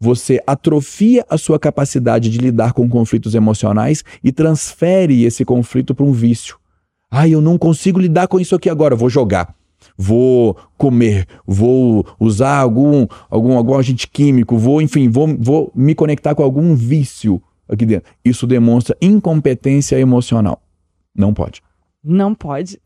Você 0.00 0.40
atrofia 0.44 1.24
a 1.30 1.38
sua 1.38 1.60
capacidade 1.60 2.28
de 2.28 2.38
lidar 2.38 2.72
com 2.72 2.88
conflitos 2.88 3.36
emocionais 3.36 4.02
e 4.22 4.32
transfere 4.32 5.24
esse 5.24 5.44
conflito 5.44 5.94
para 5.94 6.04
um 6.04 6.12
vício. 6.12 6.56
Ah, 7.08 7.28
eu 7.28 7.40
não 7.40 7.56
consigo 7.56 8.00
lidar 8.00 8.26
com 8.26 8.40
isso 8.40 8.56
aqui 8.56 8.68
agora, 8.68 8.96
vou 8.96 9.08
jogar 9.08 9.54
vou 9.96 10.56
comer, 10.76 11.26
vou 11.46 12.06
usar 12.18 12.58
algum, 12.58 13.06
algum, 13.30 13.56
algum 13.56 13.78
agente 13.78 14.08
químico, 14.08 14.56
vou, 14.56 14.80
enfim, 14.80 15.08
vou, 15.08 15.36
vou 15.38 15.72
me 15.74 15.94
conectar 15.94 16.34
com 16.34 16.42
algum 16.42 16.74
vício 16.74 17.42
aqui 17.68 17.86
dentro. 17.86 18.10
Isso 18.24 18.46
demonstra 18.46 18.96
incompetência 19.00 19.98
emocional. 19.98 20.62
Não 21.14 21.32
pode. 21.32 21.62
Não 22.02 22.34
pode. 22.34 22.78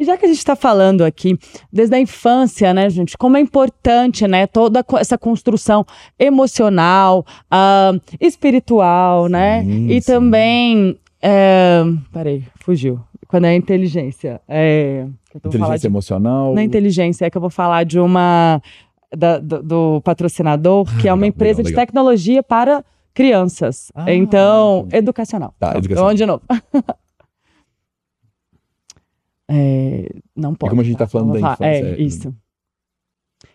E 0.00 0.04
já 0.04 0.16
que 0.16 0.24
a 0.24 0.28
gente 0.28 0.38
está 0.38 0.56
falando 0.56 1.02
aqui 1.02 1.38
desde 1.70 1.94
a 1.94 2.00
infância, 2.00 2.72
né, 2.72 2.88
gente, 2.88 3.18
como 3.18 3.36
é 3.36 3.40
importante, 3.40 4.26
né, 4.26 4.46
toda 4.46 4.82
essa 4.98 5.18
construção 5.18 5.84
emocional, 6.18 7.26
uh, 7.52 8.00
espiritual, 8.18 9.28
né, 9.28 9.62
sim, 9.62 9.88
e 9.88 10.00
sim. 10.00 10.10
também, 10.10 10.98
é, 11.20 11.82
peraí, 12.10 12.44
fugiu, 12.60 12.98
quando 13.30 13.44
é 13.44 13.54
inteligência, 13.54 14.40
é, 14.48 15.06
inteligência 15.32 15.78
de, 15.78 15.86
emocional. 15.86 16.52
Na 16.52 16.64
inteligência, 16.64 17.26
é 17.26 17.30
que 17.30 17.36
eu 17.36 17.40
vou 17.40 17.48
falar 17.48 17.84
de 17.84 18.00
uma. 18.00 18.60
Da, 19.16 19.38
do, 19.38 19.62
do, 19.62 20.00
patrocinador, 20.02 20.84
que 21.00 21.08
é 21.08 21.12
uma 21.12 21.26
empresa 21.26 21.58
legal, 21.58 21.64
de 21.64 21.70
legal. 21.70 21.86
tecnologia 21.86 22.42
para 22.42 22.84
crianças. 23.14 23.90
Ah, 23.94 24.12
então, 24.12 24.80
entendi. 24.80 24.96
educacional. 24.96 25.54
Tá, 25.58 25.76
educacional. 25.76 26.12
Então, 26.12 26.14
de 26.14 26.26
novo. 26.26 26.42
é, 29.48 30.08
não 30.34 30.54
pode. 30.54 30.68
É 30.68 30.70
como 30.70 30.80
a 30.80 30.84
gente 30.84 30.94
está 30.94 31.06
falando 31.06 31.32
da 31.32 31.38
infância. 31.38 31.64
É, 31.64 31.92
é, 31.92 32.00
isso. 32.00 32.34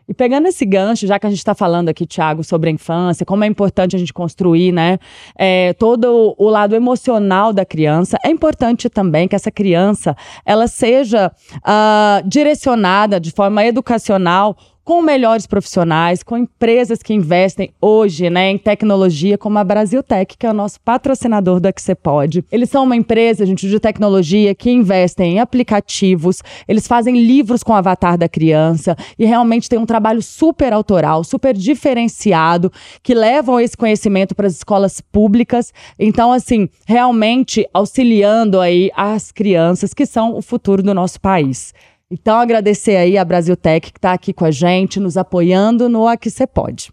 E 0.08 0.14
pegando 0.14 0.48
esse 0.48 0.66
gancho, 0.66 1.08
já 1.08 1.20
que 1.20 1.26
a 1.26 1.30
gente 1.30 1.40
está 1.40 1.56
falando 1.56 1.90
aqui, 1.90 2.06
Thiago, 2.06 2.44
sobre 2.44 2.70
a 2.70 2.74
infância, 2.74 3.26
como 3.26 3.44
é 3.44 3.48
importante 3.48 3.96
a 3.96 4.00
gente 4.00 4.14
construir, 4.14 4.72
né, 4.72 5.00
é, 5.38 5.74
todo 5.74 6.36
o 6.38 6.50
lado 6.50 6.76
emocional 6.76 7.52
da 7.52 7.66
criança, 7.66 8.18
é 8.24 8.30
importante 8.30 8.90
também 8.90 9.28
que 9.28 9.36
essa 9.36 9.50
criança 9.50 10.16
ela 10.46 10.68
seja 10.68 11.32
uh, 11.58 12.28
direcionada 12.28 13.20
de 13.20 13.32
forma 13.32 13.66
educacional 13.66 14.56
com 14.86 15.02
melhores 15.02 15.48
profissionais, 15.48 16.22
com 16.22 16.38
empresas 16.38 17.02
que 17.02 17.12
investem 17.12 17.74
hoje 17.82 18.30
né, 18.30 18.52
em 18.52 18.58
tecnologia, 18.58 19.36
como 19.36 19.58
a 19.58 19.64
Brasiltech, 19.64 20.38
que 20.38 20.46
é 20.46 20.50
o 20.52 20.54
nosso 20.54 20.80
patrocinador 20.80 21.60
do 21.60 21.74
Que 21.74 21.96
Pode. 21.96 22.46
Eles 22.52 22.70
são 22.70 22.84
uma 22.84 22.96
empresa, 22.96 23.48
gente, 23.48 23.68
de 23.68 23.80
tecnologia 23.80 24.54
que 24.54 24.70
investem 24.70 25.34
em 25.34 25.40
aplicativos, 25.40 26.44
eles 26.68 26.88
fazem 26.88 27.18
livros 27.18 27.64
com 27.64 27.74
o 27.74 27.76
avatar 27.76 28.16
da 28.16 28.30
criança 28.30 28.96
e 29.18 29.26
realmente 29.26 29.68
tem 29.68 29.80
um 29.80 29.88
trabalho 29.88 30.22
super 30.22 30.72
autoral, 30.72 31.24
super 31.24 31.56
diferenciado, 31.56 32.72
que 33.02 33.16
levam 33.16 33.60
esse 33.60 33.76
conhecimento 33.76 34.36
para 34.36 34.46
as 34.46 34.54
escolas 34.54 35.02
públicas. 35.02 35.74
Então, 35.98 36.32
assim, 36.32 36.70
realmente 36.86 37.68
auxiliando 37.74 38.60
aí 38.60 38.92
as 38.96 39.32
crianças 39.32 39.96
que 39.96 40.06
são 40.06 40.38
o 40.38 40.44
futuro 40.44 40.84
do 40.84 40.94
nosso 40.94 41.20
país. 41.20 41.74
Então, 42.10 42.38
agradecer 42.38 42.96
aí 42.98 43.18
a 43.18 43.26
Brasil 43.26 43.58
Tech 43.58 43.92
que 43.92 43.98
está 43.98 44.14
aqui 44.14 44.32
com 44.32 44.46
a 44.46 44.52
gente, 44.52 45.00
nos 45.00 45.18
apoiando 45.18 45.90
no 45.90 46.08
Aqui 46.08 46.30
Você 46.30 46.46
Pode. 46.46 46.92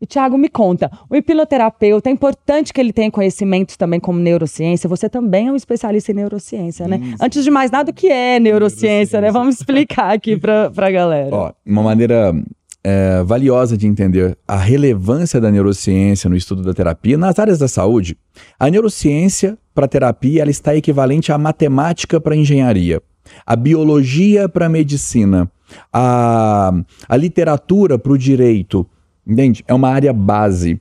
E, 0.00 0.06
Tiago, 0.06 0.36
me 0.36 0.48
conta, 0.48 0.90
o 1.08 1.14
hipnoterapeuta, 1.14 2.08
é 2.08 2.12
importante 2.12 2.72
que 2.72 2.80
ele 2.80 2.92
tenha 2.92 3.10
conhecimentos 3.10 3.76
também 3.76 4.00
como 4.00 4.18
neurociência. 4.18 4.88
Você 4.88 5.08
também 5.08 5.46
é 5.46 5.52
um 5.52 5.54
especialista 5.54 6.10
em 6.10 6.14
neurociência, 6.16 6.88
né? 6.88 6.96
Isso. 6.96 7.16
Antes 7.20 7.44
de 7.44 7.50
mais 7.52 7.70
nada, 7.70 7.92
o 7.92 7.94
que 7.94 8.08
é 8.08 8.40
neurociência, 8.40 8.88
neurociência. 8.88 9.20
né? 9.20 9.30
Vamos 9.30 9.60
explicar 9.60 10.12
aqui 10.12 10.36
para 10.36 10.72
a 10.74 10.90
galera. 10.90 11.28
Ó, 11.36 11.52
uma 11.64 11.84
maneira 11.84 12.34
é, 12.82 13.22
valiosa 13.22 13.76
de 13.76 13.86
entender 13.86 14.36
a 14.48 14.56
relevância 14.56 15.40
da 15.40 15.52
neurociência 15.52 16.28
no 16.28 16.34
estudo 16.34 16.62
da 16.62 16.74
terapia 16.74 17.16
nas 17.16 17.38
áreas 17.38 17.58
da 17.58 17.68
saúde. 17.68 18.16
A 18.58 18.68
neurociência 18.68 19.56
para 19.72 19.86
terapia 19.86 20.42
ela 20.42 20.50
está 20.50 20.74
equivalente 20.74 21.30
à 21.30 21.38
matemática 21.38 22.20
para 22.20 22.34
engenharia 22.34 23.00
a 23.46 23.56
biologia 23.56 24.48
para 24.48 24.66
a 24.66 24.68
medicina, 24.68 25.50
a, 25.92 26.72
a 27.08 27.16
literatura 27.16 27.98
para 27.98 28.12
o 28.12 28.18
direito, 28.18 28.86
entende? 29.26 29.64
É 29.66 29.74
uma 29.74 29.88
área 29.88 30.12
base. 30.12 30.80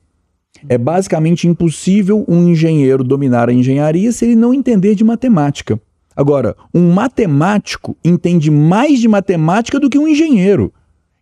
É 0.69 0.77
basicamente 0.77 1.47
impossível 1.47 2.23
um 2.27 2.47
engenheiro 2.49 3.03
dominar 3.03 3.49
a 3.49 3.53
engenharia 3.53 4.11
se 4.11 4.25
ele 4.25 4.35
não 4.35 4.53
entender 4.53 4.93
de 4.93 5.03
matemática. 5.03 5.79
Agora, 6.15 6.55
um 6.73 6.91
matemático 6.91 7.97
entende 8.03 8.51
mais 8.51 8.99
de 8.99 9.07
matemática 9.07 9.79
do 9.79 9.89
que 9.89 9.97
um 9.97 10.07
engenheiro. 10.07 10.71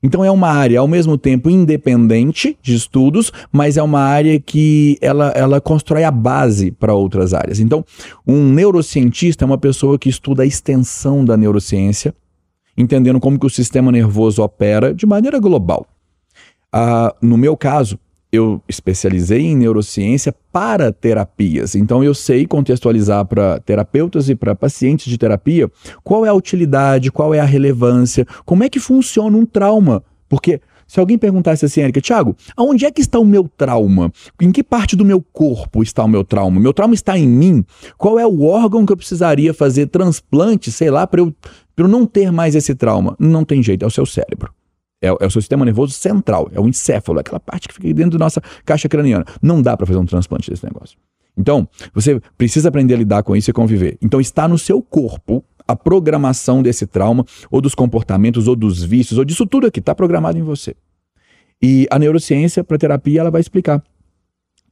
Então 0.02 0.24
é 0.24 0.32
uma 0.32 0.50
área 0.50 0.80
ao 0.80 0.88
mesmo 0.88 1.18
tempo 1.18 1.50
independente 1.50 2.58
de 2.62 2.74
estudos, 2.74 3.32
mas 3.52 3.78
é 3.78 3.84
uma 3.84 4.00
área 4.00 4.40
que 4.40 4.98
ela, 5.02 5.30
ela 5.36 5.60
constrói 5.60 6.04
a 6.04 6.12
base 6.12 6.72
para 6.72 6.94
outras 6.94 7.34
áreas. 7.34 7.60
Então, 7.60 7.84
um 8.26 8.46
neurocientista 8.46 9.44
é 9.44 9.46
uma 9.46 9.58
pessoa 9.58 10.00
que 10.00 10.10
estuda 10.10 10.44
a 10.44 10.46
extensão 10.46 11.26
da 11.26 11.36
neurociência, 11.36 12.14
entendendo 12.78 13.20
como 13.20 13.38
que 13.38 13.46
o 13.46 13.50
sistema 13.50 13.92
nervoso 13.92 14.42
opera 14.42 14.94
de 14.94 15.06
maneira 15.06 15.38
global. 15.38 15.86
Ah, 16.72 17.14
no 17.22 17.38
meu 17.38 17.58
caso, 17.58 18.00
eu 18.32 18.62
especializei 18.68 19.42
em 19.42 19.56
neurociência 19.56 20.34
para 20.52 20.92
terapias. 20.92 21.76
Então 21.76 22.04
eu 22.04 22.14
sei 22.14 22.46
contextualizar 22.46 23.26
para 23.26 23.60
terapeutas 23.60 24.30
e 24.30 24.36
para 24.36 24.56
pacientes 24.56 25.08
de 25.08 25.18
terapia 25.18 25.70
qual 26.04 26.26
é 26.26 26.30
a 26.30 26.34
utilidade, 26.34 27.12
qual 27.12 27.34
é 27.34 27.40
a 27.40 27.46
relevância, 27.46 28.26
como 28.46 28.64
é 28.64 28.70
que 28.70 28.80
funciona 28.80 29.36
um 29.36 29.46
trauma. 29.46 30.04
Porque 30.28 30.62
se 30.90 31.00
alguém 31.00 31.18
perguntasse 31.18 31.66
assim, 31.66 31.82
Érica, 31.82 32.02
Tiago, 32.02 32.36
aonde 32.56 32.86
é 32.86 32.92
que 32.92 33.02
está 33.02 33.20
o 33.20 33.26
meu 33.26 33.48
trauma? 33.48 34.12
Em 34.42 34.52
que 34.52 34.64
parte 34.64 34.96
do 34.96 35.06
meu 35.06 35.22
corpo 35.22 35.84
está 35.84 36.04
o 36.04 36.08
meu 36.08 36.24
trauma? 36.24 36.60
Meu 36.60 36.74
trauma 36.74 36.96
está 36.96 37.18
em 37.18 37.28
mim? 37.28 37.64
Qual 37.98 38.20
é 38.20 38.26
o 38.26 38.44
órgão 38.44 38.86
que 38.86 38.92
eu 38.92 38.98
precisaria 38.98 39.54
fazer 39.54 39.86
transplante, 39.88 40.72
sei 40.72 40.90
lá, 40.90 41.06
para 41.06 41.22
eu, 41.22 41.34
eu 41.78 41.88
não 41.88 42.08
ter 42.08 42.32
mais 42.32 42.56
esse 42.56 42.74
trauma? 42.74 43.16
Não 43.20 43.46
tem 43.46 43.62
jeito, 43.62 43.86
é 43.86 43.88
o 43.88 43.92
seu 43.92 44.06
cérebro. 44.06 44.52
É, 45.02 45.08
é, 45.08 45.12
o 45.12 45.32
seu 45.32 45.42
sistema 45.42 45.64
nervoso 45.64 45.94
central, 45.94 46.50
é 46.54 46.60
o 46.60 46.68
encéfalo, 46.68 47.20
aquela 47.20 47.40
parte 47.40 47.68
que 47.68 47.74
fica 47.74 47.94
dentro 47.94 48.18
da 48.18 48.26
nossa 48.26 48.42
caixa 48.66 48.90
craniana. 48.90 49.26
Não 49.42 49.62
dá 49.62 49.78
para 49.78 49.86
fazer 49.86 50.00
um 50.00 50.06
transplante 50.06 50.50
desse 50.50 50.66
negócio. 50.66 50.98
Então, 51.38 51.68
você 51.94 52.22
precisa 52.38 52.68
aprender 52.68 52.96
a 52.96 52.98
lidar 52.98 53.24
com 53.24 53.36
isso 53.36 53.50
e 53.50 53.54
conviver. 53.54 53.98
Então, 54.02 54.20
está 54.20 54.48
no 54.48 54.58
seu 54.58 54.82
corpo 54.82 55.44
a 55.66 55.76
programação 55.76 56.62
desse 56.64 56.88
trauma, 56.88 57.24
ou 57.50 57.62
dos 57.62 57.76
comportamentos, 57.76 58.48
ou 58.48 58.56
dos 58.56 58.84
vícios, 58.84 59.20
ou 59.20 59.24
disso 59.24 59.46
tudo 59.46 59.68
aqui, 59.68 59.80
está 59.80 59.94
programado 59.94 60.38
em 60.38 60.42
você. 60.42 60.76
E 61.62 61.88
a 61.92 62.00
neurociência, 62.00 62.64
para 62.64 62.78
terapia, 62.78 63.22
ela 63.22 63.30
vai 63.30 63.40
explicar 63.40 63.84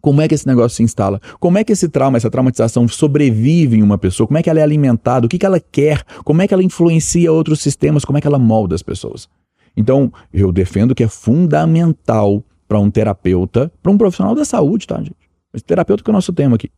como 0.01 0.21
é 0.21 0.27
que 0.27 0.33
esse 0.33 0.47
negócio 0.47 0.77
se 0.77 0.83
instala? 0.83 1.19
Como 1.39 1.57
é 1.57 1.63
que 1.63 1.71
esse 1.71 1.89
trauma, 1.89 2.17
essa 2.17 2.29
traumatização 2.29 2.87
sobrevive 2.87 3.77
em 3.77 3.83
uma 3.83 3.97
pessoa? 3.97 4.25
Como 4.27 4.37
é 4.37 4.43
que 4.43 4.49
ela 4.49 4.59
é 4.59 4.63
alimentada? 4.63 5.25
O 5.25 5.29
que, 5.29 5.37
que 5.37 5.45
ela 5.45 5.59
quer? 5.59 6.03
Como 6.23 6.41
é 6.41 6.47
que 6.47 6.53
ela 6.53 6.63
influencia 6.63 7.31
outros 7.31 7.59
sistemas? 7.59 8.05
Como 8.05 8.17
é 8.17 8.21
que 8.21 8.27
ela 8.27 8.39
molda 8.39 8.75
as 8.75 8.81
pessoas? 8.81 9.27
Então, 9.77 10.11
eu 10.33 10.51
defendo 10.51 10.95
que 10.95 11.03
é 11.03 11.07
fundamental 11.07 12.43
para 12.67 12.79
um 12.79 12.89
terapeuta, 12.89 13.71
para 13.81 13.91
um 13.91 13.97
profissional 13.97 14.33
da 14.33 14.43
saúde, 14.43 14.87
tá, 14.87 14.97
gente? 14.97 15.15
Esse 15.53 15.63
terapeuta 15.63 16.03
que 16.03 16.09
é 16.09 16.11
o 16.11 16.13
nosso 16.13 16.33
tema 16.33 16.55
aqui. 16.55 16.69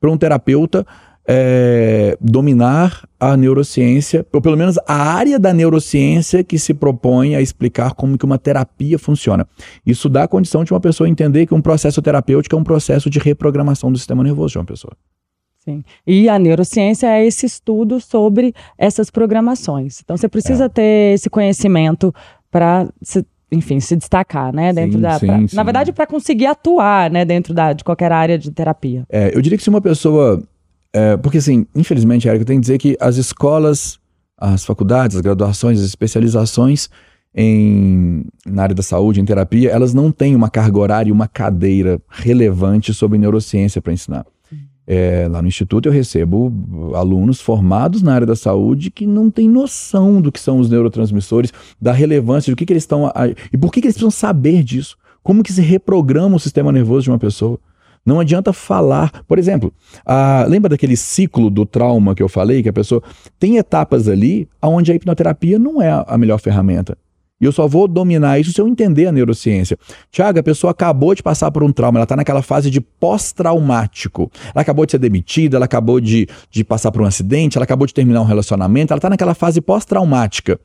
Para 0.00 0.10
um 0.10 0.16
terapeuta 0.16 0.84
é, 1.28 2.16
dominar 2.20 3.06
a 3.18 3.36
neurociência, 3.36 4.24
ou 4.32 4.40
pelo 4.40 4.56
menos 4.56 4.78
a 4.86 4.94
área 4.94 5.38
da 5.38 5.52
neurociência 5.52 6.42
que 6.42 6.58
se 6.58 6.72
propõe 6.72 7.34
a 7.34 7.40
explicar 7.40 7.94
como 7.94 8.16
que 8.16 8.24
uma 8.24 8.38
terapia 8.38 8.98
funciona. 8.98 9.46
Isso 9.84 10.08
dá 10.08 10.24
a 10.24 10.28
condição 10.28 10.64
de 10.64 10.72
uma 10.72 10.80
pessoa 10.80 11.08
entender 11.08 11.46
que 11.46 11.54
um 11.54 11.60
processo 11.60 12.00
terapêutico 12.00 12.56
é 12.56 12.58
um 12.58 12.64
processo 12.64 13.10
de 13.10 13.18
reprogramação 13.18 13.92
do 13.92 13.98
sistema 13.98 14.22
nervoso 14.22 14.52
de 14.52 14.58
uma 14.58 14.64
pessoa. 14.64 14.96
Sim. 15.66 15.82
E 16.06 16.28
a 16.28 16.38
neurociência 16.38 17.08
é 17.08 17.26
esse 17.26 17.44
estudo 17.44 18.00
sobre 18.00 18.54
essas 18.78 19.10
programações. 19.10 20.00
Então 20.00 20.16
você 20.16 20.28
precisa 20.28 20.66
é. 20.66 20.68
ter 20.68 21.14
esse 21.14 21.28
conhecimento 21.28 22.14
para 22.56 22.88
enfim, 23.52 23.78
se 23.78 23.94
destacar, 23.94 24.52
né, 24.52 24.72
dentro 24.72 24.96
sim, 24.96 25.00
da, 25.00 25.18
sim, 25.18 25.26
pra, 25.26 25.48
sim. 25.48 25.56
na 25.56 25.62
verdade, 25.62 25.92
para 25.92 26.06
conseguir 26.06 26.46
atuar, 26.46 27.10
né, 27.10 27.24
dentro 27.24 27.54
da, 27.54 27.72
de 27.72 27.84
qualquer 27.84 28.10
área 28.10 28.36
de 28.36 28.50
terapia. 28.50 29.04
É, 29.08 29.30
eu 29.32 29.40
diria 29.40 29.56
que 29.56 29.62
se 29.62 29.70
uma 29.70 29.80
pessoa 29.80 30.42
é, 30.96 31.14
porque, 31.18 31.36
assim, 31.36 31.66
infelizmente, 31.74 32.26
Érica, 32.26 32.40
eu 32.40 32.46
tenho 32.46 32.58
que 32.58 32.62
dizer 32.62 32.78
que 32.78 32.96
as 32.98 33.18
escolas, 33.18 33.98
as 34.38 34.64
faculdades, 34.64 35.14
as 35.14 35.20
graduações, 35.20 35.78
as 35.78 35.84
especializações 35.84 36.88
em, 37.34 38.24
na 38.46 38.62
área 38.62 38.74
da 38.74 38.82
saúde, 38.82 39.20
em 39.20 39.24
terapia, 39.26 39.70
elas 39.70 39.92
não 39.92 40.10
têm 40.10 40.34
uma 40.34 40.48
carga 40.48 40.78
horária 40.78 41.10
e 41.10 41.12
uma 41.12 41.28
cadeira 41.28 42.00
relevante 42.08 42.94
sobre 42.94 43.18
neurociência 43.18 43.82
para 43.82 43.92
ensinar. 43.92 44.24
É, 44.86 45.26
lá 45.28 45.42
no 45.42 45.48
Instituto 45.48 45.88
eu 45.88 45.92
recebo 45.92 46.52
alunos 46.94 47.40
formados 47.40 48.02
na 48.02 48.14
área 48.14 48.26
da 48.26 48.36
saúde 48.36 48.90
que 48.90 49.04
não 49.04 49.30
têm 49.30 49.48
noção 49.48 50.20
do 50.20 50.30
que 50.30 50.38
são 50.38 50.60
os 50.60 50.70
neurotransmissores, 50.70 51.52
da 51.80 51.92
relevância, 51.92 52.52
do 52.52 52.56
que, 52.56 52.64
que 52.64 52.72
eles 52.72 52.84
estão. 52.84 53.10
E 53.52 53.56
por 53.56 53.72
que, 53.72 53.80
que 53.80 53.86
eles 53.86 53.94
precisam 53.94 54.10
saber 54.10 54.62
disso? 54.62 54.96
Como 55.22 55.42
que 55.42 55.52
se 55.52 55.60
reprograma 55.60 56.36
o 56.36 56.40
sistema 56.40 56.70
nervoso 56.70 57.04
de 57.04 57.10
uma 57.10 57.18
pessoa? 57.18 57.58
Não 58.04 58.20
adianta 58.20 58.52
falar. 58.52 59.24
Por 59.26 59.36
exemplo, 59.36 59.72
a, 60.04 60.46
lembra 60.48 60.68
daquele 60.68 60.96
ciclo 60.96 61.50
do 61.50 61.66
trauma 61.66 62.14
que 62.14 62.22
eu 62.22 62.28
falei, 62.28 62.62
que 62.62 62.68
a 62.68 62.72
pessoa 62.72 63.02
tem 63.40 63.56
etapas 63.56 64.06
ali 64.06 64.48
onde 64.62 64.92
a 64.92 64.94
hipnoterapia 64.94 65.58
não 65.58 65.82
é 65.82 66.04
a 66.06 66.16
melhor 66.16 66.38
ferramenta. 66.38 66.96
E 67.40 67.44
eu 67.44 67.52
só 67.52 67.66
vou 67.68 67.86
dominar 67.86 68.40
isso 68.40 68.52
se 68.52 68.60
eu 68.60 68.66
entender 68.66 69.06
a 69.06 69.12
neurociência. 69.12 69.78
Tiago, 70.10 70.38
a 70.38 70.42
pessoa 70.42 70.70
acabou 70.70 71.14
de 71.14 71.22
passar 71.22 71.50
por 71.50 71.62
um 71.62 71.70
trauma, 71.70 71.98
ela 71.98 72.04
está 72.04 72.16
naquela 72.16 72.40
fase 72.40 72.70
de 72.70 72.80
pós-traumático. 72.80 74.30
Ela 74.54 74.62
acabou 74.62 74.86
de 74.86 74.92
ser 74.92 74.98
demitida, 74.98 75.56
ela 75.56 75.66
acabou 75.66 76.00
de, 76.00 76.26
de 76.50 76.64
passar 76.64 76.90
por 76.90 77.02
um 77.02 77.04
acidente, 77.04 77.58
ela 77.58 77.64
acabou 77.64 77.86
de 77.86 77.92
terminar 77.92 78.22
um 78.22 78.24
relacionamento, 78.24 78.92
ela 78.92 78.98
está 78.98 79.10
naquela 79.10 79.34
fase 79.34 79.60
pós-traumática. 79.60 80.58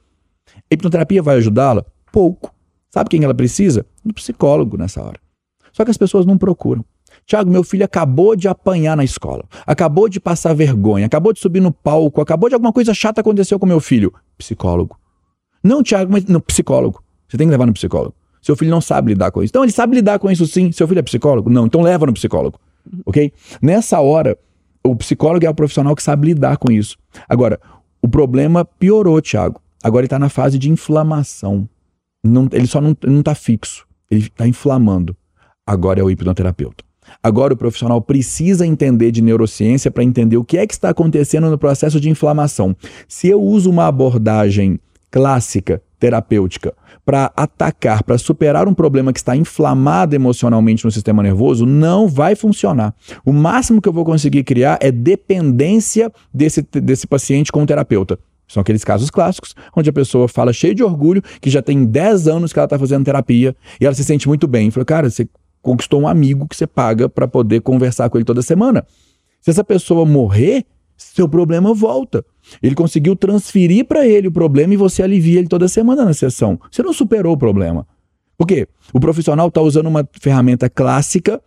Hipnoterapia 0.70 1.22
vai 1.22 1.36
ajudá-la? 1.38 1.86
Pouco. 2.12 2.54
Sabe 2.90 3.10
quem 3.10 3.24
ela 3.24 3.34
precisa? 3.34 3.86
Do 4.04 4.14
psicólogo 4.14 4.78
nessa 4.78 5.02
hora. 5.02 5.20
Só 5.74 5.84
que 5.84 5.92
as 5.92 5.98
pessoas 5.98 6.26
não 6.26 6.38
procuram. 6.38 6.86
Tiago, 7.26 7.50
meu 7.50 7.64
filho 7.64 7.86
acabou 7.86 8.36
de 8.36 8.48
apanhar 8.48 8.96
na 8.96 9.04
escola, 9.04 9.44
acabou 9.66 10.10
de 10.10 10.20
passar 10.20 10.54
vergonha, 10.54 11.06
acabou 11.06 11.34
de 11.34 11.40
subir 11.40 11.60
no 11.60 11.72
palco, 11.72 12.22
acabou 12.22 12.50
de 12.50 12.56
alguma 12.56 12.74
coisa 12.74 12.94
chata 12.94 13.22
aconteceu 13.22 13.60
com 13.60 13.66
meu 13.66 13.80
filho. 13.80 14.14
Psicólogo. 14.38 15.01
Não, 15.64 15.84
Tiago, 15.84 16.12
mas 16.12 16.26
no 16.26 16.42
psicólogo. 16.42 17.04
Você 17.28 17.38
tem 17.38 17.48
que 17.48 17.52
levar 17.52 17.66
no 17.66 17.74
psicólogo. 17.74 18.14
Seu 18.42 18.56
filho 18.56 18.72
não 18.72 18.82
sabe 18.82 19.14
lidar 19.14 19.32
com 19.32 19.44
isso. 19.44 19.52
Então, 19.52 19.64
ele 19.64 19.72
sabe 19.72 19.96
lidar 19.96 20.20
com 20.20 20.30
isso 20.30 20.48
sim. 20.48 20.72
Seu 20.72 20.88
filho 20.88 21.00
é 21.00 21.04
psicólogo? 21.04 21.50
Não, 21.50 21.66
então 21.66 21.82
leva 21.82 22.06
no 22.06 22.14
psicólogo. 22.14 22.60
Ok? 23.06 23.32
Nessa 23.62 24.00
hora, 24.00 24.38
o 24.84 24.96
psicólogo 24.96 25.46
é 25.46 25.50
o 25.50 25.54
profissional 25.54 25.96
que 25.96 26.02
sabe 26.02 26.28
lidar 26.28 26.58
com 26.58 26.72
isso. 26.72 26.98
Agora, 27.30 27.60
o 28.02 28.08
problema 28.08 28.66
piorou, 28.66 29.22
Tiago. 29.22 29.62
Agora 29.84 30.02
ele 30.02 30.08
está 30.08 30.18
na 30.18 30.30
fase 30.30 30.58
de 30.58 30.70
inflamação. 30.70 31.70
Não, 32.24 32.48
ele 32.52 32.68
só 32.68 32.82
não 32.82 32.96
está 33.20 33.36
fixo. 33.36 33.86
Ele 34.10 34.22
está 34.22 34.48
inflamando. 34.48 35.16
Agora 35.66 36.00
é 36.00 36.04
o 36.04 36.10
hipnoterapeuta. 36.10 36.84
Agora 37.22 37.54
o 37.54 37.58
profissional 37.58 38.02
precisa 38.02 38.66
entender 38.66 39.12
de 39.12 39.22
neurociência 39.22 39.92
para 39.92 40.04
entender 40.04 40.38
o 40.38 40.44
que 40.44 40.58
é 40.58 40.66
que 40.66 40.74
está 40.74 40.90
acontecendo 40.90 41.50
no 41.50 41.58
processo 41.58 42.00
de 42.00 42.10
inflamação. 42.10 42.76
Se 43.08 43.28
eu 43.28 43.42
uso 43.42 43.70
uma 43.70 43.88
abordagem 43.88 44.80
clássica, 45.12 45.82
terapêutica, 46.00 46.74
para 47.06 47.32
atacar, 47.36 48.04
para 48.04 48.18
superar 48.18 48.68
um 48.68 48.74
problema 48.74 49.12
que 49.12 49.20
está 49.20 49.36
inflamado 49.36 50.16
emocionalmente 50.16 50.86
no 50.86 50.92
sistema 50.92 51.22
nervoso, 51.22 51.66
não 51.66 52.08
vai 52.08 52.36
funcionar. 52.36 52.96
O 53.26 53.34
máximo 53.34 53.82
que 53.82 53.90
eu 53.90 53.94
vou 53.94 54.06
conseguir 54.06 54.44
criar 54.44 54.80
é 54.82 54.92
dependência 54.92 56.12
desse, 56.34 56.62
desse 56.62 57.06
paciente 57.06 57.52
com 57.52 57.62
o 57.62 57.66
terapeuta. 57.66 58.18
São 58.48 58.62
aqueles 58.62 58.84
casos 58.84 59.10
clássicos, 59.10 59.56
onde 59.76 59.90
a 59.90 59.94
pessoa 59.94 60.28
fala 60.28 60.52
cheio 60.52 60.76
de 60.76 60.84
orgulho, 60.84 61.22
que 61.40 61.50
já 61.50 61.62
tem 61.62 61.86
10 61.86 62.28
anos 62.28 62.52
que 62.52 62.60
ela 62.60 62.66
está 62.66 62.78
fazendo 62.78 63.06
terapia, 63.06 63.56
e 63.80 63.86
ela 63.86 63.96
se 63.96 64.04
sente 64.04 64.28
muito 64.28 64.48
bem. 64.48 64.70
Fala, 64.72 64.86
cara, 64.86 65.10
você 65.10 65.28
conquistou 65.62 66.02
um 66.02 66.08
amigo 66.08 66.48
que 66.48 66.56
você 66.56 66.68
paga 66.68 67.08
para 67.08 67.28
poder 67.28 67.62
conversar 67.62 68.10
com 68.10 68.18
ele 68.18 68.26
toda 68.26 68.42
semana. 68.42 68.86
Se 69.40 69.50
essa 69.50 69.64
pessoa 69.64 70.06
morrer, 70.06 70.66
seu 71.02 71.28
problema 71.28 71.74
volta. 71.74 72.24
Ele 72.62 72.76
conseguiu 72.76 73.16
transferir 73.16 73.86
para 73.86 74.08
ele 74.08 74.28
o 74.28 74.32
problema 74.32 74.74
e 74.74 74.78
você 74.78 75.04
alivia 75.04 75.40
ele 75.40 75.48
toda 75.48 75.68
semana 75.68 76.06
na 76.06 76.14
sessão. 76.14 76.60
Você 76.72 76.82
não 76.82 76.94
superou 76.94 77.34
o 77.34 77.38
problema. 77.38 77.86
Por 78.38 78.48
quê? 78.48 78.68
O 78.94 79.00
profissional 79.00 79.48
está 79.48 79.62
usando 79.62 79.88
uma 79.88 80.08
ferramenta 80.20 80.70
clássica 80.70 81.42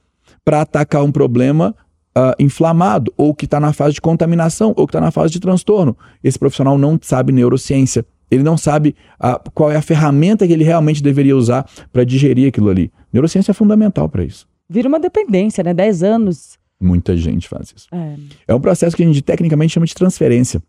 para 0.44 0.60
atacar 0.60 1.02
um 1.02 1.10
problema 1.10 1.74
uh, 2.16 2.34
inflamado, 2.38 3.12
ou 3.16 3.34
que 3.34 3.44
está 3.44 3.58
na 3.58 3.72
fase 3.72 3.94
de 3.94 4.00
contaminação, 4.00 4.72
ou 4.76 4.86
que 4.86 4.90
está 4.90 5.00
na 5.00 5.10
fase 5.10 5.32
de 5.32 5.40
transtorno. 5.40 5.96
Esse 6.22 6.38
profissional 6.38 6.78
não 6.78 6.98
sabe 7.00 7.32
neurociência. 7.32 8.04
Ele 8.30 8.42
não 8.42 8.56
sabe 8.56 8.94
a, 9.18 9.40
qual 9.52 9.70
é 9.70 9.76
a 9.76 9.82
ferramenta 9.82 10.46
que 10.46 10.52
ele 10.52 10.64
realmente 10.64 11.02
deveria 11.02 11.36
usar 11.36 11.68
para 11.92 12.04
digerir 12.04 12.48
aquilo 12.48 12.70
ali. 12.70 12.90
Neurociência 13.12 13.50
é 13.50 13.54
fundamental 13.54 14.08
para 14.08 14.24
isso. 14.24 14.46
Vira 14.68 14.88
uma 14.88 14.98
dependência, 14.98 15.62
né? 15.62 15.74
10 15.74 16.02
anos. 16.02 16.58
Muita 16.80 17.16
gente 17.16 17.48
faz 17.48 17.72
isso. 17.74 17.88
É. 17.92 18.16
é 18.48 18.54
um 18.54 18.60
processo 18.60 18.96
que 18.96 19.02
a 19.02 19.06
gente 19.06 19.22
tecnicamente 19.22 19.72
chama 19.72 19.86
de 19.86 19.94
transferência. 19.94 20.62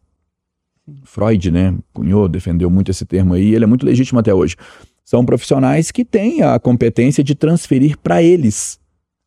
Freud, 1.04 1.52
né, 1.52 1.76
cunhou, 1.92 2.30
defendeu 2.30 2.70
muito 2.70 2.92
esse 2.92 3.06
termo 3.06 3.34
aí, 3.34 3.56
ele 3.56 3.64
é 3.64 3.68
muito 3.68 3.86
legítimo 3.86 4.20
até 4.20 4.34
hoje. 4.34 4.56
São 5.04 5.26
profissionais 5.26 5.92
que 5.92 6.06
têm 6.06 6.42
a 6.42 6.60
competência 6.60 7.24
de 7.24 7.36
transferir 7.36 7.98
para 7.98 8.22
eles 8.22 8.80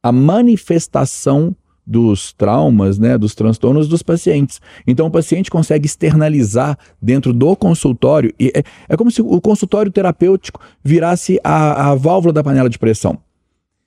a 0.03 0.13
manifestação 0.13 1.55
dos 1.89 2.35
traumas, 2.35 2.99
né, 2.99 3.17
dos 3.17 3.35
transtornos 3.35 3.89
dos 3.89 4.03
pacientes. 4.03 4.61
Então 4.87 5.07
o 5.07 5.11
paciente 5.11 5.51
consegue 5.51 5.87
externalizar 5.87 6.79
dentro 7.01 7.33
do 7.33 7.57
consultório 7.57 8.33
e 8.39 8.53
é, 8.55 8.63
é 8.91 8.97
como 8.97 9.11
se 9.11 9.23
o 9.23 9.41
consultório 9.41 9.91
terapêutico 9.91 10.61
virasse 10.85 11.41
a, 11.43 11.91
a 11.91 11.95
válvula 11.95 12.33
da 12.33 12.45
panela 12.45 12.69
de 12.69 12.79
pressão. 12.79 13.19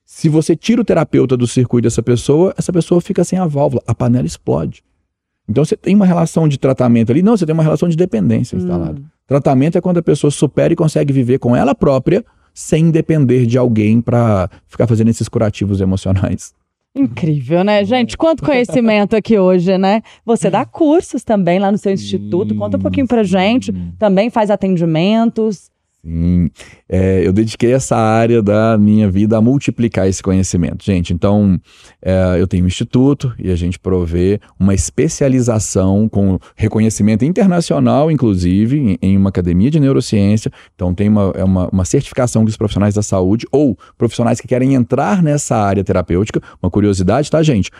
Se 0.04 0.28
você 0.28 0.54
tira 0.54 0.80
o 0.80 0.84
terapeuta 0.84 1.36
do 1.36 1.46
circuito 1.46 1.86
dessa 1.86 2.02
pessoa, 2.02 2.54
essa 2.56 2.72
pessoa 2.72 3.00
fica 3.00 3.24
sem 3.24 3.38
a 3.38 3.46
válvula, 3.46 3.82
a 3.86 3.94
panela 3.94 4.26
explode. 4.26 4.82
Então 5.48 5.64
você 5.64 5.76
tem 5.76 5.94
uma 5.94 6.06
relação 6.06 6.46
de 6.46 6.58
tratamento 6.58 7.10
ali, 7.10 7.22
não, 7.22 7.36
você 7.36 7.46
tem 7.46 7.52
uma 7.52 7.62
relação 7.62 7.88
de 7.88 7.96
dependência 7.96 8.56
instalada. 8.56 9.00
Hum. 9.00 9.04
Tratamento 9.26 9.78
é 9.78 9.80
quando 9.80 9.98
a 9.98 10.02
pessoa 10.02 10.30
supera 10.30 10.72
e 10.72 10.76
consegue 10.76 11.12
viver 11.12 11.38
com 11.38 11.56
ela 11.56 11.74
própria 11.74 12.24
sem 12.54 12.90
depender 12.90 13.46
de 13.46 13.56
alguém 13.56 14.00
para 14.00 14.48
ficar 14.66 14.86
fazendo 14.86 15.08
esses 15.08 15.28
curativos 15.28 15.80
emocionais. 15.80 16.52
Incrível, 16.94 17.64
né, 17.64 17.82
gente? 17.84 18.18
Quanto 18.18 18.44
conhecimento 18.44 19.16
aqui 19.16 19.38
hoje, 19.38 19.78
né? 19.78 20.02
Você 20.26 20.50
dá 20.50 20.66
cursos 20.66 21.24
também 21.24 21.58
lá 21.58 21.72
no 21.72 21.78
seu 21.78 21.90
instituto. 21.90 22.54
Conta 22.54 22.76
um 22.76 22.80
pouquinho 22.80 23.08
pra 23.08 23.22
gente. 23.22 23.72
Também 23.98 24.28
faz 24.28 24.50
atendimentos. 24.50 25.70
Sim, 26.04 26.50
é, 26.88 27.24
eu 27.24 27.32
dediquei 27.32 27.72
essa 27.72 27.96
área 27.96 28.42
da 28.42 28.76
minha 28.76 29.08
vida 29.08 29.36
a 29.36 29.40
multiplicar 29.40 30.08
esse 30.08 30.20
conhecimento, 30.20 30.84
gente. 30.84 31.12
Então, 31.12 31.60
é, 32.02 32.40
eu 32.40 32.48
tenho 32.48 32.64
um 32.64 32.66
instituto 32.66 33.32
e 33.38 33.52
a 33.52 33.54
gente 33.54 33.78
provê 33.78 34.40
uma 34.58 34.74
especialização 34.74 36.08
com 36.08 36.40
reconhecimento 36.56 37.24
internacional, 37.24 38.10
inclusive, 38.10 38.78
em, 38.78 38.98
em 39.00 39.16
uma 39.16 39.28
academia 39.28 39.70
de 39.70 39.78
neurociência. 39.78 40.50
Então, 40.74 40.92
tem 40.92 41.08
uma, 41.08 41.32
é 41.36 41.44
uma, 41.44 41.68
uma 41.68 41.84
certificação 41.84 42.44
dos 42.44 42.56
profissionais 42.56 42.94
da 42.94 43.02
saúde 43.02 43.46
ou 43.52 43.78
profissionais 43.96 44.40
que 44.40 44.48
querem 44.48 44.74
entrar 44.74 45.22
nessa 45.22 45.56
área 45.56 45.84
terapêutica. 45.84 46.42
Uma 46.60 46.70
curiosidade, 46.70 47.30
tá, 47.30 47.40
gente? 47.44 47.70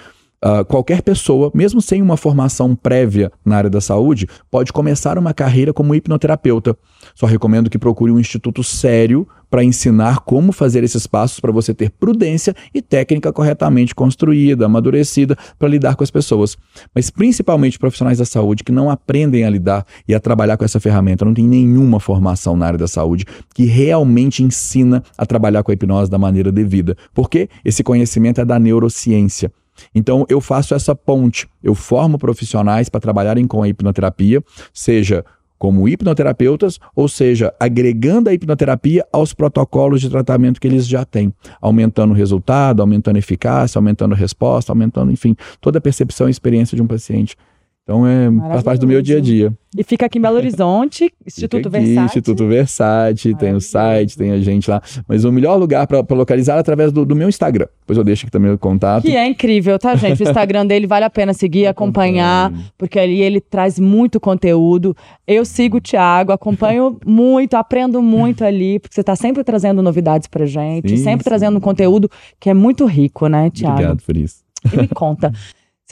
Uh, 0.44 0.64
qualquer 0.64 1.02
pessoa, 1.02 1.52
mesmo 1.54 1.80
sem 1.80 2.02
uma 2.02 2.16
formação 2.16 2.74
prévia 2.74 3.30
na 3.44 3.56
área 3.56 3.70
da 3.70 3.80
saúde, 3.80 4.26
pode 4.50 4.72
começar 4.72 5.16
uma 5.16 5.32
carreira 5.32 5.72
como 5.72 5.94
hipnoterapeuta. 5.94 6.76
Só 7.14 7.26
recomendo 7.26 7.70
que 7.70 7.78
procure 7.78 8.12
um 8.12 8.18
instituto 8.18 8.62
sério 8.62 9.26
para 9.52 9.62
ensinar 9.62 10.20
como 10.20 10.50
fazer 10.50 10.82
esses 10.82 11.06
passos 11.06 11.38
para 11.38 11.52
você 11.52 11.74
ter 11.74 11.90
prudência 11.90 12.56
e 12.72 12.80
técnica 12.80 13.30
corretamente 13.30 13.94
construída, 13.94 14.64
amadurecida 14.64 15.36
para 15.58 15.68
lidar 15.68 15.94
com 15.94 16.02
as 16.02 16.10
pessoas. 16.10 16.56
Mas 16.94 17.10
principalmente 17.10 17.78
profissionais 17.78 18.16
da 18.16 18.24
saúde 18.24 18.64
que 18.64 18.72
não 18.72 18.88
aprendem 18.88 19.44
a 19.44 19.50
lidar 19.50 19.84
e 20.08 20.14
a 20.14 20.20
trabalhar 20.20 20.56
com 20.56 20.64
essa 20.64 20.80
ferramenta, 20.80 21.22
não 21.24 21.34
tem 21.34 21.46
nenhuma 21.46 22.00
formação 22.00 22.56
na 22.56 22.66
área 22.66 22.78
da 22.78 22.88
saúde 22.88 23.26
que 23.54 23.66
realmente 23.66 24.42
ensina 24.42 25.02
a 25.18 25.26
trabalhar 25.26 25.62
com 25.62 25.70
a 25.70 25.74
hipnose 25.74 26.10
da 26.10 26.18
maneira 26.18 26.50
devida. 26.50 26.96
Porque 27.12 27.50
esse 27.62 27.84
conhecimento 27.84 28.40
é 28.40 28.46
da 28.46 28.58
neurociência. 28.58 29.52
Então, 29.94 30.24
eu 30.28 30.40
faço 30.40 30.74
essa 30.74 30.94
ponte. 30.94 31.48
Eu 31.62 31.74
formo 31.74 32.18
profissionais 32.18 32.88
para 32.88 33.00
trabalharem 33.00 33.46
com 33.46 33.62
a 33.62 33.68
hipnoterapia, 33.68 34.42
seja 34.72 35.24
como 35.62 35.88
hipnoterapeutas, 35.88 36.80
ou 36.92 37.06
seja, 37.06 37.54
agregando 37.60 38.28
a 38.28 38.34
hipnoterapia 38.34 39.06
aos 39.12 39.32
protocolos 39.32 40.00
de 40.00 40.10
tratamento 40.10 40.60
que 40.60 40.66
eles 40.66 40.88
já 40.88 41.04
têm, 41.04 41.32
aumentando 41.60 42.10
o 42.10 42.16
resultado, 42.16 42.82
aumentando 42.82 43.14
a 43.14 43.20
eficácia, 43.20 43.78
aumentando 43.78 44.12
a 44.12 44.16
resposta, 44.16 44.72
aumentando, 44.72 45.12
enfim, 45.12 45.36
toda 45.60 45.78
a 45.78 45.80
percepção 45.80 46.26
e 46.26 46.32
experiência 46.32 46.74
de 46.74 46.82
um 46.82 46.86
paciente. 46.88 47.36
Então 47.85 48.07
é, 48.07 48.30
faz 48.49 48.62
parte 48.62 48.80
do 48.80 48.87
meu 48.87 49.03
dia 49.03 49.18
a 49.18 49.20
dia. 49.20 49.53
E 49.76 49.83
fica 49.83 50.07
aqui 50.07 50.18
em 50.18 50.22
Belo 50.22 50.37
Horizonte, 50.37 51.12
Instituto 51.26 51.66
aqui, 51.66 51.78
Versace. 51.78 52.07
Instituto 52.07 52.47
Versace, 52.47 53.35
tem 53.35 53.55
o 53.55 53.61
site, 53.61 54.16
tem 54.16 54.30
a 54.30 54.39
gente 54.39 54.70
lá. 54.70 54.80
Mas 55.09 55.24
o 55.24 55.33
melhor 55.33 55.57
lugar 55.57 55.87
para 55.89 56.05
localizar 56.11 56.57
é 56.57 56.61
através 56.61 56.93
do, 56.93 57.05
do, 57.05 57.16
meu 57.16 57.28
Instagram. 57.28 57.66
Depois 57.80 57.99
eu 57.99 58.05
deixo 58.05 58.24
aqui 58.24 58.30
também 58.30 58.53
o 58.53 58.59
contato. 58.59 59.03
Que 59.03 59.16
é 59.16 59.26
incrível, 59.26 59.78
tá, 59.80 59.97
gente? 59.97 60.22
O 60.22 60.28
Instagram 60.28 60.64
dele 60.64 60.87
vale 60.87 61.05
a 61.05 61.11
pena 61.11 61.35
seguir, 61.35 61.66
acompanhar, 61.66 62.53
porque 62.78 63.01
ali 63.01 63.20
ele 63.20 63.41
traz 63.41 63.80
muito 63.80 64.20
conteúdo. 64.20 64.97
Eu 65.26 65.45
sigo 65.45 65.78
o 65.78 65.80
Thiago, 65.80 66.30
acompanho 66.30 66.99
muito, 67.05 67.55
aprendo 67.55 68.01
muito 68.01 68.45
ali, 68.45 68.78
porque 68.78 68.95
você 68.95 69.01
está 69.01 69.16
sempre 69.16 69.43
trazendo 69.43 69.83
novidades 69.83 70.28
pra 70.28 70.47
gente, 70.47 70.91
sim, 70.91 71.03
sempre 71.03 71.24
sim. 71.24 71.30
trazendo 71.30 71.57
um 71.57 71.61
conteúdo 71.61 72.09
que 72.39 72.49
é 72.49 72.55
muito 72.55 72.87
rico, 72.87 73.26
né, 73.26 73.51
Thiago? 73.51 73.74
Obrigado 73.74 74.03
por 74.05 74.16
isso. 74.16 74.37
E 74.72 74.76
me 74.76 74.87
conta. 74.87 75.33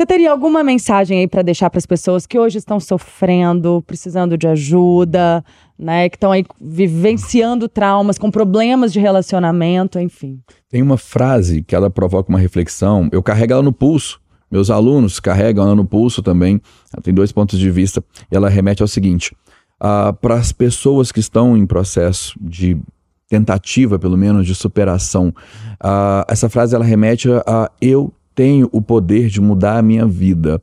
Você 0.00 0.06
teria 0.06 0.32
alguma 0.32 0.64
mensagem 0.64 1.18
aí 1.18 1.28
para 1.28 1.42
deixar 1.42 1.68
para 1.68 1.76
as 1.76 1.84
pessoas 1.84 2.26
que 2.26 2.38
hoje 2.38 2.56
estão 2.56 2.80
sofrendo, 2.80 3.84
precisando 3.86 4.34
de 4.38 4.48
ajuda, 4.48 5.44
né, 5.78 6.08
que 6.08 6.16
estão 6.16 6.32
aí 6.32 6.42
vivenciando 6.58 7.68
traumas, 7.68 8.16
com 8.16 8.30
problemas 8.30 8.94
de 8.94 8.98
relacionamento, 8.98 9.98
enfim? 9.98 10.40
Tem 10.70 10.80
uma 10.80 10.96
frase 10.96 11.62
que 11.62 11.74
ela 11.74 11.90
provoca 11.90 12.30
uma 12.30 12.38
reflexão, 12.38 13.10
eu 13.12 13.22
carrego 13.22 13.52
ela 13.52 13.62
no 13.62 13.74
pulso. 13.74 14.18
Meus 14.50 14.70
alunos 14.70 15.20
carregam 15.20 15.66
ela 15.66 15.74
no 15.74 15.84
pulso 15.84 16.22
também. 16.22 16.62
Ela 16.94 17.02
tem 17.02 17.12
dois 17.12 17.30
pontos 17.30 17.58
de 17.58 17.70
vista 17.70 18.02
e 18.32 18.34
ela 18.34 18.48
remete 18.48 18.80
ao 18.80 18.88
seguinte: 18.88 19.36
uh, 19.82 20.14
para 20.14 20.36
as 20.36 20.50
pessoas 20.50 21.12
que 21.12 21.20
estão 21.20 21.58
em 21.58 21.66
processo 21.66 22.38
de 22.40 22.80
tentativa, 23.28 23.98
pelo 23.98 24.16
menos, 24.16 24.46
de 24.46 24.54
superação, 24.54 25.28
uh, 25.28 26.24
essa 26.26 26.48
frase 26.48 26.74
ela 26.74 26.86
remete 26.86 27.28
a 27.46 27.70
eu 27.82 28.10
tenho 28.34 28.68
o 28.72 28.80
poder 28.80 29.28
de 29.28 29.40
mudar 29.40 29.78
a 29.78 29.82
minha 29.82 30.06
vida. 30.06 30.62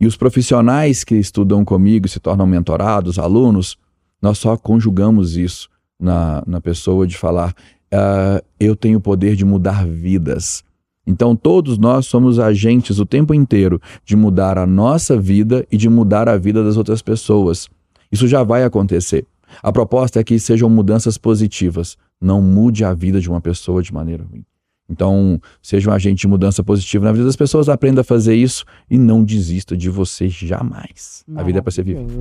E 0.00 0.06
os 0.06 0.16
profissionais 0.16 1.04
que 1.04 1.14
estudam 1.14 1.64
comigo 1.64 2.08
se 2.08 2.18
tornam 2.18 2.46
mentorados, 2.46 3.18
alunos, 3.18 3.76
nós 4.20 4.38
só 4.38 4.56
conjugamos 4.56 5.36
isso 5.36 5.68
na, 6.00 6.42
na 6.46 6.60
pessoa 6.60 7.06
de 7.06 7.16
falar: 7.16 7.54
uh, 7.92 8.44
eu 8.58 8.74
tenho 8.74 8.98
o 8.98 9.00
poder 9.00 9.36
de 9.36 9.44
mudar 9.44 9.86
vidas. 9.86 10.64
Então, 11.06 11.34
todos 11.34 11.78
nós 11.78 12.06
somos 12.06 12.38
agentes 12.38 12.98
o 12.98 13.06
tempo 13.06 13.34
inteiro 13.34 13.80
de 14.04 14.14
mudar 14.14 14.56
a 14.56 14.66
nossa 14.66 15.18
vida 15.18 15.66
e 15.70 15.76
de 15.76 15.88
mudar 15.88 16.28
a 16.28 16.36
vida 16.36 16.62
das 16.62 16.76
outras 16.76 17.02
pessoas. 17.02 17.68
Isso 18.10 18.28
já 18.28 18.42
vai 18.44 18.62
acontecer. 18.62 19.26
A 19.62 19.72
proposta 19.72 20.20
é 20.20 20.24
que 20.24 20.38
sejam 20.38 20.70
mudanças 20.70 21.18
positivas. 21.18 21.96
Não 22.20 22.40
mude 22.40 22.84
a 22.84 22.94
vida 22.94 23.20
de 23.20 23.28
uma 23.28 23.40
pessoa 23.40 23.82
de 23.82 23.92
maneira 23.92 24.24
ruim. 24.24 24.44
Então, 24.92 25.40
seja 25.62 25.90
um 25.90 25.92
agente 25.92 26.20
de 26.20 26.28
mudança 26.28 26.62
positiva 26.62 27.06
na 27.06 27.12
vida 27.12 27.24
das 27.24 27.34
pessoas, 27.34 27.68
aprenda 27.68 28.02
a 28.02 28.04
fazer 28.04 28.34
isso 28.34 28.64
e 28.90 28.98
não 28.98 29.24
desista 29.24 29.74
de 29.74 29.88
você 29.88 30.28
jamais. 30.28 31.24
A 31.34 31.42
vida 31.42 31.58
é 31.58 31.62
para 31.62 31.72
ser 31.72 31.82
vivida. 31.82 32.12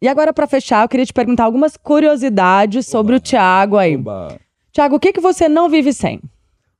E 0.00 0.06
agora, 0.06 0.34
para 0.34 0.46
fechar, 0.46 0.84
eu 0.84 0.88
queria 0.88 1.06
te 1.06 1.12
perguntar 1.12 1.44
algumas 1.44 1.78
curiosidades 1.78 2.86
Oba. 2.86 2.92
sobre 2.92 3.16
o 3.16 3.20
Thiago 3.20 3.78
aí. 3.78 3.96
Oba. 3.96 4.38
Thiago, 4.70 4.96
o 4.96 5.00
que, 5.00 5.12
que 5.12 5.20
você 5.20 5.48
não 5.48 5.70
vive 5.70 5.92
sem? 5.92 6.20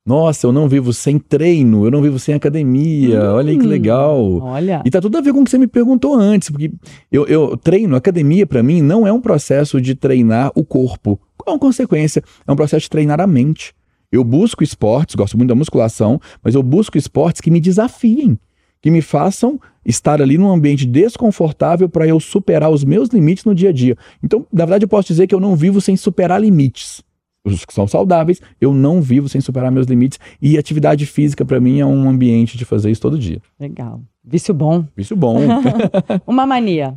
Nossa, 0.05 0.45
eu 0.45 0.51
não 0.51 0.69
vivo 0.69 0.93
sem 0.93 1.17
treino, 1.17 1.83
eu 1.83 1.89
não 1.89 1.99
vivo 1.99 2.19
sem 2.19 2.35
academia. 2.35 3.19
Hum, 3.19 3.33
olha 3.33 3.49
aí 3.49 3.57
que 3.57 3.65
legal. 3.65 4.39
Olha. 4.39 4.83
E 4.85 4.91
tá 4.91 5.01
tudo 5.01 5.17
a 5.17 5.21
ver 5.21 5.33
com 5.33 5.41
o 5.41 5.43
que 5.43 5.49
você 5.49 5.57
me 5.57 5.65
perguntou 5.65 6.13
antes, 6.13 6.51
porque 6.51 6.71
eu, 7.11 7.25
eu 7.25 7.57
treino, 7.57 7.95
academia 7.95 8.45
para 8.45 8.61
mim 8.61 8.83
não 8.83 9.07
é 9.07 9.11
um 9.11 9.19
processo 9.19 9.81
de 9.81 9.95
treinar 9.95 10.51
o 10.53 10.63
corpo. 10.63 11.19
Com 11.35 11.57
consequência, 11.57 12.23
é 12.45 12.51
um 12.51 12.55
processo 12.55 12.83
de 12.83 12.89
treinar 12.91 13.19
a 13.19 13.25
mente. 13.25 13.73
Eu 14.15 14.23
busco 14.23 14.63
esportes, 14.63 15.13
gosto 15.13 15.37
muito 15.37 15.49
da 15.49 15.55
musculação, 15.55 16.21
mas 16.41 16.55
eu 16.55 16.63
busco 16.63 16.97
esportes 16.97 17.41
que 17.41 17.51
me 17.51 17.59
desafiem, 17.59 18.39
que 18.81 18.89
me 18.89 19.01
façam 19.01 19.59
estar 19.85 20.21
ali 20.21 20.37
num 20.37 20.49
ambiente 20.49 20.85
desconfortável 20.85 21.89
para 21.89 22.07
eu 22.07 22.17
superar 22.17 22.71
os 22.71 22.85
meus 22.85 23.09
limites 23.09 23.43
no 23.43 23.53
dia 23.53 23.69
a 23.69 23.73
dia. 23.73 23.97
Então, 24.23 24.47
na 24.53 24.63
verdade, 24.63 24.85
eu 24.85 24.87
posso 24.87 25.09
dizer 25.09 25.27
que 25.27 25.35
eu 25.35 25.39
não 25.39 25.53
vivo 25.53 25.81
sem 25.81 25.97
superar 25.97 26.39
limites. 26.39 27.03
Os 27.43 27.65
que 27.65 27.73
são 27.73 27.87
saudáveis, 27.87 28.41
eu 28.59 28.73
não 28.73 29.01
vivo 29.01 29.27
sem 29.27 29.41
superar 29.41 29.69
meus 29.69 29.85
limites. 29.85 30.17
E 30.41 30.57
atividade 30.57 31.05
física, 31.05 31.43
para 31.43 31.59
mim, 31.59 31.81
é 31.81 31.85
um 31.85 32.09
ambiente 32.09 32.57
de 32.57 32.63
fazer 32.63 32.89
isso 32.89 33.01
todo 33.01 33.19
dia. 33.19 33.41
Legal. 33.59 34.01
Vício 34.23 34.53
bom. 34.53 34.85
Vício 34.95 35.15
bom. 35.15 35.39
Uma 36.25 36.45
mania. 36.47 36.95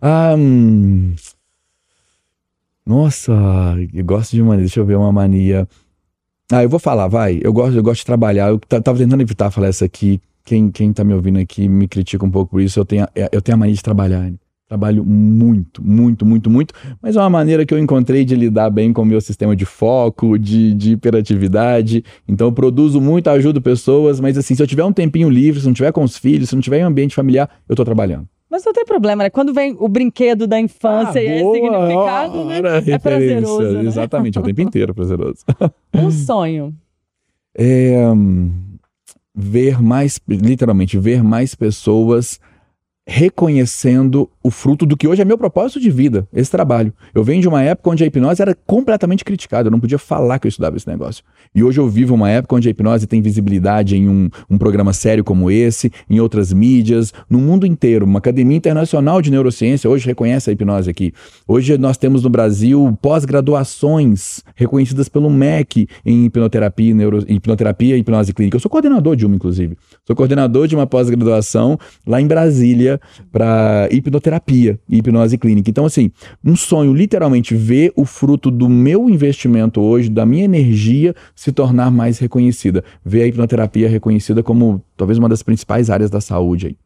Ah, 0.00 0.34
hum... 0.38 1.12
Nossa, 2.84 3.32
eu 3.92 4.04
gosto 4.04 4.32
de 4.32 4.42
mania. 4.42 4.60
Deixa 4.60 4.80
eu 4.80 4.84
ver 4.84 4.96
uma 4.96 5.12
mania. 5.12 5.68
Ah, 6.52 6.62
eu 6.62 6.68
vou 6.68 6.78
falar, 6.78 7.08
vai. 7.08 7.40
Eu 7.42 7.50
gosto, 7.50 7.74
eu 7.74 7.82
gosto 7.82 8.00
de 8.00 8.06
trabalhar. 8.06 8.50
Eu 8.50 8.58
tava 8.58 8.98
tentando 8.98 9.22
evitar 9.22 9.50
falar 9.50 9.68
essa 9.68 9.86
aqui. 9.86 10.20
Quem, 10.44 10.70
quem 10.70 10.92
tá 10.92 11.02
me 11.02 11.14
ouvindo 11.14 11.38
aqui 11.38 11.66
me 11.66 11.88
critica 11.88 12.26
um 12.26 12.30
pouco 12.30 12.50
por 12.50 12.60
isso. 12.60 12.78
Eu 12.78 12.84
tenho, 12.84 13.06
é, 13.14 13.30
eu 13.32 13.40
tenho 13.40 13.56
a 13.56 13.58
mania 13.58 13.74
de 13.74 13.82
trabalhar. 13.82 14.20
Né? 14.20 14.34
Trabalho 14.68 15.02
muito, 15.02 15.82
muito, 15.82 16.26
muito, 16.26 16.50
muito. 16.50 16.74
Mas 17.00 17.16
é 17.16 17.20
uma 17.20 17.30
maneira 17.30 17.64
que 17.64 17.72
eu 17.72 17.78
encontrei 17.78 18.22
de 18.22 18.34
lidar 18.34 18.68
bem 18.68 18.92
com 18.92 19.00
o 19.00 19.06
meu 19.06 19.20
sistema 19.22 19.56
de 19.56 19.64
foco, 19.64 20.38
de, 20.38 20.74
de 20.74 20.92
hiperatividade. 20.92 22.04
Então 22.28 22.48
eu 22.48 22.52
produzo 22.52 23.00
muito, 23.00 23.30
ajudo 23.30 23.62
pessoas. 23.62 24.20
Mas 24.20 24.36
assim, 24.36 24.54
se 24.54 24.62
eu 24.62 24.66
tiver 24.66 24.84
um 24.84 24.92
tempinho 24.92 25.30
livre, 25.30 25.58
se 25.58 25.66
não 25.66 25.72
tiver 25.72 25.90
com 25.90 26.04
os 26.04 26.18
filhos, 26.18 26.50
se 26.50 26.54
não 26.54 26.60
tiver 26.60 26.80
em 26.80 26.84
um 26.84 26.88
ambiente 26.88 27.14
familiar, 27.14 27.48
eu 27.66 27.74
tô 27.74 27.82
trabalhando. 27.82 28.28
Mas 28.52 28.66
não 28.66 28.72
tem 28.74 28.84
problema, 28.84 29.22
né? 29.24 29.30
Quando 29.30 29.54
vem 29.54 29.74
o 29.80 29.88
brinquedo 29.88 30.46
da 30.46 30.60
infância 30.60 31.18
ah, 31.18 31.24
e 31.24 31.26
é 31.26 31.38
significado, 31.38 32.44
né? 32.44 32.58
É 32.86 32.98
prazeroso. 32.98 33.72
Né? 33.78 33.84
Exatamente, 33.86 34.36
é 34.36 34.40
o 34.42 34.44
tempo 34.44 34.60
inteiro 34.60 34.94
prazeroso. 34.94 35.38
Um 35.94 36.10
sonho. 36.10 36.74
É, 37.56 38.10
hum, 38.10 38.52
ver 39.34 39.80
mais, 39.80 40.20
literalmente, 40.28 40.98
ver 40.98 41.24
mais 41.24 41.54
pessoas 41.54 42.38
reconhecendo 43.06 44.30
o 44.42 44.50
fruto 44.50 44.86
do 44.86 44.96
que 44.96 45.08
hoje 45.08 45.22
é 45.22 45.24
meu 45.24 45.36
propósito 45.36 45.80
de 45.80 45.90
vida, 45.90 46.26
esse 46.32 46.50
trabalho. 46.50 46.92
Eu 47.14 47.24
venho 47.24 47.40
de 47.40 47.48
uma 47.48 47.62
época 47.62 47.90
onde 47.90 48.02
a 48.02 48.06
hipnose 48.06 48.40
era 48.40 48.56
completamente 48.66 49.24
criticada, 49.24 49.68
eu 49.68 49.70
não 49.70 49.80
podia 49.80 49.98
falar 49.98 50.38
que 50.38 50.46
eu 50.46 50.48
estudava 50.48 50.76
esse 50.76 50.86
negócio. 50.86 51.24
E 51.54 51.62
hoje 51.62 51.80
eu 51.80 51.88
vivo 51.88 52.14
uma 52.14 52.30
época 52.30 52.56
onde 52.56 52.68
a 52.68 52.70
hipnose 52.70 53.06
tem 53.06 53.20
visibilidade 53.20 53.96
em 53.96 54.08
um, 54.08 54.28
um 54.48 54.56
programa 54.56 54.92
sério 54.92 55.24
como 55.24 55.50
esse, 55.50 55.92
em 56.08 56.20
outras 56.20 56.52
mídias, 56.52 57.12
no 57.28 57.38
mundo 57.38 57.66
inteiro. 57.66 58.04
Uma 58.04 58.18
academia 58.18 58.56
internacional 58.56 59.20
de 59.20 59.30
neurociência 59.30 59.90
hoje 59.90 60.06
reconhece 60.06 60.50
a 60.50 60.52
hipnose 60.52 60.88
aqui. 60.88 61.12
Hoje 61.46 61.76
nós 61.78 61.96
temos 61.96 62.22
no 62.22 62.30
Brasil 62.30 62.96
pós-graduações 63.02 64.42
reconhecidas 64.54 65.08
pelo 65.08 65.28
MEC 65.28 65.88
em 66.04 66.26
hipnoterapia, 66.26 66.94
neuro, 66.94 67.24
hipnoterapia 67.28 67.96
e 67.96 68.00
hipnose 68.00 68.32
clínica. 68.32 68.56
Eu 68.56 68.60
sou 68.60 68.70
coordenador 68.70 69.16
de 69.16 69.26
uma, 69.26 69.34
inclusive. 69.34 69.76
Sou 70.06 70.14
coordenador 70.14 70.66
de 70.66 70.74
uma 70.74 70.86
pós-graduação 70.86 71.78
lá 72.06 72.20
em 72.20 72.26
Brasília 72.26 72.91
para 73.30 73.88
hipnoterapia 73.90 74.78
e 74.88 74.98
hipnose 74.98 75.38
clínica. 75.38 75.70
Então, 75.70 75.84
assim, 75.84 76.10
um 76.44 76.56
sonho 76.56 76.92
literalmente 76.92 77.54
ver 77.54 77.92
o 77.96 78.04
fruto 78.04 78.50
do 78.50 78.68
meu 78.68 79.08
investimento 79.08 79.80
hoje, 79.80 80.08
da 80.08 80.26
minha 80.26 80.44
energia, 80.44 81.14
se 81.34 81.52
tornar 81.52 81.90
mais 81.90 82.18
reconhecida. 82.18 82.84
Ver 83.04 83.22
a 83.22 83.26
hipnoterapia 83.26 83.88
reconhecida 83.88 84.42
como 84.42 84.82
talvez 84.96 85.18
uma 85.18 85.28
das 85.28 85.42
principais 85.42 85.90
áreas 85.90 86.10
da 86.10 86.20
saúde 86.20 86.68
aí. 86.68 86.76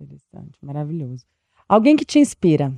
Interessante, 0.00 0.58
maravilhoso. 0.62 1.24
Alguém 1.68 1.96
que 1.96 2.04
te 2.04 2.18
inspira? 2.18 2.72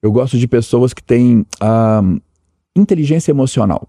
Eu 0.00 0.10
gosto 0.10 0.38
de 0.38 0.48
pessoas 0.48 0.92
que 0.92 1.02
têm 1.02 1.40
uh, 1.40 2.20
inteligência 2.74 3.30
emocional. 3.30 3.88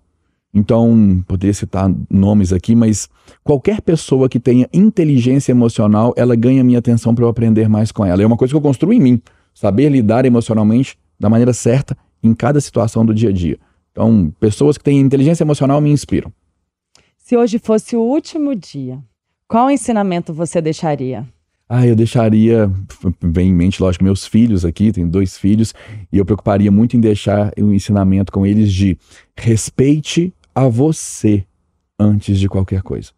Então, 0.54 1.24
poderia 1.28 1.54
citar 1.54 1.92
nomes 2.10 2.54
aqui, 2.54 2.76
mas 2.76 3.10
qualquer 3.44 3.82
pessoa 3.82 4.30
que 4.30 4.40
tenha 4.40 4.70
inteligência 4.72 5.52
emocional, 5.52 6.14
ela 6.16 6.36
ganha 6.36 6.64
minha 6.64 6.78
atenção 6.78 7.16
para 7.16 7.24
eu 7.26 7.30
aprender 7.30 7.68
mais 7.68 7.92
com 7.92 8.06
ela. 8.06 8.22
É 8.22 8.26
uma 8.26 8.38
coisa 8.38 8.54
que 8.54 8.58
eu 8.58 8.62
construo 8.62 8.94
em 8.94 9.00
mim, 9.00 9.22
saber 9.54 9.90
lidar 9.90 10.26
emocionalmente 10.26 10.96
da 11.20 11.28
maneira 11.28 11.54
certa 11.54 11.98
em 12.22 12.36
cada 12.36 12.62
situação 12.62 13.04
do 13.04 13.14
dia 13.14 13.30
a 13.30 13.34
dia. 13.34 13.58
Então, 13.92 14.32
pessoas 14.40 14.78
que 14.78 14.84
têm 14.84 15.00
inteligência 15.00 15.44
emocional 15.44 15.82
me 15.82 15.90
inspiram. 15.90 16.32
Se 17.18 17.36
hoje 17.36 17.58
fosse 17.58 17.96
o 17.96 18.02
último 18.02 18.54
dia, 18.56 19.00
qual 19.48 19.72
ensinamento 19.72 20.34
você 20.34 20.62
deixaria? 20.62 21.28
Ah, 21.68 21.88
eu 21.88 21.96
deixaria, 21.96 22.72
bem 23.24 23.50
em 23.50 23.54
mente, 23.54 23.82
lógico, 23.82 24.04
meus 24.04 24.28
filhos 24.28 24.64
aqui, 24.66 24.92
tenho 24.92 25.08
dois 25.08 25.38
filhos, 25.38 25.74
e 26.12 26.18
eu 26.18 26.26
preocuparia 26.26 26.72
muito 26.72 26.96
em 26.96 27.00
deixar 27.00 27.52
um 27.58 27.74
ensinamento 27.74 28.32
com 28.32 28.46
eles 28.46 28.72
de 28.72 28.98
respeite 29.36 30.34
a 30.54 30.68
você 30.68 31.46
antes 32.00 32.40
de 32.40 32.48
qualquer 32.48 32.82
coisa. 32.82 33.12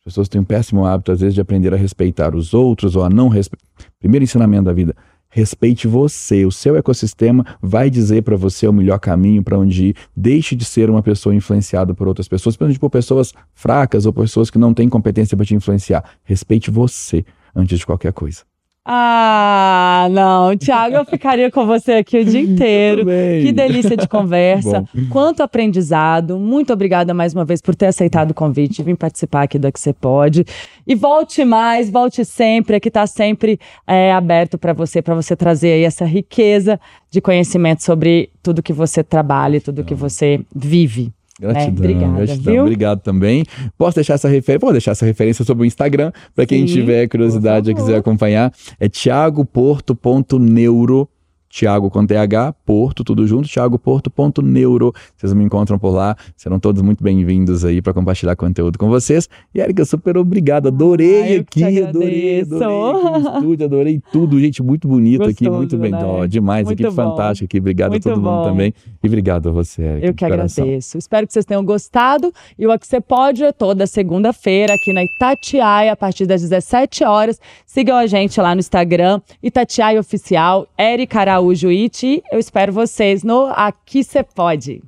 As 0.00 0.04
pessoas 0.04 0.28
têm 0.28 0.40
um 0.40 0.44
péssimo 0.44 0.86
hábito, 0.86 1.12
às 1.12 1.20
vezes, 1.20 1.34
de 1.34 1.40
aprender 1.40 1.74
a 1.74 1.76
respeitar 1.76 2.34
os 2.34 2.54
outros 2.54 2.96
ou 2.96 3.04
a 3.04 3.10
não 3.10 3.28
respeitar. 3.28 3.64
Primeiro 3.98 4.24
ensinamento 4.24 4.64
da 4.64 4.72
vida: 4.72 4.96
respeite 5.28 5.86
você. 5.86 6.44
O 6.46 6.50
seu 6.50 6.76
ecossistema 6.76 7.44
vai 7.60 7.90
dizer 7.90 8.22
para 8.22 8.36
você 8.36 8.66
o 8.66 8.72
melhor 8.72 8.98
caminho 8.98 9.42
para 9.42 9.58
onde 9.58 9.88
ir. 9.88 9.96
Deixe 10.16 10.56
de 10.56 10.64
ser 10.64 10.88
uma 10.88 11.02
pessoa 11.02 11.34
influenciada 11.34 11.94
por 11.94 12.08
outras 12.08 12.28
pessoas, 12.28 12.56
principalmente 12.56 12.80
por 12.80 12.90
pessoas 12.90 13.34
fracas 13.54 14.06
ou 14.06 14.12
pessoas 14.12 14.50
que 14.50 14.58
não 14.58 14.72
têm 14.72 14.88
competência 14.88 15.36
para 15.36 15.46
te 15.46 15.54
influenciar. 15.54 16.02
Respeite 16.24 16.70
você 16.70 17.24
antes 17.54 17.78
de 17.78 17.86
qualquer 17.86 18.12
coisa. 18.12 18.49
Ah, 18.92 20.08
não, 20.10 20.56
Tiago, 20.56 20.96
eu 20.96 21.04
ficaria 21.04 21.48
com 21.48 21.64
você 21.64 21.92
aqui 21.92 22.18
o 22.18 22.24
dia 22.24 22.40
inteiro. 22.42 23.06
Que 23.40 23.52
delícia 23.52 23.96
de 23.96 24.08
conversa, 24.08 24.84
quanto 25.08 25.44
aprendizado. 25.44 26.40
Muito 26.40 26.72
obrigada 26.72 27.14
mais 27.14 27.32
uma 27.32 27.44
vez 27.44 27.62
por 27.62 27.76
ter 27.76 27.86
aceitado 27.86 28.32
o 28.32 28.34
convite, 28.34 28.82
vir 28.82 28.96
participar 28.96 29.42
aqui 29.42 29.60
do 29.60 29.70
Que 29.70 29.78
Você 29.78 29.92
Pode. 29.92 30.44
E 30.84 30.96
volte 30.96 31.44
mais, 31.44 31.88
volte 31.88 32.24
sempre, 32.24 32.74
aqui 32.74 32.88
está 32.88 33.06
sempre 33.06 33.60
é, 33.86 34.12
aberto 34.12 34.58
para 34.58 34.72
você, 34.72 35.00
para 35.00 35.14
você 35.14 35.36
trazer 35.36 35.70
aí 35.74 35.84
essa 35.84 36.04
riqueza 36.04 36.80
de 37.08 37.20
conhecimento 37.20 37.84
sobre 37.84 38.30
tudo 38.42 38.60
que 38.60 38.72
você 38.72 39.04
trabalha 39.04 39.58
e 39.58 39.60
tudo 39.60 39.84
que 39.84 39.94
você 39.94 40.40
vive. 40.52 41.12
Gratidão, 41.40 41.64
né? 41.64 41.70
Obrigada, 41.70 42.12
gratidão. 42.12 42.52
Viu? 42.52 42.62
Obrigado 42.62 43.00
também. 43.00 43.44
Posso 43.78 43.94
deixar 43.94 44.14
essa 44.14 44.28
referência? 44.28 44.58
Vou 44.60 44.72
deixar 44.72 44.90
essa 44.90 45.06
referência 45.06 45.42
sobre 45.44 45.62
o 45.64 45.66
Instagram, 45.66 46.12
para 46.34 46.44
quem 46.46 46.66
tiver 46.66 47.08
curiosidade 47.08 47.70
e 47.70 47.74
quiser 47.74 47.96
acompanhar. 47.96 48.52
É 48.78 48.86
thiagoporto.neuro. 48.88 51.08
Tiago 51.50 51.90
com 51.90 52.06
TH, 52.06 52.54
Porto, 52.64 53.02
tudo 53.02 53.26
junto, 53.26 53.48
thiagoporto.neuro. 53.48 54.94
Vocês 55.16 55.34
me 55.34 55.44
encontram 55.44 55.80
por 55.80 55.90
lá, 55.90 56.16
serão 56.36 56.60
todos 56.60 56.80
muito 56.80 57.02
bem-vindos 57.02 57.64
aí 57.64 57.82
para 57.82 57.92
compartilhar 57.92 58.36
conteúdo 58.36 58.78
com 58.78 58.88
vocês. 58.88 59.28
E 59.52 59.60
Erika, 59.60 59.84
super 59.84 60.16
obrigado, 60.16 60.68
adorei 60.68 61.38
ah, 61.38 61.40
aqui, 61.40 61.64
adorei, 61.64 62.40
adorei 62.40 62.40
aqui 62.40 63.38
estúdio, 63.40 63.66
adorei 63.66 64.02
tudo, 64.12 64.38
gente, 64.38 64.62
muito 64.62 64.86
bonito 64.86 65.24
Gostoso, 65.24 65.34
aqui, 65.34 65.50
muito 65.50 65.76
bem, 65.76 65.90
né? 65.90 66.04
oh, 66.04 66.24
demais, 66.24 66.64
muito 66.64 66.86
aqui, 66.86 66.94
fantástico 66.94 67.46
aqui, 67.46 67.58
obrigado 67.58 67.90
muito 67.90 68.08
a 68.08 68.12
todo 68.12 68.22
bom. 68.22 68.36
mundo 68.36 68.44
também. 68.44 68.72
E 69.02 69.06
obrigado 69.08 69.48
a 69.48 69.52
você, 69.52 69.82
Erika. 69.82 70.06
Eu 70.06 70.14
que 70.14 70.24
agradeço. 70.24 70.96
Espero 70.96 71.26
que 71.26 71.32
vocês 71.32 71.44
tenham 71.44 71.64
gostado. 71.64 72.32
E 72.56 72.64
o 72.64 72.78
que 72.78 72.86
você 72.86 73.00
pode 73.00 73.42
é 73.42 73.50
toda 73.50 73.88
segunda-feira 73.88 74.72
aqui 74.74 74.92
na 74.92 75.02
Itatiaia, 75.02 75.92
a 75.92 75.96
partir 75.96 76.26
das 76.26 76.42
17 76.42 77.02
horas. 77.02 77.40
Sigam 77.66 77.96
a 77.96 78.06
gente 78.06 78.40
lá 78.40 78.54
no 78.54 78.60
Instagram, 78.60 79.20
Itatiaia 79.42 79.98
Oficial, 79.98 80.68
Erika 80.78 81.20
Araújo 81.20 81.39
It. 81.70 82.22
Eu 82.30 82.38
espero 82.38 82.72
vocês 82.72 83.22
no 83.22 83.46
Aqui 83.46 84.04
Você 84.04 84.22
Pode. 84.22 84.82